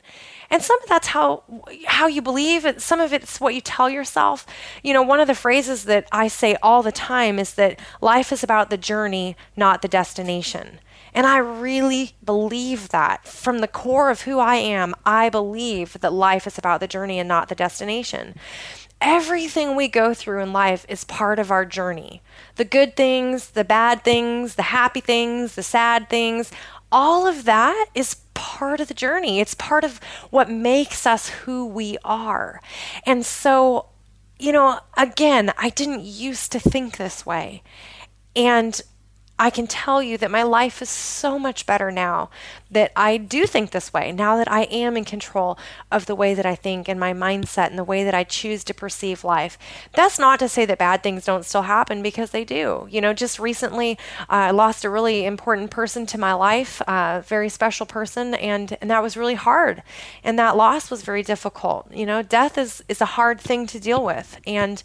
And 0.49 0.61
some 0.61 0.81
of 0.83 0.89
that's 0.89 1.07
how 1.07 1.43
how 1.87 2.07
you 2.07 2.21
believe, 2.21 2.65
and 2.65 2.81
some 2.81 2.99
of 2.99 3.13
it's 3.13 3.39
what 3.39 3.55
you 3.55 3.61
tell 3.61 3.89
yourself. 3.89 4.45
You 4.83 4.93
know, 4.93 5.01
one 5.01 5.19
of 5.19 5.27
the 5.27 5.35
phrases 5.35 5.85
that 5.85 6.07
I 6.11 6.27
say 6.27 6.55
all 6.61 6.83
the 6.83 6.91
time 6.91 7.39
is 7.39 7.55
that 7.55 7.79
life 8.01 8.31
is 8.31 8.43
about 8.43 8.69
the 8.69 8.77
journey, 8.77 9.35
not 9.55 9.81
the 9.81 9.87
destination. 9.87 10.79
And 11.13 11.25
I 11.25 11.37
really 11.37 12.11
believe 12.23 12.89
that 12.89 13.25
from 13.25 13.59
the 13.59 13.69
core 13.69 14.09
of 14.09 14.21
who 14.21 14.39
I 14.39 14.55
am, 14.55 14.93
I 15.05 15.29
believe 15.29 15.93
that 16.01 16.11
life 16.11 16.45
is 16.45 16.57
about 16.57 16.81
the 16.81 16.87
journey 16.87 17.19
and 17.19 17.27
not 17.27 17.47
the 17.47 17.55
destination. 17.55 18.35
Everything 18.99 19.75
we 19.75 19.87
go 19.87 20.13
through 20.13 20.41
in 20.41 20.51
life 20.51 20.85
is 20.89 21.05
part 21.05 21.39
of 21.39 21.51
our 21.51 21.65
journey. 21.65 22.21
The 22.55 22.65
good 22.65 22.97
things, 22.97 23.51
the 23.51 23.63
bad 23.63 24.03
things, 24.03 24.55
the 24.55 24.63
happy 24.63 24.99
things, 24.99 25.55
the 25.55 25.63
sad 25.63 26.09
things, 26.09 26.51
all 26.91 27.25
of 27.27 27.45
that 27.45 27.87
is 27.95 28.17
part 28.35 28.79
of 28.79 28.87
the 28.87 28.93
journey. 28.93 29.39
It's 29.39 29.55
part 29.55 29.83
of 29.83 29.99
what 30.29 30.49
makes 30.49 31.07
us 31.07 31.29
who 31.29 31.65
we 31.65 31.97
are. 32.05 32.61
And 33.03 33.25
so, 33.25 33.87
you 34.37 34.51
know, 34.51 34.79
again, 34.95 35.51
I 35.57 35.69
didn't 35.69 36.03
used 36.03 36.51
to 36.51 36.59
think 36.59 36.97
this 36.97 37.25
way. 37.25 37.63
And 38.35 38.79
I 39.37 39.49
can 39.49 39.67
tell 39.67 40.01
you 40.01 40.17
that 40.19 40.31
my 40.31 40.43
life 40.43 40.81
is 40.81 40.89
so 40.89 41.37
much 41.37 41.65
better 41.65 41.91
now 41.91 42.29
that 42.71 42.93
I 42.95 43.17
do 43.17 43.45
think 43.45 43.71
this 43.71 43.91
way, 43.91 44.13
now 44.13 44.37
that 44.37 44.49
I 44.49 44.63
am 44.63 44.95
in 44.95 45.03
control 45.03 45.57
of 45.91 46.05
the 46.05 46.15
way 46.15 46.33
that 46.33 46.45
I 46.45 46.55
think 46.55 46.87
and 46.87 46.97
my 46.97 47.13
mindset 47.13 47.67
and 47.67 47.77
the 47.77 47.83
way 47.83 48.05
that 48.05 48.13
I 48.13 48.23
choose 48.23 48.63
to 48.65 48.73
perceive 48.73 49.25
life. 49.25 49.57
That's 49.93 50.17
not 50.17 50.39
to 50.39 50.47
say 50.47 50.65
that 50.65 50.77
bad 50.77 51.03
things 51.03 51.25
don't 51.25 51.43
still 51.43 51.63
happen 51.63 52.01
because 52.01 52.31
they 52.31 52.45
do. 52.45 52.87
You 52.89 53.01
know, 53.01 53.13
just 53.13 53.37
recently 53.37 53.97
uh, 54.29 54.47
I 54.47 54.51
lost 54.51 54.85
a 54.85 54.89
really 54.89 55.25
important 55.25 55.69
person 55.69 56.05
to 56.07 56.17
my 56.17 56.33
life, 56.33 56.79
a 56.81 56.91
uh, 56.91 57.23
very 57.25 57.49
special 57.49 57.85
person, 57.85 58.35
and, 58.35 58.77
and 58.79 58.89
that 58.89 59.03
was 59.03 59.17
really 59.17 59.35
hard. 59.35 59.83
And 60.23 60.39
that 60.39 60.55
loss 60.55 60.89
was 60.89 61.01
very 61.01 61.23
difficult. 61.23 61.91
You 61.91 62.05
know, 62.05 62.21
death 62.21 62.57
is, 62.57 62.83
is 62.87 63.01
a 63.01 63.05
hard 63.05 63.41
thing 63.41 63.67
to 63.67 63.81
deal 63.81 64.03
with. 64.03 64.39
And, 64.47 64.81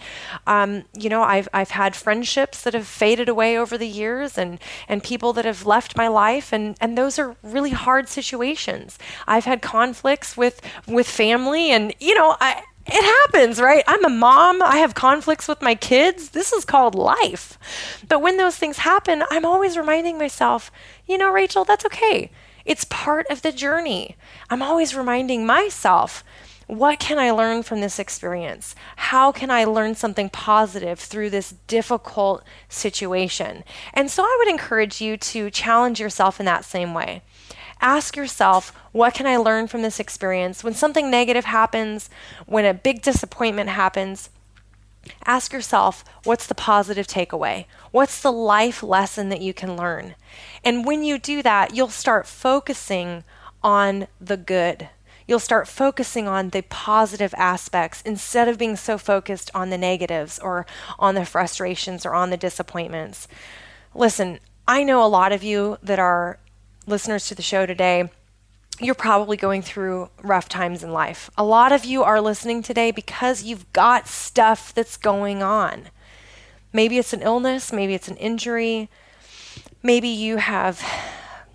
um, 0.48 0.84
you 0.92 1.08
know, 1.08 1.22
I've, 1.22 1.48
I've 1.52 1.70
had 1.70 1.94
friendships 1.94 2.62
that 2.62 2.74
have 2.74 2.86
faded 2.86 3.28
away 3.28 3.56
over 3.56 3.78
the 3.78 3.86
years 3.86 4.39
and 4.40 4.58
and 4.88 5.04
people 5.04 5.32
that 5.34 5.44
have 5.44 5.66
left 5.66 5.96
my 5.96 6.08
life 6.08 6.52
and 6.52 6.76
and 6.80 6.98
those 6.98 7.18
are 7.18 7.36
really 7.42 7.70
hard 7.70 8.08
situations. 8.08 8.98
I've 9.28 9.44
had 9.44 9.62
conflicts 9.62 10.36
with 10.36 10.60
with 10.88 11.08
family 11.08 11.70
and 11.70 11.94
you 12.00 12.14
know, 12.14 12.36
I 12.40 12.64
it 12.86 13.04
happens, 13.04 13.60
right? 13.60 13.84
I'm 13.86 14.04
a 14.04 14.08
mom. 14.08 14.62
I 14.62 14.78
have 14.78 14.94
conflicts 14.94 15.46
with 15.46 15.62
my 15.62 15.74
kids. 15.74 16.30
This 16.30 16.52
is 16.52 16.64
called 16.64 16.94
life. 16.94 17.58
But 18.08 18.20
when 18.22 18.36
those 18.36 18.56
things 18.56 18.78
happen, 18.78 19.22
I'm 19.30 19.44
always 19.44 19.76
reminding 19.76 20.18
myself, 20.18 20.72
you 21.06 21.16
know, 21.18 21.30
Rachel, 21.30 21.64
that's 21.64 21.84
okay. 21.86 22.30
It's 22.64 22.84
part 22.84 23.26
of 23.30 23.42
the 23.42 23.52
journey. 23.52 24.16
I'm 24.48 24.62
always 24.62 24.96
reminding 24.96 25.46
myself 25.46 26.24
what 26.70 27.00
can 27.00 27.18
I 27.18 27.32
learn 27.32 27.64
from 27.64 27.80
this 27.80 27.98
experience? 27.98 28.76
How 28.94 29.32
can 29.32 29.50
I 29.50 29.64
learn 29.64 29.96
something 29.96 30.30
positive 30.30 31.00
through 31.00 31.30
this 31.30 31.54
difficult 31.66 32.44
situation? 32.68 33.64
And 33.92 34.08
so 34.08 34.22
I 34.22 34.36
would 34.38 34.48
encourage 34.48 35.00
you 35.00 35.16
to 35.16 35.50
challenge 35.50 35.98
yourself 35.98 36.38
in 36.38 36.46
that 36.46 36.64
same 36.64 36.94
way. 36.94 37.22
Ask 37.80 38.14
yourself, 38.14 38.72
what 38.92 39.14
can 39.14 39.26
I 39.26 39.36
learn 39.36 39.66
from 39.66 39.82
this 39.82 39.98
experience? 39.98 40.62
When 40.62 40.74
something 40.74 41.10
negative 41.10 41.46
happens, 41.46 42.08
when 42.46 42.64
a 42.64 42.74
big 42.74 43.02
disappointment 43.02 43.70
happens, 43.70 44.30
ask 45.24 45.52
yourself, 45.52 46.04
what's 46.22 46.46
the 46.46 46.54
positive 46.54 47.08
takeaway? 47.08 47.64
What's 47.90 48.20
the 48.20 48.30
life 48.30 48.82
lesson 48.82 49.28
that 49.30 49.40
you 49.40 49.52
can 49.52 49.76
learn? 49.76 50.14
And 50.62 50.84
when 50.84 51.02
you 51.02 51.18
do 51.18 51.42
that, 51.42 51.74
you'll 51.74 51.88
start 51.88 52.28
focusing 52.28 53.24
on 53.62 54.06
the 54.20 54.36
good 54.36 54.88
you'll 55.30 55.38
start 55.38 55.68
focusing 55.68 56.26
on 56.26 56.50
the 56.50 56.62
positive 56.62 57.32
aspects 57.36 58.02
instead 58.02 58.48
of 58.48 58.58
being 58.58 58.74
so 58.74 58.98
focused 58.98 59.48
on 59.54 59.70
the 59.70 59.78
negatives 59.78 60.40
or 60.40 60.66
on 60.98 61.14
the 61.14 61.24
frustrations 61.24 62.04
or 62.04 62.14
on 62.14 62.30
the 62.30 62.36
disappointments. 62.36 63.28
Listen, 63.94 64.40
I 64.66 64.82
know 64.82 65.04
a 65.04 65.06
lot 65.06 65.30
of 65.30 65.44
you 65.44 65.78
that 65.84 66.00
are 66.00 66.40
listeners 66.84 67.28
to 67.28 67.36
the 67.36 67.42
show 67.42 67.64
today 67.64 68.10
you're 68.80 68.94
probably 68.94 69.36
going 69.36 69.60
through 69.60 70.08
rough 70.22 70.48
times 70.48 70.82
in 70.82 70.90
life. 70.90 71.30
A 71.36 71.44
lot 71.44 71.70
of 71.70 71.84
you 71.84 72.02
are 72.02 72.20
listening 72.20 72.62
today 72.62 72.90
because 72.90 73.42
you've 73.42 73.70
got 73.72 74.08
stuff 74.08 74.72
that's 74.72 74.96
going 74.96 75.42
on. 75.42 75.88
Maybe 76.72 76.96
it's 76.96 77.12
an 77.12 77.20
illness, 77.20 77.72
maybe 77.72 77.92
it's 77.92 78.08
an 78.08 78.16
injury, 78.16 78.88
maybe 79.82 80.08
you 80.08 80.38
have, 80.38 80.82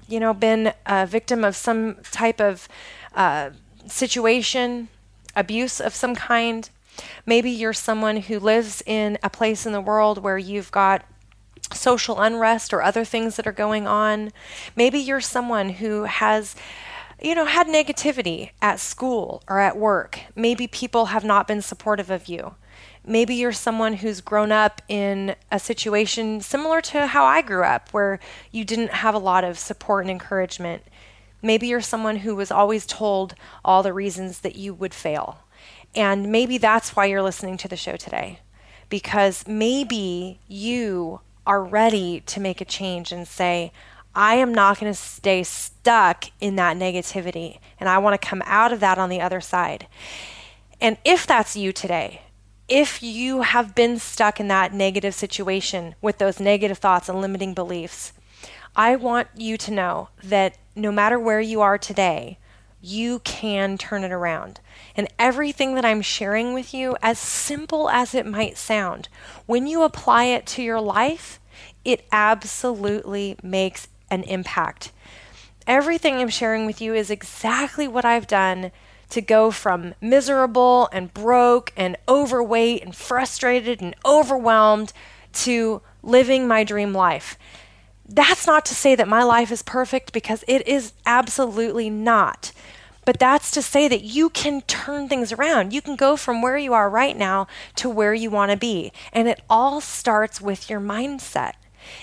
you 0.08 0.20
know, 0.20 0.36
been 0.36 0.74
a 0.86 1.08
victim 1.08 1.44
of 1.44 1.56
some 1.56 1.98
type 2.12 2.40
of 2.40 2.68
uh, 3.16 3.50
situation, 3.88 4.90
abuse 5.36 5.80
of 5.80 5.94
some 5.94 6.16
kind. 6.16 6.70
Maybe 7.26 7.52
you're 7.52 7.74
someone 7.74 8.18
who 8.18 8.40
lives 8.40 8.82
in 8.86 9.18
a 9.22 9.30
place 9.30 9.66
in 9.66 9.74
the 9.74 9.82
world 9.82 10.20
where 10.20 10.38
you've 10.38 10.72
got 10.72 11.06
social 11.74 12.22
unrest 12.22 12.74
or 12.74 12.82
other 12.82 13.04
things 13.04 13.36
that 13.36 13.48
are 13.48 13.52
going 13.52 13.88
on. 13.88 14.32
Maybe 14.76 15.00
you're 15.00 15.22
someone 15.22 15.70
who 15.70 16.04
has 16.04 16.56
you 17.22 17.34
know, 17.34 17.46
had 17.46 17.68
negativity 17.68 18.52
at 18.62 18.80
school 18.80 19.42
or 19.48 19.60
at 19.60 19.78
work. 19.78 20.20
Maybe 20.36 20.68
people 20.68 21.08
have 21.08 21.24
not 21.24 21.48
been 21.48 21.62
supportive 21.62 22.10
of 22.10 22.28
you. 22.28 22.56
Maybe 23.06 23.36
you're 23.36 23.52
someone 23.52 23.94
who's 23.94 24.20
grown 24.20 24.52
up 24.52 24.82
in 24.88 25.36
a 25.52 25.60
situation 25.60 26.42
similar 26.42 26.82
to 26.82 27.08
how 27.08 27.24
I 27.24 27.42
grew 27.42 27.64
up, 27.64 27.92
where 27.92 28.20
you 28.52 28.66
didn't 28.66 28.92
have 28.92 29.16
a 29.16 29.20
lot 29.20 29.44
of 29.44 29.60
support 29.60 30.04
and 30.04 30.12
encouragement. 30.12 30.84
Maybe 31.46 31.68
you're 31.68 31.80
someone 31.80 32.18
who 32.18 32.36
was 32.36 32.50
always 32.50 32.88
told 32.88 33.36
all 33.64 33.84
the 33.84 33.94
reasons 33.94 34.40
that 34.40 34.56
you 34.56 34.74
would 34.74 34.96
fail. 34.96 35.38
And 35.94 36.32
maybe 36.32 36.58
that's 36.58 36.96
why 36.96 37.06
you're 37.06 37.22
listening 37.22 37.58
to 37.58 37.68
the 37.68 37.78
show 37.78 37.98
today. 37.98 38.40
Because 38.90 39.48
maybe 39.48 40.40
you 40.48 41.22
are 41.46 41.64
ready 41.64 42.22
to 42.22 42.40
make 42.40 42.62
a 42.62 42.66
change 42.66 43.12
and 43.12 43.28
say, 43.28 43.72
I 44.16 44.36
am 44.36 44.56
not 44.56 44.80
going 44.80 44.92
to 44.92 44.98
stay 44.98 45.44
stuck 45.44 46.26
in 46.42 46.56
that 46.56 46.78
negativity. 46.78 47.60
And 47.80 47.88
I 47.90 48.00
want 48.00 48.20
to 48.20 48.28
come 48.28 48.42
out 48.48 48.74
of 48.74 48.80
that 48.80 48.98
on 48.98 49.10
the 49.10 49.22
other 49.22 49.40
side. 49.40 49.86
And 50.82 50.98
if 51.06 51.28
that's 51.28 51.56
you 51.56 51.72
today, 51.72 52.22
if 52.68 53.04
you 53.04 53.44
have 53.44 53.76
been 53.76 54.00
stuck 54.00 54.40
in 54.40 54.48
that 54.48 54.74
negative 54.74 55.14
situation 55.14 55.94
with 56.02 56.18
those 56.18 56.40
negative 56.40 56.80
thoughts 56.80 57.08
and 57.08 57.22
limiting 57.22 57.54
beliefs, 57.54 58.14
I 58.76 58.96
want 58.96 59.30
you 59.36 59.58
to 59.58 59.72
know 59.72 60.10
that 60.24 60.58
no 60.76 60.92
matter 60.92 61.18
where 61.18 61.40
you 61.40 61.62
are 61.62 61.78
today, 61.78 62.38
you 62.82 63.20
can 63.20 63.78
turn 63.78 64.04
it 64.04 64.12
around. 64.12 64.60
And 64.96 65.08
everything 65.18 65.76
that 65.76 65.86
I'm 65.86 66.02
sharing 66.02 66.54
with 66.54 66.74
you, 66.74 66.96
as 67.02 67.18
simple 67.18 67.90
as 67.90 68.14
it 68.14 68.26
might 68.26 68.58
sound, 68.58 69.08
when 69.46 69.66
you 69.66 69.84
apply 69.84 70.26
it 70.26 70.46
to 70.48 70.62
your 70.62 70.82
life, 70.82 71.40
it 71.84 72.06
absolutely 72.12 73.38
makes 73.42 73.88
an 74.12 74.24
impact. 74.24 74.92
Everything 75.66 76.16
I'm 76.16 76.30
sharing 76.30 76.66
with 76.66 76.80
you 76.80 76.94
is 76.94 77.10
exactly 77.10 77.88
what 77.88 78.06
I've 78.06 78.28
done 78.28 78.72
to 79.10 79.22
go 79.22 79.50
from 79.52 79.96
miserable 80.02 80.90
and 80.92 81.14
broke 81.14 81.72
and 81.76 81.96
overweight 82.08 82.84
and 82.84 82.96
frustrated 82.96 83.82
and 83.82 83.96
overwhelmed 84.06 84.94
to 85.34 85.82
living 86.04 86.48
my 86.48 86.64
dream 86.64 86.94
life. 86.94 87.38
That's 88.08 88.46
not 88.46 88.66
to 88.66 88.76
say 88.76 88.96
that 88.96 89.08
my 89.08 89.24
life 89.24 89.52
is 89.52 89.64
perfect 89.64 90.14
because 90.14 90.44
it 90.48 90.68
is 90.68 90.94
absolutely 91.06 91.90
not. 91.90 92.52
But 93.06 93.20
that's 93.20 93.52
to 93.52 93.62
say 93.62 93.88
that 93.88 94.04
you 94.04 94.30
can 94.30 94.62
turn 94.62 95.08
things 95.08 95.32
around. 95.32 95.74
You 95.74 95.82
can 95.82 95.96
go 95.96 96.16
from 96.16 96.42
where 96.42 96.58
you 96.58 96.74
are 96.74 96.90
right 96.90 97.16
now 97.16 97.48
to 97.76 97.90
where 97.90 98.14
you 98.14 98.32
want 98.32 98.52
to 98.52 98.58
be. 98.58 98.92
And 99.14 99.28
it 99.28 99.42
all 99.50 99.80
starts 99.80 100.42
with 100.42 100.70
your 100.70 100.80
mindset. 100.80 101.54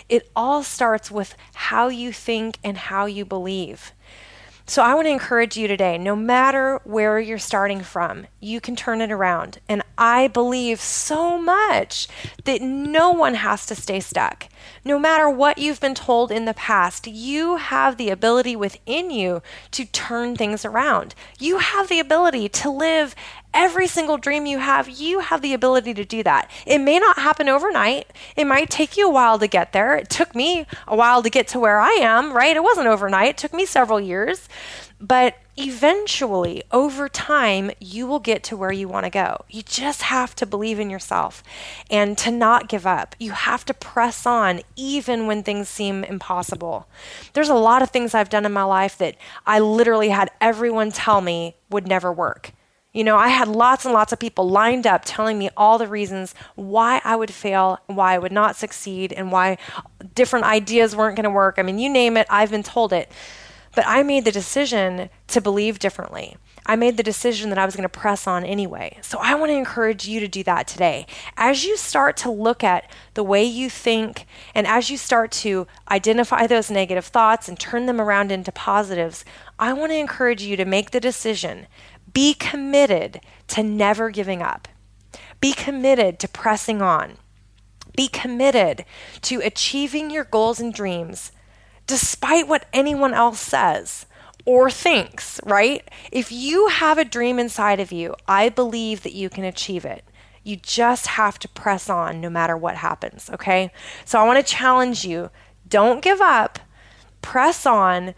It 0.08 0.30
all 0.36 0.62
starts 0.62 1.10
with 1.10 1.36
how 1.54 1.88
you 1.88 2.12
think 2.12 2.58
and 2.62 2.76
how 2.76 3.06
you 3.06 3.24
believe. 3.24 3.92
So 4.64 4.82
I 4.82 4.94
want 4.94 5.06
to 5.06 5.12
encourage 5.12 5.56
you 5.56 5.66
today 5.66 5.98
no 5.98 6.14
matter 6.14 6.80
where 6.84 7.18
you're 7.18 7.38
starting 7.38 7.82
from, 7.82 8.26
you 8.40 8.60
can 8.60 8.76
turn 8.76 9.00
it 9.00 9.10
around. 9.10 9.58
And 9.68 9.82
I 9.98 10.28
believe 10.28 10.80
so 10.80 11.36
much 11.36 12.06
that 12.44 12.62
no 12.62 13.10
one 13.10 13.34
has 13.34 13.66
to 13.66 13.74
stay 13.74 13.98
stuck. 13.98 14.46
No 14.84 14.98
matter 14.98 15.30
what 15.30 15.58
you've 15.58 15.80
been 15.80 15.94
told 15.94 16.32
in 16.32 16.44
the 16.44 16.54
past, 16.54 17.06
you 17.06 17.56
have 17.56 17.96
the 17.96 18.10
ability 18.10 18.56
within 18.56 19.10
you 19.10 19.40
to 19.70 19.84
turn 19.84 20.34
things 20.34 20.64
around. 20.64 21.14
You 21.38 21.58
have 21.58 21.88
the 21.88 22.00
ability 22.00 22.48
to 22.48 22.70
live 22.70 23.14
every 23.54 23.86
single 23.86 24.16
dream 24.16 24.46
you 24.46 24.58
have, 24.58 24.88
you 24.88 25.20
have 25.20 25.42
the 25.42 25.54
ability 25.54 25.94
to 25.94 26.04
do 26.04 26.22
that. 26.22 26.50
It 26.66 26.78
may 26.78 26.98
not 26.98 27.18
happen 27.18 27.48
overnight. 27.48 28.10
It 28.36 28.46
might 28.46 28.70
take 28.70 28.96
you 28.96 29.06
a 29.06 29.12
while 29.12 29.38
to 29.38 29.46
get 29.46 29.72
there. 29.72 29.96
It 29.96 30.10
took 30.10 30.34
me 30.34 30.66
a 30.88 30.96
while 30.96 31.22
to 31.22 31.30
get 31.30 31.48
to 31.48 31.60
where 31.60 31.78
I 31.78 31.92
am, 32.00 32.32
right? 32.32 32.56
It 32.56 32.62
wasn't 32.62 32.88
overnight. 32.88 33.30
It 33.30 33.36
took 33.36 33.52
me 33.52 33.66
several 33.66 34.00
years. 34.00 34.48
But 35.02 35.34
eventually, 35.56 36.62
over 36.70 37.08
time, 37.08 37.72
you 37.80 38.06
will 38.06 38.20
get 38.20 38.44
to 38.44 38.56
where 38.56 38.70
you 38.70 38.86
want 38.86 39.04
to 39.04 39.10
go. 39.10 39.44
You 39.50 39.62
just 39.62 40.02
have 40.02 40.36
to 40.36 40.46
believe 40.46 40.78
in 40.78 40.90
yourself 40.90 41.42
and 41.90 42.16
to 42.18 42.30
not 42.30 42.68
give 42.68 42.86
up. 42.86 43.16
You 43.18 43.32
have 43.32 43.64
to 43.64 43.74
press 43.74 44.26
on 44.26 44.60
even 44.76 45.26
when 45.26 45.42
things 45.42 45.68
seem 45.68 46.04
impossible. 46.04 46.86
There's 47.32 47.48
a 47.48 47.54
lot 47.54 47.82
of 47.82 47.90
things 47.90 48.14
I've 48.14 48.30
done 48.30 48.46
in 48.46 48.52
my 48.52 48.62
life 48.62 48.96
that 48.98 49.16
I 49.44 49.58
literally 49.58 50.10
had 50.10 50.30
everyone 50.40 50.92
tell 50.92 51.20
me 51.20 51.56
would 51.68 51.88
never 51.88 52.12
work. 52.12 52.52
You 52.92 53.02
know, 53.02 53.16
I 53.16 53.28
had 53.28 53.48
lots 53.48 53.84
and 53.84 53.92
lots 53.92 54.12
of 54.12 54.20
people 54.20 54.48
lined 54.48 54.86
up 54.86 55.02
telling 55.04 55.36
me 55.36 55.50
all 55.56 55.78
the 55.78 55.88
reasons 55.88 56.32
why 56.54 57.00
I 57.02 57.16
would 57.16 57.32
fail, 57.32 57.80
why 57.86 58.14
I 58.14 58.18
would 58.18 58.32
not 58.32 58.54
succeed, 58.54 59.12
and 59.12 59.32
why 59.32 59.58
different 60.14 60.44
ideas 60.44 60.94
weren't 60.94 61.16
going 61.16 61.24
to 61.24 61.30
work. 61.30 61.56
I 61.58 61.62
mean, 61.62 61.80
you 61.80 61.88
name 61.88 62.16
it, 62.16 62.28
I've 62.30 62.52
been 62.52 62.62
told 62.62 62.92
it. 62.92 63.10
But 63.74 63.84
I 63.86 64.02
made 64.02 64.24
the 64.24 64.32
decision 64.32 65.08
to 65.28 65.40
believe 65.40 65.78
differently. 65.78 66.36
I 66.64 66.76
made 66.76 66.96
the 66.96 67.02
decision 67.02 67.48
that 67.50 67.58
I 67.58 67.64
was 67.64 67.74
going 67.74 67.82
to 67.82 67.88
press 67.88 68.26
on 68.26 68.44
anyway. 68.44 68.98
So 69.02 69.18
I 69.20 69.34
want 69.34 69.50
to 69.50 69.56
encourage 69.56 70.06
you 70.06 70.20
to 70.20 70.28
do 70.28 70.44
that 70.44 70.68
today. 70.68 71.06
As 71.36 71.64
you 71.64 71.76
start 71.76 72.16
to 72.18 72.30
look 72.30 72.62
at 72.62 72.88
the 73.14 73.24
way 73.24 73.42
you 73.42 73.68
think 73.68 74.26
and 74.54 74.66
as 74.66 74.88
you 74.88 74.96
start 74.96 75.32
to 75.32 75.66
identify 75.90 76.46
those 76.46 76.70
negative 76.70 77.06
thoughts 77.06 77.48
and 77.48 77.58
turn 77.58 77.86
them 77.86 78.00
around 78.00 78.30
into 78.30 78.52
positives, 78.52 79.24
I 79.58 79.72
want 79.72 79.90
to 79.90 79.98
encourage 79.98 80.42
you 80.42 80.56
to 80.56 80.64
make 80.64 80.92
the 80.92 81.00
decision. 81.00 81.66
Be 82.12 82.34
committed 82.34 83.20
to 83.48 83.62
never 83.62 84.10
giving 84.10 84.42
up. 84.42 84.68
Be 85.40 85.52
committed 85.52 86.20
to 86.20 86.28
pressing 86.28 86.80
on. 86.80 87.16
Be 87.96 88.06
committed 88.06 88.84
to 89.22 89.40
achieving 89.40 90.10
your 90.10 90.24
goals 90.24 90.60
and 90.60 90.72
dreams 90.72 91.32
despite 91.86 92.48
what 92.48 92.66
anyone 92.72 93.14
else 93.14 93.40
says 93.40 94.06
or 94.44 94.70
thinks, 94.70 95.40
right? 95.44 95.88
If 96.10 96.32
you 96.32 96.68
have 96.68 96.98
a 96.98 97.04
dream 97.04 97.38
inside 97.38 97.80
of 97.80 97.92
you, 97.92 98.14
I 98.26 98.48
believe 98.48 99.02
that 99.02 99.14
you 99.14 99.30
can 99.30 99.44
achieve 99.44 99.84
it. 99.84 100.04
You 100.42 100.56
just 100.56 101.06
have 101.06 101.38
to 101.40 101.48
press 101.48 101.88
on 101.88 102.20
no 102.20 102.28
matter 102.28 102.56
what 102.56 102.76
happens, 102.76 103.30
okay? 103.30 103.70
So 104.04 104.18
I 104.18 104.24
want 104.24 104.44
to 104.44 104.52
challenge 104.52 105.04
you 105.04 105.30
don't 105.68 106.02
give 106.02 106.20
up, 106.20 106.58
press 107.22 107.64
on, 107.64 108.14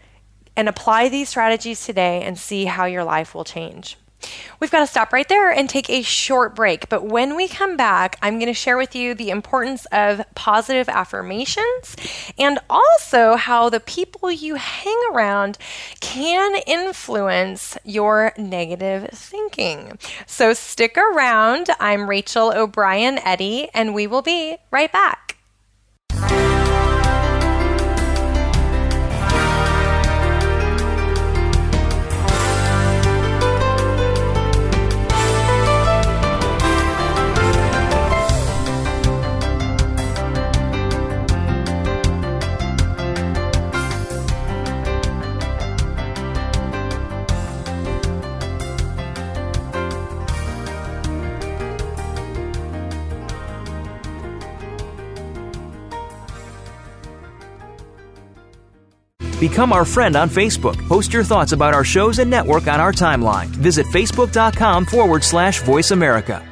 and 0.55 0.67
apply 0.67 1.09
these 1.09 1.29
strategies 1.29 1.85
today 1.85 2.23
and 2.23 2.37
see 2.37 2.65
how 2.65 2.85
your 2.85 3.03
life 3.03 3.35
will 3.35 3.43
change. 3.43 3.97
We've 4.59 4.71
got 4.71 4.79
to 4.79 4.87
stop 4.87 5.13
right 5.13 5.27
there 5.27 5.51
and 5.51 5.69
take 5.69 5.89
a 5.89 6.01
short 6.01 6.55
break. 6.55 6.89
But 6.89 7.05
when 7.05 7.35
we 7.35 7.47
come 7.47 7.77
back, 7.77 8.17
I'm 8.21 8.35
going 8.35 8.47
to 8.47 8.53
share 8.53 8.77
with 8.77 8.95
you 8.95 9.13
the 9.13 9.29
importance 9.29 9.85
of 9.91 10.21
positive 10.35 10.89
affirmations 10.89 11.95
and 12.37 12.59
also 12.69 13.35
how 13.35 13.69
the 13.69 13.79
people 13.79 14.31
you 14.31 14.55
hang 14.55 14.99
around 15.11 15.57
can 15.99 16.55
influence 16.65 17.77
your 17.83 18.33
negative 18.37 19.09
thinking. 19.11 19.99
So 20.25 20.53
stick 20.53 20.97
around. 20.97 21.69
I'm 21.79 22.09
Rachel 22.09 22.51
O'Brien 22.55 23.19
Eddy, 23.19 23.69
and 23.73 23.93
we 23.93 24.07
will 24.07 24.21
be 24.21 24.57
right 24.71 24.91
back. 24.91 25.37
Become 59.49 59.73
our 59.73 59.85
friend 59.85 60.15
on 60.15 60.27
Facebook. 60.27 60.75
Post 60.87 61.13
your 61.13 61.23
thoughts 61.23 61.51
about 61.51 61.75
our 61.75 61.83
shows 61.83 62.17
and 62.17 62.31
network 62.31 62.67
on 62.67 62.79
our 62.81 62.91
timeline. 62.91 63.45
Visit 63.45 63.85
facebook.com 63.85 64.87
forward 64.87 65.23
slash 65.23 65.61
voice 65.61 65.91
America. 65.91 66.43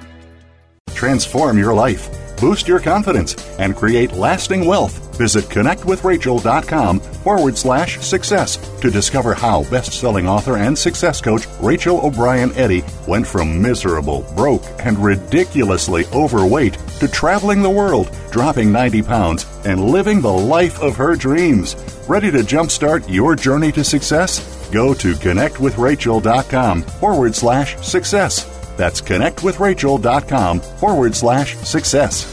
Transform 0.94 1.58
your 1.58 1.74
life, 1.74 2.08
boost 2.40 2.68
your 2.68 2.80
confidence, 2.80 3.34
and 3.58 3.76
create 3.76 4.12
lasting 4.12 4.68
wealth. 4.68 5.18
Visit 5.18 5.46
connectwithrachel.com 5.46 7.00
forward 7.00 7.58
slash 7.58 7.98
success 8.00 8.58
to 8.82 8.92
discover 8.92 9.34
how 9.34 9.64
best 9.72 9.94
selling 9.94 10.28
author 10.28 10.58
and 10.58 10.78
success 10.78 11.20
coach 11.20 11.48
Rachel 11.62 12.00
O'Brien 12.06 12.52
Eddy 12.54 12.84
went 13.08 13.26
from 13.26 13.60
miserable, 13.60 14.24
broke, 14.36 14.66
and 14.78 15.00
ridiculously 15.00 16.06
overweight 16.14 16.78
to 17.00 17.08
traveling 17.08 17.64
the 17.64 17.70
world, 17.72 18.16
dropping 18.32 18.72
90 18.72 19.02
pounds, 19.02 19.48
and 19.66 19.90
living 19.90 20.22
the 20.22 20.32
life 20.32 20.80
of 20.80 20.96
her 20.96 21.16
dreams. 21.16 21.76
Ready 22.08 22.32
to 22.32 22.40
jumpstart 22.40 23.06
your 23.08 23.34
journey 23.34 23.72
to 23.72 23.84
success? 23.84 24.70
Go 24.72 24.94
to 24.96 25.14
connectwithrachel.com 25.14 26.82
forward 26.82 27.34
slash 27.34 27.78
success. 27.78 28.44
That's 28.76 29.00
connectwithrachel.com 29.00 30.60
forward 30.60 31.16
slash 31.16 31.56
success. 31.58 32.33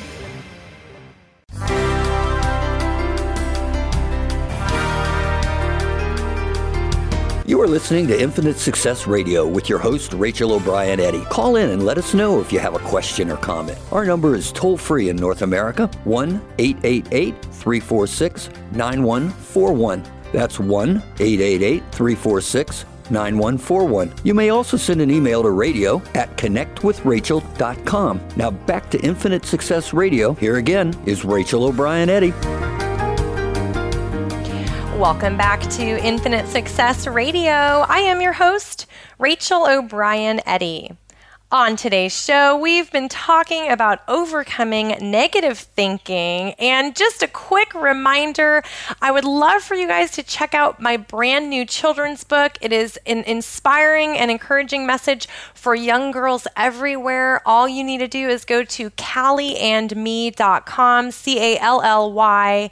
You 7.51 7.59
are 7.59 7.67
listening 7.67 8.07
to 8.07 8.17
Infinite 8.17 8.57
Success 8.57 9.07
Radio 9.07 9.45
with 9.45 9.67
your 9.67 9.77
host, 9.77 10.13
Rachel 10.13 10.53
O'Brien 10.53 11.01
Eddy. 11.01 11.25
Call 11.25 11.57
in 11.57 11.71
and 11.71 11.83
let 11.83 11.97
us 11.97 12.13
know 12.13 12.39
if 12.39 12.53
you 12.53 12.59
have 12.59 12.75
a 12.75 12.79
question 12.79 13.29
or 13.29 13.35
comment. 13.35 13.77
Our 13.91 14.05
number 14.05 14.35
is 14.35 14.53
toll 14.53 14.77
free 14.77 15.09
in 15.09 15.17
North 15.17 15.41
America 15.41 15.87
1 16.05 16.41
888 16.59 17.35
346 17.43 18.51
9141. 18.71 20.01
That's 20.31 20.61
1 20.61 20.95
888 21.19 21.83
346 21.91 22.85
9141. 23.09 24.13
You 24.23 24.33
may 24.33 24.47
also 24.47 24.77
send 24.77 25.01
an 25.01 25.11
email 25.11 25.43
to 25.43 25.49
radio 25.49 26.01
at 26.15 26.37
connectwithrachel.com. 26.37 28.21
Now 28.37 28.51
back 28.51 28.89
to 28.91 28.99
Infinite 29.01 29.45
Success 29.45 29.93
Radio. 29.93 30.35
Here 30.35 30.55
again 30.55 30.95
is 31.05 31.25
Rachel 31.25 31.65
O'Brien 31.65 32.07
Eddy. 32.07 32.31
Welcome 35.01 35.35
back 35.35 35.61
to 35.61 36.05
Infinite 36.05 36.47
Success 36.47 37.07
Radio. 37.07 37.51
I 37.51 38.01
am 38.01 38.21
your 38.21 38.33
host, 38.33 38.85
Rachel 39.17 39.65
O'Brien 39.67 40.41
Eddy. 40.45 40.91
On 41.51 41.75
today's 41.75 42.15
show, 42.15 42.55
we've 42.55 42.91
been 42.91 43.09
talking 43.09 43.71
about 43.71 44.01
overcoming 44.07 44.89
negative 45.01 45.57
thinking. 45.57 46.53
And 46.59 46.95
just 46.95 47.23
a 47.23 47.27
quick 47.27 47.73
reminder 47.73 48.61
I 49.01 49.09
would 49.09 49.25
love 49.25 49.63
for 49.63 49.73
you 49.73 49.87
guys 49.87 50.11
to 50.11 50.21
check 50.21 50.53
out 50.53 50.79
my 50.79 50.97
brand 50.97 51.49
new 51.49 51.65
children's 51.65 52.23
book. 52.23 52.59
It 52.61 52.71
is 52.71 52.99
an 53.07 53.23
inspiring 53.23 54.19
and 54.19 54.29
encouraging 54.29 54.85
message 54.85 55.27
for 55.55 55.73
young 55.73 56.11
girls 56.11 56.45
everywhere. 56.55 57.41
All 57.43 57.67
you 57.67 57.83
need 57.83 58.01
to 58.01 58.07
do 58.07 58.29
is 58.29 58.45
go 58.45 58.63
to 58.63 58.91
callyandme.com, 58.91 61.09
C 61.09 61.39
A 61.39 61.57
L 61.59 61.81
L 61.81 62.13
Y 62.13 62.69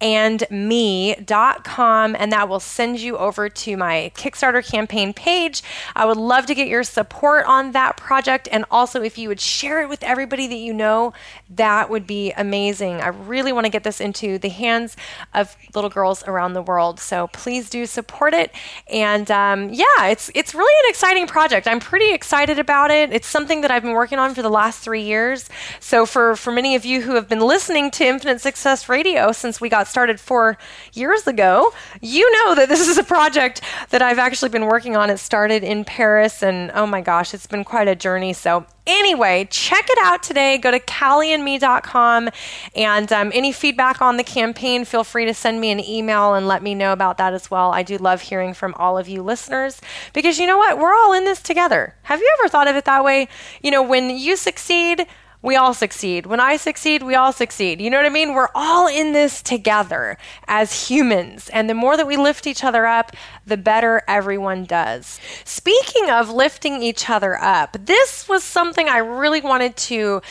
and 0.00 0.44
me.com 0.50 2.16
and 2.18 2.30
that 2.32 2.48
will 2.48 2.60
send 2.60 3.00
you 3.00 3.16
over 3.16 3.48
to 3.48 3.76
my 3.76 4.12
Kickstarter 4.14 4.64
campaign 4.64 5.14
page. 5.14 5.62
I 5.94 6.04
would 6.04 6.18
love 6.18 6.46
to 6.46 6.54
get 6.54 6.68
your 6.68 6.82
support 6.82 7.46
on 7.46 7.72
that 7.72 7.96
project 7.96 8.48
and 8.52 8.64
also 8.70 9.02
if 9.02 9.16
you 9.16 9.28
would 9.28 9.40
share 9.40 9.82
it 9.82 9.88
with 9.88 10.02
everybody 10.02 10.46
that 10.48 10.56
you 10.56 10.74
know, 10.74 11.14
that 11.48 11.88
would 11.88 12.06
be 12.06 12.32
amazing. 12.32 13.00
I 13.00 13.08
really 13.08 13.52
want 13.52 13.64
to 13.64 13.70
get 13.70 13.84
this 13.84 14.00
into 14.00 14.38
the 14.38 14.50
hands 14.50 14.96
of 15.32 15.56
little 15.74 15.90
girls 15.90 16.22
around 16.26 16.52
the 16.52 16.62
world. 16.62 17.00
So 17.00 17.28
please 17.28 17.70
do 17.70 17.86
support 17.86 18.34
it. 18.34 18.52
And 18.88 19.30
um, 19.30 19.70
yeah, 19.70 20.06
it's 20.06 20.30
it's 20.34 20.54
really 20.54 20.74
an 20.84 20.90
exciting 20.90 21.26
project. 21.26 21.66
I'm 21.66 21.80
pretty 21.80 22.12
excited 22.12 22.58
about 22.58 22.90
it. 22.90 23.12
It's 23.12 23.26
something 23.26 23.62
that 23.62 23.70
I've 23.70 23.82
been 23.82 23.92
working 23.92 24.18
on 24.18 24.34
for 24.34 24.42
the 24.42 24.50
last 24.50 24.80
three 24.80 25.02
years. 25.02 25.48
So 25.80 26.04
for 26.04 26.36
for 26.36 26.52
many 26.52 26.74
of 26.74 26.84
you 26.84 27.02
who 27.02 27.14
have 27.14 27.28
been 27.28 27.40
listening 27.40 27.90
to 27.92 28.04
Infinite 28.04 28.40
Success 28.40 28.88
Radio 28.88 29.32
since 29.32 29.60
we 29.60 29.68
got 29.68 29.85
started 29.86 30.20
four 30.20 30.58
years 30.92 31.26
ago, 31.26 31.72
you 32.00 32.30
know 32.32 32.54
that 32.54 32.68
this 32.68 32.86
is 32.86 32.98
a 32.98 33.04
project 33.04 33.60
that 33.90 34.02
I've 34.02 34.18
actually 34.18 34.50
been 34.50 34.66
working 34.66 34.96
on. 34.96 35.10
It 35.10 35.18
started 35.18 35.62
in 35.64 35.84
Paris, 35.84 36.42
and 36.42 36.70
oh 36.74 36.86
my 36.86 37.00
gosh, 37.00 37.34
it's 37.34 37.46
been 37.46 37.64
quite 37.64 37.88
a 37.88 37.94
journey. 37.94 38.32
So, 38.32 38.66
anyway, 38.86 39.46
check 39.50 39.86
it 39.88 39.98
out 40.02 40.22
today. 40.22 40.58
Go 40.58 40.70
to 40.70 40.80
callyandme.com. 40.80 42.30
And 42.74 43.12
um, 43.12 43.30
any 43.34 43.52
feedback 43.52 44.00
on 44.00 44.16
the 44.16 44.24
campaign, 44.24 44.84
feel 44.84 45.04
free 45.04 45.24
to 45.24 45.34
send 45.34 45.60
me 45.60 45.70
an 45.70 45.80
email 45.80 46.34
and 46.34 46.46
let 46.46 46.62
me 46.62 46.74
know 46.74 46.92
about 46.92 47.18
that 47.18 47.34
as 47.34 47.50
well. 47.50 47.72
I 47.72 47.82
do 47.82 47.98
love 47.98 48.22
hearing 48.22 48.54
from 48.54 48.74
all 48.74 48.98
of 48.98 49.08
you 49.08 49.22
listeners 49.22 49.80
because 50.12 50.38
you 50.38 50.46
know 50.46 50.58
what? 50.58 50.78
We're 50.78 50.94
all 50.94 51.12
in 51.12 51.24
this 51.24 51.42
together. 51.42 51.94
Have 52.02 52.20
you 52.20 52.36
ever 52.38 52.48
thought 52.48 52.68
of 52.68 52.76
it 52.76 52.84
that 52.84 53.04
way? 53.04 53.28
You 53.62 53.70
know, 53.70 53.82
when 53.82 54.10
you 54.10 54.36
succeed, 54.36 55.06
we 55.42 55.56
all 55.56 55.74
succeed. 55.74 56.26
When 56.26 56.40
I 56.40 56.56
succeed, 56.56 57.02
we 57.02 57.14
all 57.14 57.32
succeed. 57.32 57.80
You 57.80 57.90
know 57.90 57.98
what 57.98 58.06
I 58.06 58.10
mean? 58.10 58.34
We're 58.34 58.48
all 58.54 58.88
in 58.88 59.12
this 59.12 59.42
together 59.42 60.18
as 60.48 60.88
humans. 60.88 61.48
And 61.50 61.68
the 61.70 61.74
more 61.74 61.96
that 61.96 62.06
we 62.06 62.16
lift 62.16 62.46
each 62.46 62.64
other 62.64 62.86
up, 62.86 63.12
the 63.46 63.56
better 63.56 64.02
everyone 64.08 64.64
does. 64.64 65.20
Speaking 65.44 66.10
of 66.10 66.30
lifting 66.30 66.82
each 66.82 67.08
other 67.08 67.36
up, 67.40 67.76
this 67.86 68.28
was 68.28 68.42
something 68.42 68.88
I 68.88 68.98
really 68.98 69.40
wanted 69.40 69.76
to 69.76 70.22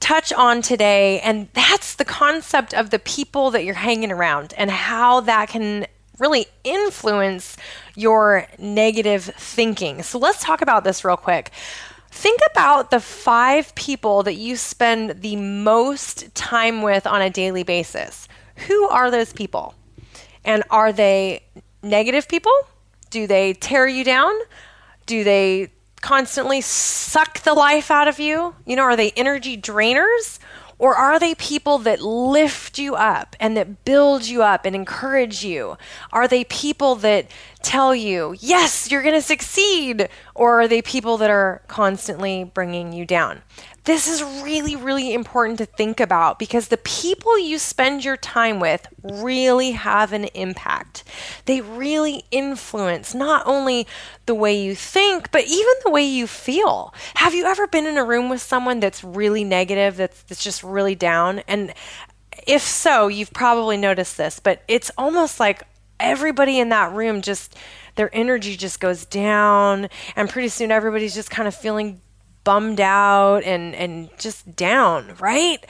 touch 0.00 0.32
on 0.32 0.62
today. 0.62 1.20
And 1.20 1.48
that's 1.54 1.94
the 1.94 2.04
concept 2.04 2.74
of 2.74 2.90
the 2.90 2.98
people 2.98 3.50
that 3.52 3.64
you're 3.64 3.74
hanging 3.74 4.12
around 4.12 4.54
and 4.56 4.70
how 4.70 5.20
that 5.20 5.48
can 5.48 5.86
really 6.18 6.46
influence 6.64 7.56
your 7.94 8.46
negative 8.58 9.24
thinking. 9.24 10.02
So 10.02 10.18
let's 10.18 10.42
talk 10.42 10.62
about 10.62 10.84
this 10.84 11.04
real 11.04 11.16
quick. 11.16 11.52
Think 12.10 12.40
about 12.50 12.90
the 12.90 13.00
five 13.00 13.74
people 13.74 14.22
that 14.24 14.34
you 14.34 14.56
spend 14.56 15.22
the 15.22 15.36
most 15.36 16.34
time 16.34 16.82
with 16.82 17.06
on 17.06 17.22
a 17.22 17.30
daily 17.30 17.62
basis. 17.62 18.28
Who 18.66 18.88
are 18.88 19.10
those 19.10 19.32
people? 19.32 19.74
And 20.44 20.64
are 20.70 20.92
they 20.92 21.42
negative 21.82 22.28
people? 22.28 22.52
Do 23.10 23.26
they 23.26 23.52
tear 23.54 23.86
you 23.86 24.04
down? 24.04 24.32
Do 25.06 25.24
they 25.24 25.70
constantly 26.00 26.60
suck 26.60 27.40
the 27.40 27.54
life 27.54 27.90
out 27.90 28.08
of 28.08 28.18
you? 28.18 28.54
You 28.66 28.76
know, 28.76 28.82
are 28.82 28.96
they 28.96 29.10
energy 29.12 29.56
drainers? 29.56 30.38
Or 30.78 30.94
are 30.94 31.18
they 31.18 31.34
people 31.34 31.78
that 31.78 32.00
lift 32.00 32.78
you 32.78 32.94
up 32.94 33.34
and 33.40 33.56
that 33.56 33.84
build 33.84 34.26
you 34.26 34.42
up 34.42 34.64
and 34.64 34.76
encourage 34.76 35.44
you? 35.44 35.76
Are 36.12 36.28
they 36.28 36.44
people 36.44 36.94
that 36.96 37.30
tell 37.62 37.94
you, 37.94 38.36
yes, 38.38 38.90
you're 38.90 39.02
going 39.02 39.14
to 39.14 39.22
succeed? 39.22 40.08
Or 40.34 40.60
are 40.60 40.68
they 40.68 40.80
people 40.80 41.16
that 41.16 41.30
are 41.30 41.62
constantly 41.66 42.44
bringing 42.44 42.92
you 42.92 43.04
down? 43.04 43.42
This 43.88 44.06
is 44.06 44.22
really, 44.22 44.76
really 44.76 45.14
important 45.14 45.56
to 45.60 45.64
think 45.64 45.98
about 45.98 46.38
because 46.38 46.68
the 46.68 46.76
people 46.76 47.38
you 47.38 47.58
spend 47.58 48.04
your 48.04 48.18
time 48.18 48.60
with 48.60 48.86
really 49.02 49.70
have 49.70 50.12
an 50.12 50.24
impact. 50.34 51.04
They 51.46 51.62
really 51.62 52.24
influence 52.30 53.14
not 53.14 53.46
only 53.46 53.86
the 54.26 54.34
way 54.34 54.62
you 54.62 54.74
think, 54.74 55.30
but 55.30 55.46
even 55.46 55.72
the 55.84 55.90
way 55.90 56.04
you 56.04 56.26
feel. 56.26 56.92
Have 57.14 57.32
you 57.32 57.46
ever 57.46 57.66
been 57.66 57.86
in 57.86 57.96
a 57.96 58.04
room 58.04 58.28
with 58.28 58.42
someone 58.42 58.78
that's 58.78 59.02
really 59.02 59.42
negative, 59.42 59.96
that's, 59.96 60.22
that's 60.24 60.44
just 60.44 60.62
really 60.62 60.94
down? 60.94 61.38
And 61.48 61.72
if 62.46 62.60
so, 62.60 63.08
you've 63.08 63.32
probably 63.32 63.78
noticed 63.78 64.18
this, 64.18 64.38
but 64.38 64.64
it's 64.68 64.90
almost 64.98 65.40
like 65.40 65.62
everybody 65.98 66.60
in 66.60 66.68
that 66.68 66.92
room 66.92 67.22
just 67.22 67.56
their 67.94 68.14
energy 68.14 68.54
just 68.54 68.80
goes 68.80 69.06
down 69.06 69.88
and 70.14 70.28
pretty 70.28 70.48
soon 70.48 70.70
everybody's 70.70 71.14
just 71.14 71.30
kind 71.30 71.48
of 71.48 71.54
feeling 71.54 72.02
bummed 72.48 72.80
out 72.80 73.44
and 73.44 73.74
and 73.74 74.08
just 74.18 74.56
down, 74.56 75.14
right? 75.20 75.66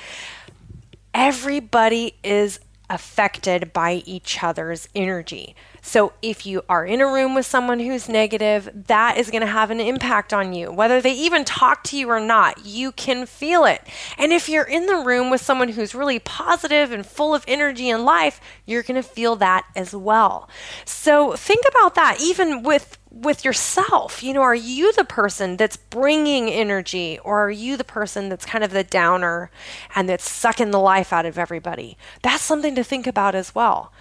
Everybody 1.12 2.14
is 2.22 2.60
affected 2.88 3.72
by 3.72 3.94
each 4.06 4.44
other's 4.44 4.88
energy. 4.94 5.56
So 5.82 6.12
if 6.22 6.46
you 6.46 6.62
are 6.68 6.84
in 6.84 7.00
a 7.00 7.06
room 7.06 7.34
with 7.34 7.46
someone 7.46 7.80
who's 7.80 8.08
negative, 8.08 8.68
that 8.86 9.16
is 9.16 9.30
going 9.30 9.42
to 9.42 9.46
have 9.46 9.70
an 9.70 9.80
impact 9.80 10.32
on 10.32 10.52
you. 10.52 10.70
Whether 10.70 11.00
they 11.00 11.12
even 11.12 11.44
talk 11.44 11.84
to 11.84 11.96
you 11.96 12.08
or 12.10 12.20
not, 12.20 12.64
you 12.64 12.92
can 12.92 13.26
feel 13.26 13.64
it. 13.64 13.82
And 14.16 14.32
if 14.32 14.48
you're 14.48 14.64
in 14.64 14.86
the 14.86 14.96
room 14.96 15.30
with 15.30 15.40
someone 15.40 15.70
who's 15.70 15.94
really 15.94 16.18
positive 16.18 16.92
and 16.92 17.06
full 17.06 17.34
of 17.34 17.44
energy 17.48 17.88
and 17.90 18.04
life, 18.04 18.40
you're 18.66 18.82
going 18.82 19.00
to 19.00 19.08
feel 19.08 19.36
that 19.36 19.66
as 19.74 19.94
well. 19.94 20.48
So 20.84 21.32
think 21.34 21.64
about 21.68 21.94
that 21.94 22.18
even 22.20 22.62
with 22.62 22.98
with 23.10 23.44
yourself. 23.44 24.22
You 24.22 24.34
know, 24.34 24.42
are 24.42 24.54
you 24.54 24.92
the 24.92 25.04
person 25.04 25.56
that's 25.56 25.76
bringing 25.76 26.48
energy 26.48 27.18
or 27.24 27.46
are 27.46 27.50
you 27.50 27.76
the 27.76 27.84
person 27.84 28.28
that's 28.28 28.44
kind 28.44 28.62
of 28.62 28.70
the 28.70 28.84
downer 28.84 29.50
and 29.94 30.08
that's 30.08 30.30
sucking 30.30 30.70
the 30.70 30.80
life 30.80 31.12
out 31.12 31.26
of 31.26 31.38
everybody? 31.38 31.96
That's 32.22 32.42
something 32.42 32.74
to 32.74 32.84
think 32.84 33.06
about 33.06 33.34
as 33.34 33.54
well. 33.54 33.92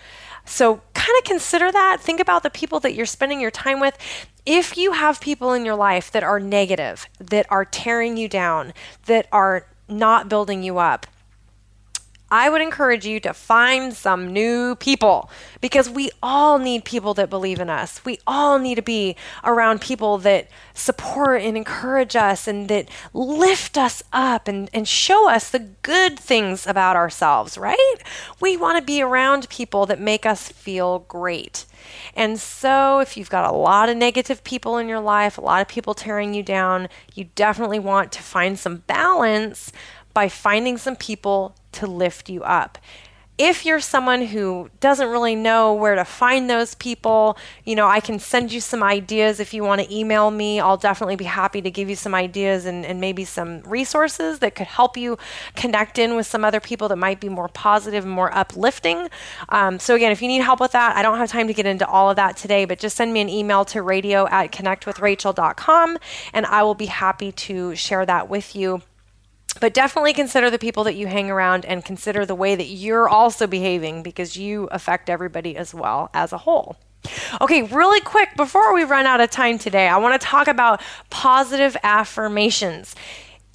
So, 0.48 0.82
kind 0.94 1.18
of 1.18 1.24
consider 1.26 1.72
that. 1.72 2.00
Think 2.00 2.20
about 2.20 2.44
the 2.44 2.50
people 2.50 2.80
that 2.80 2.94
you're 2.94 3.06
spending 3.06 3.40
your 3.40 3.52
time 3.52 3.80
with. 3.80 3.98
If 4.46 4.78
you 4.78 4.94
have 4.94 5.20
people 5.20 5.54
in 5.54 5.66
your 5.66 5.76
life 5.76 6.10
that 6.12 6.24
are 6.24 6.40
negative, 6.40 7.08
that 7.20 7.46
are 7.50 7.66
tearing 7.66 8.18
you 8.18 8.28
down, 8.28 8.74
that 9.06 9.28
are 9.32 9.68
not 9.90 10.30
building 10.30 10.64
you 10.64 10.78
up, 10.78 11.06
I 12.30 12.50
would 12.50 12.62
encourage 12.62 13.06
you 13.06 13.20
to 13.22 13.34
find 13.34 13.94
some 13.94 14.34
new 14.34 14.76
people 14.76 15.30
because 15.62 15.90
we 15.90 16.10
all 16.22 16.60
need 16.60 16.84
people 16.84 17.14
that 17.14 17.30
believe 17.30 17.60
in 17.60 17.70
us. 17.70 18.04
We 18.04 18.20
all 18.28 18.60
need 18.60 18.76
to 18.76 18.82
be 18.82 19.16
around 19.46 19.80
people 19.80 20.18
that 20.20 20.50
support 20.74 21.42
and 21.42 21.56
encourage 21.56 22.16
us 22.16 22.48
and 22.48 22.68
that 22.68 22.90
lift 23.14 23.78
us 23.78 24.04
up 24.12 24.48
and, 24.50 24.70
and 24.74 24.88
show 24.88 25.30
us 25.30 25.50
the 25.50 25.60
good 25.60 26.20
things 26.20 26.68
about 26.68 26.98
ourselves, 26.98 27.58
right? 27.58 27.96
We 28.42 28.58
want 28.58 28.78
to 28.78 28.84
be 28.84 29.02
around 29.02 29.48
people 29.50 29.86
that 29.86 30.00
make 30.00 30.26
us 30.26 30.50
feel 30.50 31.00
great. 31.00 31.66
And 32.16 32.40
so, 32.40 33.00
if 33.00 33.16
you've 33.16 33.30
got 33.30 33.50
a 33.50 33.56
lot 33.56 33.90
of 33.90 33.98
negative 33.98 34.44
people 34.44 34.78
in 34.78 34.90
your 34.90 35.00
life, 35.00 35.38
a 35.38 35.42
lot 35.42 35.62
of 35.62 35.68
people 35.68 35.94
tearing 35.94 36.34
you 36.34 36.44
down, 36.44 36.90
you 37.14 37.30
definitely 37.36 37.80
want 37.80 38.12
to 38.14 38.22
find 38.22 38.60
some 38.60 38.78
balance 38.88 39.72
by 40.18 40.28
finding 40.28 40.80
some 40.80 40.96
people 40.96 41.54
to 41.72 41.86
lift 41.86 42.28
you 42.28 42.42
up. 42.42 42.80
If 43.38 43.68
you're 43.68 43.80
someone 43.80 44.24
who 44.26 44.72
doesn't 44.80 45.10
really 45.10 45.36
know 45.36 45.76
where 45.76 45.94
to 45.94 46.04
find 46.04 46.50
those 46.50 46.74
people, 46.74 47.38
you 47.66 47.76
know, 47.76 47.86
I 47.86 48.00
can 48.00 48.18
send 48.18 48.52
you 48.52 48.60
some 48.60 48.82
ideas 48.82 49.40
if 49.40 49.54
you 49.54 49.64
want 49.64 49.82
to 49.82 49.96
email 49.96 50.32
me. 50.32 50.60
I'll 50.60 50.76
definitely 50.76 51.18
be 51.18 51.26
happy 51.26 51.62
to 51.62 51.70
give 51.70 51.88
you 51.88 51.96
some 51.96 52.16
ideas 52.16 52.66
and, 52.66 52.84
and 52.84 53.00
maybe 53.00 53.26
some 53.26 53.62
resources 53.62 54.40
that 54.40 54.56
could 54.56 54.66
help 54.66 54.98
you 54.98 55.20
connect 55.56 56.00
in 56.00 56.16
with 56.16 56.26
some 56.26 56.44
other 56.44 56.60
people 56.60 56.88
that 56.88 56.96
might 56.96 57.20
be 57.20 57.30
more 57.30 57.48
positive 57.50 58.04
and 58.04 58.12
more 58.12 58.36
uplifting. 58.36 59.10
Um, 59.50 59.78
so, 59.78 59.94
again, 59.94 60.12
if 60.12 60.20
you 60.24 60.30
need 60.30 60.42
help 60.42 60.60
with 60.60 60.72
that, 60.72 60.98
I 60.98 61.04
don't 61.04 61.20
have 61.20 61.30
time 61.30 61.46
to 61.46 61.54
get 61.54 61.68
into 61.68 61.88
all 61.88 62.10
of 62.10 62.16
that 62.16 62.38
today, 62.38 62.66
but 62.66 62.80
just 62.80 62.98
send 62.98 63.14
me 63.14 63.22
an 63.22 63.30
email 63.30 63.66
to 63.66 63.84
radio 63.84 64.28
at 64.30 64.52
connectwithrachel.com 64.52 66.00
and 66.34 66.46
I 66.48 66.64
will 66.64 66.74
be 66.74 66.88
happy 66.88 67.32
to 67.34 67.76
share 67.76 68.04
that 68.08 68.28
with 68.28 68.56
you. 68.56 68.82
But 69.60 69.74
definitely 69.74 70.14
consider 70.14 70.50
the 70.50 70.60
people 70.60 70.84
that 70.86 70.96
you 70.96 71.08
hang 71.08 71.30
around 71.30 71.66
and 71.66 71.84
consider 71.84 72.26
the 72.26 72.36
way 72.36 72.56
that 72.56 72.68
you're 72.68 73.10
also 73.10 73.48
behaving 73.48 74.04
because 74.04 74.38
you 74.38 74.66
affect 74.72 75.10
everybody 75.10 75.56
as 75.58 75.74
well 75.74 76.10
as 76.14 76.32
a 76.32 76.40
whole. 76.40 76.78
Okay, 77.40 77.64
really 77.64 78.02
quick 78.02 78.36
before 78.36 78.74
we 78.74 78.84
run 78.84 79.06
out 79.06 79.22
of 79.22 79.30
time 79.30 79.58
today, 79.58 79.88
I 79.88 79.98
want 79.98 80.20
to 80.20 80.26
talk 80.26 80.48
about 80.48 80.82
positive 81.10 81.78
affirmations. 81.84 82.96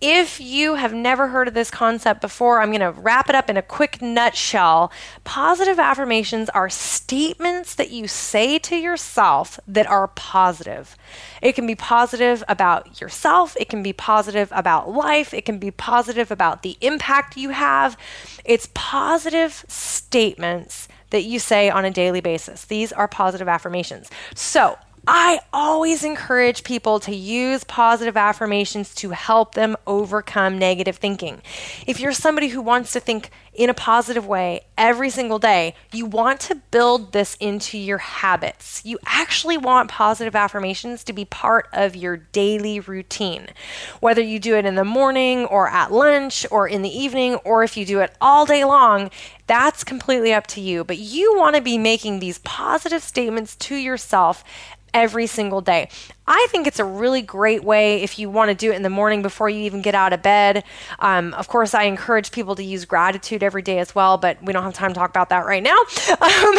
If 0.04 0.40
you 0.40 0.74
have 0.74 0.92
never 0.92 1.28
heard 1.28 1.46
of 1.46 1.54
this 1.54 1.70
concept 1.70 2.20
before, 2.20 2.60
I'm 2.60 2.70
going 2.70 2.80
to 2.80 2.90
wrap 2.90 3.28
it 3.28 3.36
up 3.36 3.48
in 3.48 3.56
a 3.56 3.62
quick 3.62 4.02
nutshell. 4.02 4.90
Positive 5.22 5.78
affirmations 5.78 6.48
are 6.48 6.68
statements 6.68 7.76
that 7.76 7.92
you 7.92 8.08
say 8.08 8.58
to 8.58 8.74
yourself 8.74 9.60
that 9.68 9.86
are 9.86 10.08
positive. 10.08 10.96
It 11.40 11.52
can 11.52 11.68
be 11.68 11.76
positive 11.76 12.42
about 12.48 13.00
yourself, 13.00 13.56
it 13.60 13.68
can 13.68 13.84
be 13.84 13.92
positive 13.92 14.48
about 14.50 14.90
life, 14.90 15.32
it 15.32 15.44
can 15.44 15.60
be 15.60 15.70
positive 15.70 16.32
about 16.32 16.64
the 16.64 16.76
impact 16.80 17.36
you 17.36 17.50
have. 17.50 17.96
It's 18.44 18.68
positive 18.74 19.64
statements 19.68 20.88
that 21.10 21.22
you 21.22 21.38
say 21.38 21.70
on 21.70 21.84
a 21.84 21.92
daily 21.92 22.20
basis. 22.20 22.64
These 22.64 22.92
are 22.92 23.06
positive 23.06 23.46
affirmations. 23.46 24.10
So, 24.34 24.78
I 25.06 25.40
always 25.52 26.04
encourage 26.04 26.62
people 26.62 27.00
to 27.00 27.14
use 27.14 27.64
positive 27.64 28.16
affirmations 28.16 28.94
to 28.96 29.10
help 29.10 29.54
them 29.54 29.76
overcome 29.84 30.58
negative 30.58 30.96
thinking. 30.96 31.42
If 31.88 31.98
you're 31.98 32.12
somebody 32.12 32.48
who 32.48 32.62
wants 32.62 32.92
to 32.92 33.00
think 33.00 33.30
in 33.52 33.68
a 33.68 33.74
positive 33.74 34.26
way 34.26 34.60
every 34.78 35.10
single 35.10 35.40
day, 35.40 35.74
you 35.92 36.06
want 36.06 36.38
to 36.42 36.54
build 36.54 37.12
this 37.12 37.36
into 37.40 37.78
your 37.78 37.98
habits. 37.98 38.80
You 38.84 39.00
actually 39.04 39.58
want 39.58 39.90
positive 39.90 40.36
affirmations 40.36 41.02
to 41.04 41.12
be 41.12 41.24
part 41.24 41.68
of 41.72 41.96
your 41.96 42.16
daily 42.16 42.78
routine. 42.78 43.48
Whether 43.98 44.22
you 44.22 44.38
do 44.38 44.54
it 44.54 44.64
in 44.64 44.76
the 44.76 44.84
morning 44.84 45.46
or 45.46 45.68
at 45.68 45.90
lunch 45.90 46.46
or 46.50 46.68
in 46.68 46.82
the 46.82 46.96
evening, 46.96 47.34
or 47.44 47.64
if 47.64 47.76
you 47.76 47.84
do 47.84 47.98
it 47.98 48.14
all 48.20 48.46
day 48.46 48.64
long, 48.64 49.10
that's 49.48 49.82
completely 49.82 50.32
up 50.32 50.46
to 50.46 50.60
you. 50.60 50.84
But 50.84 50.98
you 50.98 51.36
want 51.36 51.56
to 51.56 51.62
be 51.62 51.76
making 51.76 52.20
these 52.20 52.38
positive 52.38 53.02
statements 53.02 53.56
to 53.56 53.74
yourself 53.74 54.44
every 54.94 55.26
single 55.26 55.60
day. 55.60 55.88
I 56.26 56.46
think 56.50 56.66
it's 56.66 56.78
a 56.78 56.84
really 56.84 57.22
great 57.22 57.64
way 57.64 58.02
if 58.02 58.18
you 58.18 58.30
want 58.30 58.50
to 58.50 58.54
do 58.54 58.70
it 58.72 58.76
in 58.76 58.82
the 58.82 58.90
morning 58.90 59.22
before 59.22 59.50
you 59.50 59.60
even 59.62 59.82
get 59.82 59.94
out 59.94 60.12
of 60.12 60.22
bed. 60.22 60.64
Um, 61.00 61.34
of 61.34 61.48
course, 61.48 61.74
I 61.74 61.84
encourage 61.84 62.30
people 62.30 62.54
to 62.56 62.62
use 62.62 62.84
gratitude 62.84 63.42
every 63.42 63.62
day 63.62 63.78
as 63.78 63.94
well, 63.94 64.18
but 64.18 64.42
we 64.42 64.52
don't 64.52 64.62
have 64.62 64.74
time 64.74 64.92
to 64.92 64.98
talk 64.98 65.10
about 65.10 65.30
that 65.30 65.46
right 65.46 65.62
now. 65.62 65.78
Um, 66.22 66.54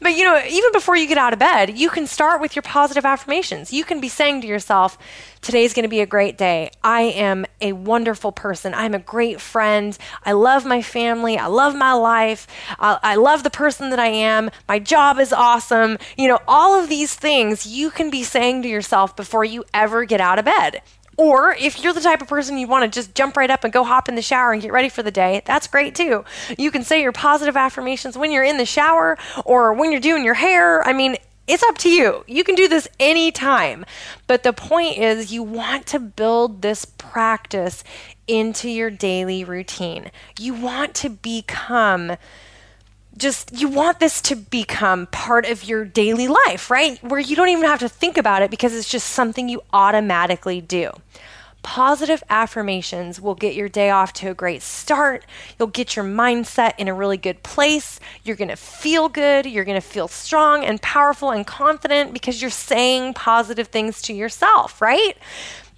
but 0.00 0.16
you 0.16 0.24
know, 0.24 0.40
even 0.48 0.72
before 0.72 0.94
you 0.96 1.08
get 1.08 1.18
out 1.18 1.32
of 1.32 1.38
bed, 1.38 1.76
you 1.76 1.90
can 1.90 2.06
start 2.06 2.40
with 2.40 2.54
your 2.54 2.62
positive 2.62 3.04
affirmations. 3.04 3.72
You 3.72 3.84
can 3.84 4.00
be 4.00 4.08
saying 4.08 4.42
to 4.42 4.46
yourself, 4.46 4.98
Today's 5.42 5.72
going 5.72 5.84
to 5.84 5.88
be 5.88 6.00
a 6.00 6.06
great 6.06 6.36
day. 6.36 6.70
I 6.84 7.00
am 7.00 7.46
a 7.62 7.72
wonderful 7.72 8.30
person. 8.30 8.74
I'm 8.74 8.92
a 8.92 8.98
great 8.98 9.40
friend. 9.40 9.96
I 10.22 10.32
love 10.32 10.66
my 10.66 10.82
family. 10.82 11.38
I 11.38 11.46
love 11.46 11.74
my 11.74 11.94
life. 11.94 12.46
I, 12.78 12.98
I 13.02 13.14
love 13.14 13.42
the 13.42 13.50
person 13.50 13.88
that 13.88 13.98
I 13.98 14.08
am. 14.08 14.50
My 14.68 14.78
job 14.78 15.18
is 15.18 15.32
awesome. 15.32 15.96
You 16.18 16.28
know, 16.28 16.40
all 16.46 16.78
of 16.78 16.90
these 16.90 17.14
things 17.14 17.66
you 17.66 17.90
can 17.90 18.10
be 18.10 18.22
saying 18.22 18.60
to 18.62 18.68
yourself 18.68 18.99
before 19.08 19.44
you 19.44 19.64
ever 19.74 20.04
get 20.04 20.20
out 20.20 20.38
of 20.38 20.44
bed. 20.44 20.82
Or 21.16 21.54
if 21.58 21.82
you're 21.82 21.92
the 21.92 22.00
type 22.00 22.22
of 22.22 22.28
person 22.28 22.56
you 22.56 22.66
want 22.66 22.90
to 22.90 22.98
just 22.98 23.14
jump 23.14 23.36
right 23.36 23.50
up 23.50 23.62
and 23.62 23.72
go 23.72 23.84
hop 23.84 24.08
in 24.08 24.14
the 24.14 24.22
shower 24.22 24.52
and 24.52 24.62
get 24.62 24.72
ready 24.72 24.88
for 24.88 25.02
the 25.02 25.10
day, 25.10 25.42
that's 25.44 25.66
great 25.66 25.94
too. 25.94 26.24
You 26.56 26.70
can 26.70 26.82
say 26.82 27.02
your 27.02 27.12
positive 27.12 27.56
affirmations 27.56 28.16
when 28.16 28.32
you're 28.32 28.44
in 28.44 28.56
the 28.56 28.64
shower 28.64 29.18
or 29.44 29.74
when 29.74 29.92
you're 29.92 30.00
doing 30.00 30.24
your 30.24 30.34
hair. 30.34 30.82
I 30.86 30.94
mean, 30.94 31.16
it's 31.46 31.62
up 31.64 31.76
to 31.78 31.90
you. 31.90 32.24
You 32.26 32.44
can 32.44 32.54
do 32.54 32.68
this 32.68 32.88
anytime. 32.98 33.84
But 34.28 34.44
the 34.44 34.52
point 34.52 34.98
is, 34.98 35.32
you 35.32 35.42
want 35.42 35.86
to 35.88 35.98
build 35.98 36.62
this 36.62 36.84
practice 36.84 37.84
into 38.28 38.70
your 38.70 38.88
daily 38.88 39.44
routine. 39.44 40.10
You 40.38 40.54
want 40.54 40.94
to 40.94 41.10
become 41.10 42.16
just 43.20 43.52
you 43.52 43.68
want 43.68 44.00
this 44.00 44.20
to 44.22 44.36
become 44.36 45.06
part 45.06 45.46
of 45.46 45.64
your 45.64 45.84
daily 45.84 46.28
life, 46.28 46.70
right? 46.70 47.02
Where 47.02 47.20
you 47.20 47.36
don't 47.36 47.48
even 47.48 47.64
have 47.64 47.80
to 47.80 47.88
think 47.88 48.16
about 48.16 48.42
it 48.42 48.50
because 48.50 48.74
it's 48.74 48.88
just 48.88 49.08
something 49.08 49.48
you 49.48 49.62
automatically 49.72 50.60
do. 50.60 50.90
Positive 51.62 52.22
affirmations 52.30 53.20
will 53.20 53.34
get 53.34 53.54
your 53.54 53.68
day 53.68 53.90
off 53.90 54.14
to 54.14 54.30
a 54.30 54.34
great 54.34 54.62
start. 54.62 55.26
You'll 55.58 55.68
get 55.68 55.94
your 55.94 56.06
mindset 56.06 56.72
in 56.78 56.88
a 56.88 56.94
really 56.94 57.18
good 57.18 57.42
place. 57.42 58.00
You're 58.24 58.36
going 58.36 58.48
to 58.48 58.56
feel 58.56 59.10
good. 59.10 59.44
You're 59.44 59.66
going 59.66 59.80
to 59.80 59.86
feel 59.86 60.08
strong 60.08 60.64
and 60.64 60.80
powerful 60.80 61.30
and 61.30 61.46
confident 61.46 62.14
because 62.14 62.40
you're 62.40 62.50
saying 62.50 63.12
positive 63.12 63.68
things 63.68 64.00
to 64.02 64.14
yourself, 64.14 64.80
right? 64.80 65.18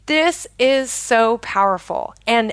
This 0.07 0.47
is 0.59 0.93
so 0.93 1.39
powerful. 1.39 2.15
And 2.29 2.53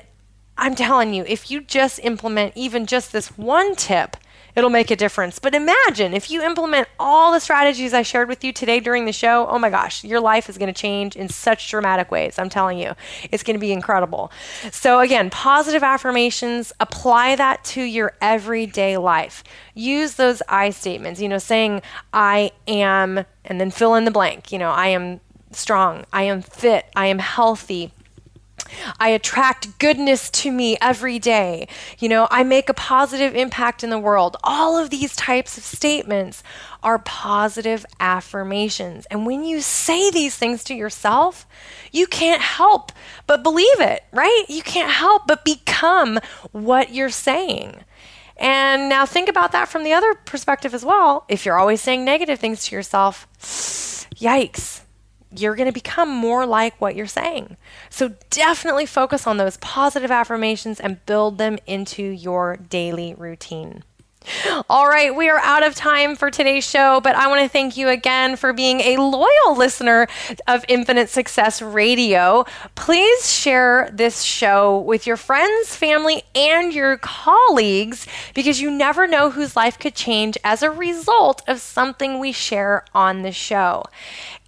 I'm 0.58 0.74
telling 0.74 1.14
you, 1.14 1.24
if 1.26 1.52
you 1.52 1.60
just 1.60 2.00
implement 2.02 2.56
even 2.56 2.84
just 2.86 3.12
this 3.12 3.38
one 3.38 3.76
tip, 3.76 4.16
it'll 4.54 4.70
make 4.70 4.90
a 4.90 4.96
difference. 4.96 5.38
But 5.38 5.54
imagine 5.54 6.14
if 6.14 6.30
you 6.30 6.42
implement 6.42 6.88
all 6.98 7.32
the 7.32 7.40
strategies 7.40 7.94
I 7.94 8.02
shared 8.02 8.28
with 8.28 8.44
you 8.44 8.52
today 8.52 8.80
during 8.80 9.04
the 9.04 9.12
show, 9.12 9.46
oh 9.48 9.58
my 9.58 9.70
gosh, 9.70 10.04
your 10.04 10.20
life 10.20 10.48
is 10.48 10.58
going 10.58 10.72
to 10.72 10.78
change 10.78 11.16
in 11.16 11.28
such 11.28 11.70
dramatic 11.70 12.10
ways. 12.10 12.38
I'm 12.38 12.48
telling 12.48 12.78
you, 12.78 12.94
it's 13.30 13.42
going 13.42 13.56
to 13.56 13.60
be 13.60 13.72
incredible. 13.72 14.32
So, 14.70 15.00
again, 15.00 15.30
positive 15.30 15.82
affirmations, 15.82 16.72
apply 16.80 17.36
that 17.36 17.64
to 17.64 17.82
your 17.82 18.14
everyday 18.20 18.96
life. 18.96 19.44
Use 19.74 20.14
those 20.14 20.42
I 20.48 20.70
statements, 20.70 21.20
you 21.20 21.28
know, 21.28 21.38
saying, 21.38 21.82
I 22.12 22.52
am, 22.66 23.24
and 23.44 23.60
then 23.60 23.70
fill 23.70 23.94
in 23.94 24.04
the 24.04 24.10
blank. 24.10 24.52
You 24.52 24.58
know, 24.58 24.70
I 24.70 24.88
am 24.88 25.20
strong, 25.52 26.04
I 26.12 26.24
am 26.24 26.42
fit, 26.42 26.86
I 26.94 27.06
am 27.06 27.18
healthy. 27.18 27.92
I 28.98 29.08
attract 29.08 29.78
goodness 29.78 30.30
to 30.30 30.52
me 30.52 30.76
every 30.80 31.18
day. 31.18 31.68
You 31.98 32.08
know, 32.08 32.28
I 32.30 32.42
make 32.42 32.68
a 32.68 32.74
positive 32.74 33.34
impact 33.34 33.84
in 33.84 33.90
the 33.90 33.98
world. 33.98 34.36
All 34.42 34.78
of 34.78 34.90
these 34.90 35.16
types 35.16 35.56
of 35.58 35.64
statements 35.64 36.42
are 36.82 36.98
positive 36.98 37.84
affirmations. 37.98 39.06
And 39.10 39.26
when 39.26 39.44
you 39.44 39.60
say 39.60 40.10
these 40.10 40.36
things 40.36 40.64
to 40.64 40.74
yourself, 40.74 41.46
you 41.92 42.06
can't 42.06 42.42
help 42.42 42.92
but 43.26 43.42
believe 43.42 43.80
it, 43.80 44.04
right? 44.12 44.44
You 44.48 44.62
can't 44.62 44.90
help 44.90 45.26
but 45.26 45.44
become 45.44 46.18
what 46.52 46.92
you're 46.92 47.10
saying. 47.10 47.84
And 48.36 48.88
now 48.88 49.04
think 49.04 49.28
about 49.28 49.52
that 49.52 49.68
from 49.68 49.84
the 49.84 49.92
other 49.92 50.14
perspective 50.14 50.72
as 50.72 50.84
well. 50.84 51.26
If 51.28 51.44
you're 51.44 51.58
always 51.58 51.82
saying 51.82 52.04
negative 52.04 52.38
things 52.38 52.64
to 52.64 52.74
yourself, 52.74 53.28
yikes 53.40 54.80
you're 55.36 55.54
going 55.54 55.68
to 55.68 55.72
become 55.72 56.08
more 56.08 56.46
like 56.46 56.80
what 56.80 56.96
you're 56.96 57.06
saying. 57.06 57.56
So 57.88 58.14
definitely 58.30 58.86
focus 58.86 59.26
on 59.26 59.36
those 59.36 59.56
positive 59.58 60.10
affirmations 60.10 60.80
and 60.80 61.04
build 61.06 61.38
them 61.38 61.58
into 61.66 62.02
your 62.02 62.56
daily 62.56 63.14
routine. 63.14 63.84
All 64.68 64.86
right, 64.86 65.14
we 65.14 65.28
are 65.30 65.38
out 65.38 65.62
of 65.62 65.74
time 65.74 66.14
for 66.14 66.30
today's 66.30 66.68
show, 66.68 67.00
but 67.00 67.16
I 67.16 67.26
want 67.28 67.40
to 67.40 67.48
thank 67.48 67.76
you 67.76 67.88
again 67.88 68.36
for 68.36 68.52
being 68.52 68.80
a 68.80 68.96
loyal 68.98 69.56
listener 69.56 70.08
of 70.46 70.64
Infinite 70.68 71.08
Success 71.08 71.62
Radio. 71.62 72.44
Please 72.74 73.32
share 73.32 73.90
this 73.92 74.22
show 74.22 74.78
with 74.78 75.06
your 75.06 75.16
friends, 75.16 75.74
family, 75.74 76.22
and 76.34 76.72
your 76.74 76.98
colleagues 76.98 78.06
because 78.34 78.60
you 78.60 78.70
never 78.70 79.06
know 79.06 79.30
whose 79.30 79.56
life 79.56 79.78
could 79.78 79.94
change 79.94 80.36
as 80.44 80.62
a 80.62 80.70
result 80.70 81.42
of 81.48 81.60
something 81.60 82.18
we 82.18 82.30
share 82.30 82.84
on 82.94 83.22
the 83.22 83.32
show. 83.32 83.84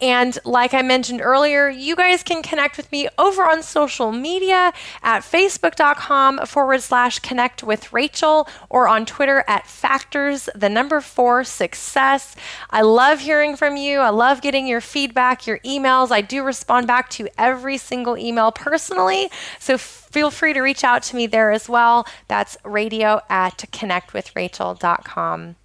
And 0.02 0.36
like 0.44 0.74
I 0.74 0.82
mentioned 0.82 1.20
earlier, 1.22 1.68
you 1.68 1.94
guys 1.94 2.24
can 2.24 2.42
connect 2.42 2.76
with 2.76 2.90
me 2.90 3.08
over 3.18 3.44
on 3.44 3.62
social 3.62 4.10
media 4.10 4.72
at 5.00 5.20
facebook.com 5.20 6.44
forward 6.46 6.82
slash 6.82 7.20
connect 7.20 7.62
with 7.62 7.92
Rachel 7.92 8.48
or 8.68 8.88
on 8.88 9.06
Twitter 9.06 9.44
at 9.62 9.68
factors, 9.68 10.48
the 10.54 10.68
number 10.68 11.00
four 11.00 11.44
success. 11.44 12.34
I 12.70 12.82
love 12.82 13.20
hearing 13.20 13.56
from 13.56 13.76
you. 13.76 14.00
I 14.00 14.10
love 14.10 14.42
getting 14.42 14.66
your 14.66 14.80
feedback, 14.80 15.46
your 15.46 15.58
emails. 15.60 16.10
I 16.10 16.20
do 16.20 16.42
respond 16.42 16.86
back 16.86 17.08
to 17.10 17.28
every 17.38 17.78
single 17.78 18.18
email 18.18 18.52
personally. 18.52 19.30
So 19.58 19.78
feel 19.78 20.30
free 20.30 20.52
to 20.52 20.60
reach 20.60 20.84
out 20.84 21.02
to 21.04 21.16
me 21.16 21.26
there 21.26 21.52
as 21.52 21.68
well. 21.68 22.06
That's 22.28 22.56
radio 22.64 23.20
at 23.28 23.58
connectwithrachel.com. 23.72 25.56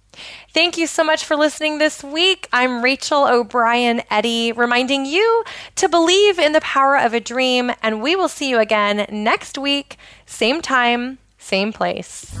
Thank 0.52 0.78
you 0.78 0.88
so 0.88 1.04
much 1.04 1.24
for 1.24 1.36
listening 1.36 1.78
this 1.78 2.02
week. 2.02 2.48
I'm 2.52 2.82
Rachel 2.82 3.24
O'Brien 3.26 4.02
Eddy, 4.10 4.50
reminding 4.50 5.06
you 5.06 5.44
to 5.76 5.88
believe 5.88 6.40
in 6.40 6.52
the 6.52 6.60
power 6.60 6.96
of 6.96 7.14
a 7.14 7.20
dream, 7.20 7.70
and 7.82 8.02
we 8.02 8.16
will 8.16 8.28
see 8.28 8.50
you 8.50 8.58
again 8.58 9.06
next 9.10 9.56
week, 9.58 9.96
same 10.26 10.60
time, 10.60 11.18
same 11.38 11.72
place. 11.72 12.36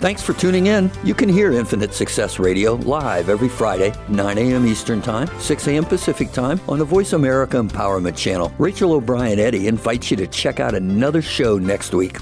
Thanks 0.00 0.22
for 0.22 0.32
tuning 0.32 0.68
in. 0.68 0.90
You 1.04 1.12
can 1.12 1.28
hear 1.28 1.52
Infinite 1.52 1.92
Success 1.92 2.38
Radio 2.38 2.72
live 2.76 3.28
every 3.28 3.50
Friday, 3.50 3.92
9 4.08 4.38
a.m. 4.38 4.66
Eastern 4.66 5.02
Time, 5.02 5.28
6 5.38 5.68
a.m. 5.68 5.84
Pacific 5.84 6.32
Time 6.32 6.58
on 6.70 6.78
the 6.78 6.86
Voice 6.86 7.12
America 7.12 7.58
Empowerment 7.58 8.16
Channel. 8.16 8.50
Rachel 8.58 8.94
O'Brien 8.94 9.38
Eddy 9.38 9.66
invites 9.66 10.10
you 10.10 10.16
to 10.16 10.26
check 10.26 10.58
out 10.58 10.74
another 10.74 11.20
show 11.20 11.58
next 11.58 11.92
week. 11.92 12.16